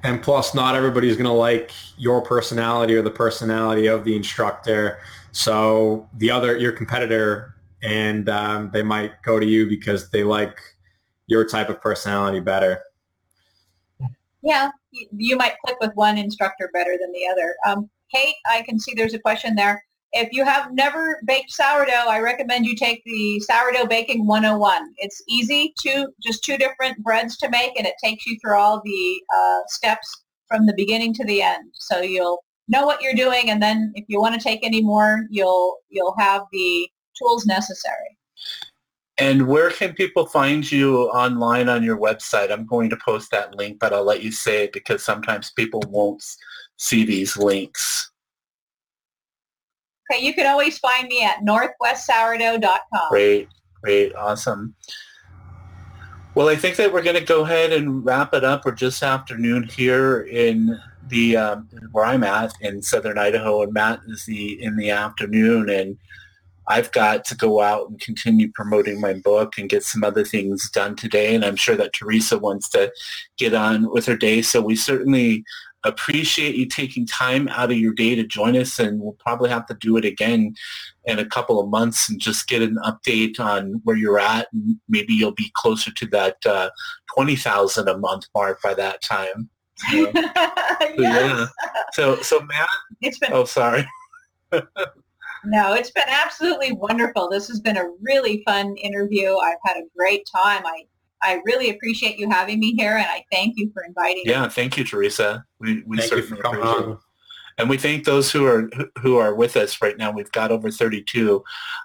And 0.02 0.22
plus 0.22 0.54
not 0.54 0.74
everybody's 0.74 1.16
going 1.16 1.24
to 1.24 1.32
like 1.32 1.70
your 1.96 2.20
personality 2.20 2.94
or 2.94 3.02
the 3.02 3.10
personality 3.10 3.86
of 3.86 4.04
the 4.04 4.16
instructor. 4.16 4.98
So 5.32 6.08
the 6.14 6.30
other, 6.30 6.56
your 6.58 6.72
competitor 6.72 7.53
and 7.84 8.28
um, 8.28 8.70
they 8.72 8.82
might 8.82 9.22
go 9.22 9.38
to 9.38 9.46
you 9.46 9.68
because 9.68 10.10
they 10.10 10.24
like 10.24 10.58
your 11.26 11.46
type 11.46 11.68
of 11.68 11.80
personality 11.80 12.40
better. 12.40 12.80
Yeah, 14.42 14.70
you 15.16 15.36
might 15.36 15.54
click 15.64 15.76
with 15.80 15.92
one 15.94 16.18
instructor 16.18 16.70
better 16.72 16.96
than 17.00 17.12
the 17.12 17.26
other. 17.30 17.54
Um, 17.66 17.88
Kate, 18.12 18.34
I 18.48 18.62
can 18.62 18.78
see 18.78 18.92
there's 18.94 19.14
a 19.14 19.18
question 19.18 19.54
there. 19.54 19.82
If 20.12 20.28
you 20.32 20.44
have 20.44 20.72
never 20.72 21.20
baked 21.26 21.50
sourdough, 21.50 22.08
I 22.08 22.20
recommend 22.20 22.66
you 22.66 22.76
take 22.76 23.02
the 23.04 23.40
Sourdough 23.40 23.86
Baking 23.88 24.26
101. 24.26 24.94
It's 24.98 25.20
easy, 25.28 25.74
two, 25.82 26.06
just 26.22 26.44
two 26.44 26.56
different 26.56 27.02
breads 27.02 27.36
to 27.38 27.48
make, 27.48 27.76
and 27.76 27.86
it 27.86 27.94
takes 28.02 28.24
you 28.24 28.38
through 28.40 28.56
all 28.56 28.80
the 28.84 29.20
uh, 29.36 29.60
steps 29.66 30.06
from 30.46 30.66
the 30.66 30.74
beginning 30.76 31.14
to 31.14 31.24
the 31.24 31.42
end. 31.42 31.64
So 31.72 32.00
you'll 32.00 32.44
know 32.68 32.86
what 32.86 33.02
you're 33.02 33.14
doing, 33.14 33.50
and 33.50 33.60
then 33.60 33.92
if 33.96 34.04
you 34.06 34.20
want 34.20 34.34
to 34.34 34.40
take 34.40 34.60
any 34.62 34.82
more, 34.82 35.26
you'll 35.30 35.78
you'll 35.88 36.14
have 36.18 36.42
the 36.52 36.88
tools 37.18 37.46
necessary. 37.46 38.18
And 39.16 39.46
where 39.46 39.70
can 39.70 39.94
people 39.94 40.26
find 40.26 40.70
you 40.70 41.02
online 41.10 41.68
on 41.68 41.84
your 41.84 41.96
website? 41.96 42.50
I'm 42.50 42.66
going 42.66 42.90
to 42.90 42.96
post 42.96 43.30
that 43.30 43.54
link, 43.54 43.78
but 43.78 43.92
I'll 43.92 44.04
let 44.04 44.22
you 44.22 44.32
say 44.32 44.64
it 44.64 44.72
because 44.72 45.04
sometimes 45.04 45.52
people 45.52 45.82
won't 45.88 46.24
see 46.78 47.04
these 47.04 47.36
links. 47.36 48.10
Okay, 50.10 50.22
you 50.22 50.34
can 50.34 50.46
always 50.46 50.78
find 50.78 51.06
me 51.08 51.24
at 51.24 51.38
northwestsourdough.com. 51.46 53.08
Great, 53.10 53.48
great, 53.82 54.14
awesome. 54.16 54.74
Well, 56.34 56.48
I 56.48 56.56
think 56.56 56.74
that 56.76 56.92
we're 56.92 57.02
going 57.02 57.16
to 57.16 57.24
go 57.24 57.44
ahead 57.44 57.72
and 57.72 58.04
wrap 58.04 58.34
it 58.34 58.42
up. 58.42 58.64
We're 58.64 58.72
just 58.72 59.02
afternoon 59.04 59.62
here 59.62 60.22
in 60.22 60.76
the 61.06 61.36
um, 61.36 61.68
where 61.92 62.04
I'm 62.04 62.24
at 62.24 62.52
in 62.60 62.82
southern 62.82 63.18
Idaho, 63.18 63.62
and 63.62 63.72
Matt 63.72 64.00
is 64.08 64.24
the 64.24 64.60
in 64.60 64.76
the 64.76 64.90
afternoon, 64.90 65.70
and 65.70 65.96
I've 66.68 66.92
got 66.92 67.24
to 67.26 67.36
go 67.36 67.60
out 67.60 67.88
and 67.88 68.00
continue 68.00 68.50
promoting 68.52 69.00
my 69.00 69.14
book 69.14 69.54
and 69.58 69.68
get 69.68 69.82
some 69.82 70.04
other 70.04 70.24
things 70.24 70.70
done 70.70 70.96
today. 70.96 71.34
And 71.34 71.44
I'm 71.44 71.56
sure 71.56 71.76
that 71.76 71.92
Teresa 71.92 72.38
wants 72.38 72.68
to 72.70 72.92
get 73.38 73.54
on 73.54 73.90
with 73.90 74.06
her 74.06 74.16
day. 74.16 74.42
So 74.42 74.60
we 74.60 74.76
certainly 74.76 75.44
appreciate 75.84 76.54
you 76.54 76.66
taking 76.66 77.06
time 77.06 77.46
out 77.48 77.70
of 77.70 77.76
your 77.76 77.92
day 77.92 78.14
to 78.14 78.24
join 78.24 78.56
us 78.56 78.78
and 78.78 79.00
we'll 79.00 79.16
probably 79.18 79.50
have 79.50 79.66
to 79.66 79.76
do 79.80 79.96
it 79.96 80.04
again 80.04 80.54
in 81.04 81.18
a 81.18 81.26
couple 81.26 81.60
of 81.60 81.68
months 81.68 82.08
and 82.08 82.18
just 82.18 82.48
get 82.48 82.62
an 82.62 82.78
update 82.84 83.38
on 83.38 83.80
where 83.84 83.96
you're 83.96 84.18
at 84.18 84.48
and 84.52 84.76
maybe 84.88 85.12
you'll 85.12 85.32
be 85.32 85.52
closer 85.54 85.92
to 85.92 86.06
that 86.06 86.36
uh, 86.46 86.70
20,000 87.14 87.88
a 87.88 87.98
month 87.98 88.24
mark 88.34 88.60
by 88.62 88.74
that 88.74 89.02
time. 89.02 89.50
So, 89.76 90.12
yes. 90.14 90.94
yeah. 90.96 91.46
So, 91.94 92.22
so 92.22 92.40
Matt, 92.42 92.68
It's 93.00 93.18
been 93.18 93.32
oh, 93.32 93.44
sorry. 93.44 93.84
no, 95.46 95.74
it's 95.74 95.90
been 95.90 96.08
absolutely 96.08 96.72
wonderful. 96.72 97.28
This 97.28 97.48
has 97.48 97.60
been 97.60 97.76
a 97.76 97.86
really 98.00 98.42
fun 98.46 98.76
interview. 98.76 99.36
I've 99.36 99.58
had 99.64 99.76
a 99.76 99.84
great 99.96 100.28
time. 100.34 100.64
I 100.66 100.84
I 101.22 101.40
really 101.46 101.70
appreciate 101.70 102.18
you 102.18 102.28
having 102.28 102.60
me 102.60 102.74
here, 102.76 102.96
and 102.96 103.06
I 103.06 103.24
thank 103.32 103.54
you 103.56 103.70
for 103.72 103.82
inviting 103.82 104.22
me. 104.26 104.30
Yeah. 104.30 104.48
Thank 104.48 104.76
you, 104.76 104.84
Teresa. 104.84 105.44
We, 105.58 105.82
we 105.86 105.96
Thank 105.96 106.10
you 106.10 106.18
certainly 106.18 106.36
for 106.36 106.42
coming 106.42 106.60
appreciate 106.60 106.82
it. 106.82 106.90
on. 106.90 106.98
And 107.56 107.70
we 107.70 107.78
thank 107.78 108.04
those 108.04 108.32
who 108.32 108.44
are 108.46 108.68
who 109.00 109.16
are 109.16 109.34
with 109.34 109.56
us 109.56 109.80
right 109.80 109.96
now. 109.96 110.10
We've 110.10 110.30
got 110.32 110.50
over 110.50 110.70
32 110.70 111.42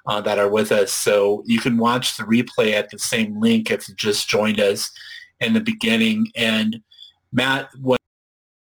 uh, 0.07 0.21
that 0.21 0.39
are 0.39 0.49
with 0.49 0.71
us. 0.71 0.91
So 0.91 1.43
you 1.45 1.59
can 1.59 1.77
watch 1.77 2.17
the 2.17 2.23
replay 2.23 2.73
at 2.73 2.89
the 2.89 2.97
same 2.97 3.39
link 3.39 3.69
if 3.69 3.87
you 3.87 3.93
just 3.95 4.27
joined 4.27 4.59
us 4.59 4.91
in 5.39 5.53
the 5.53 5.61
beginning. 5.61 6.31
And 6.35 6.81
Matt, 7.31 7.69
when 7.79 7.98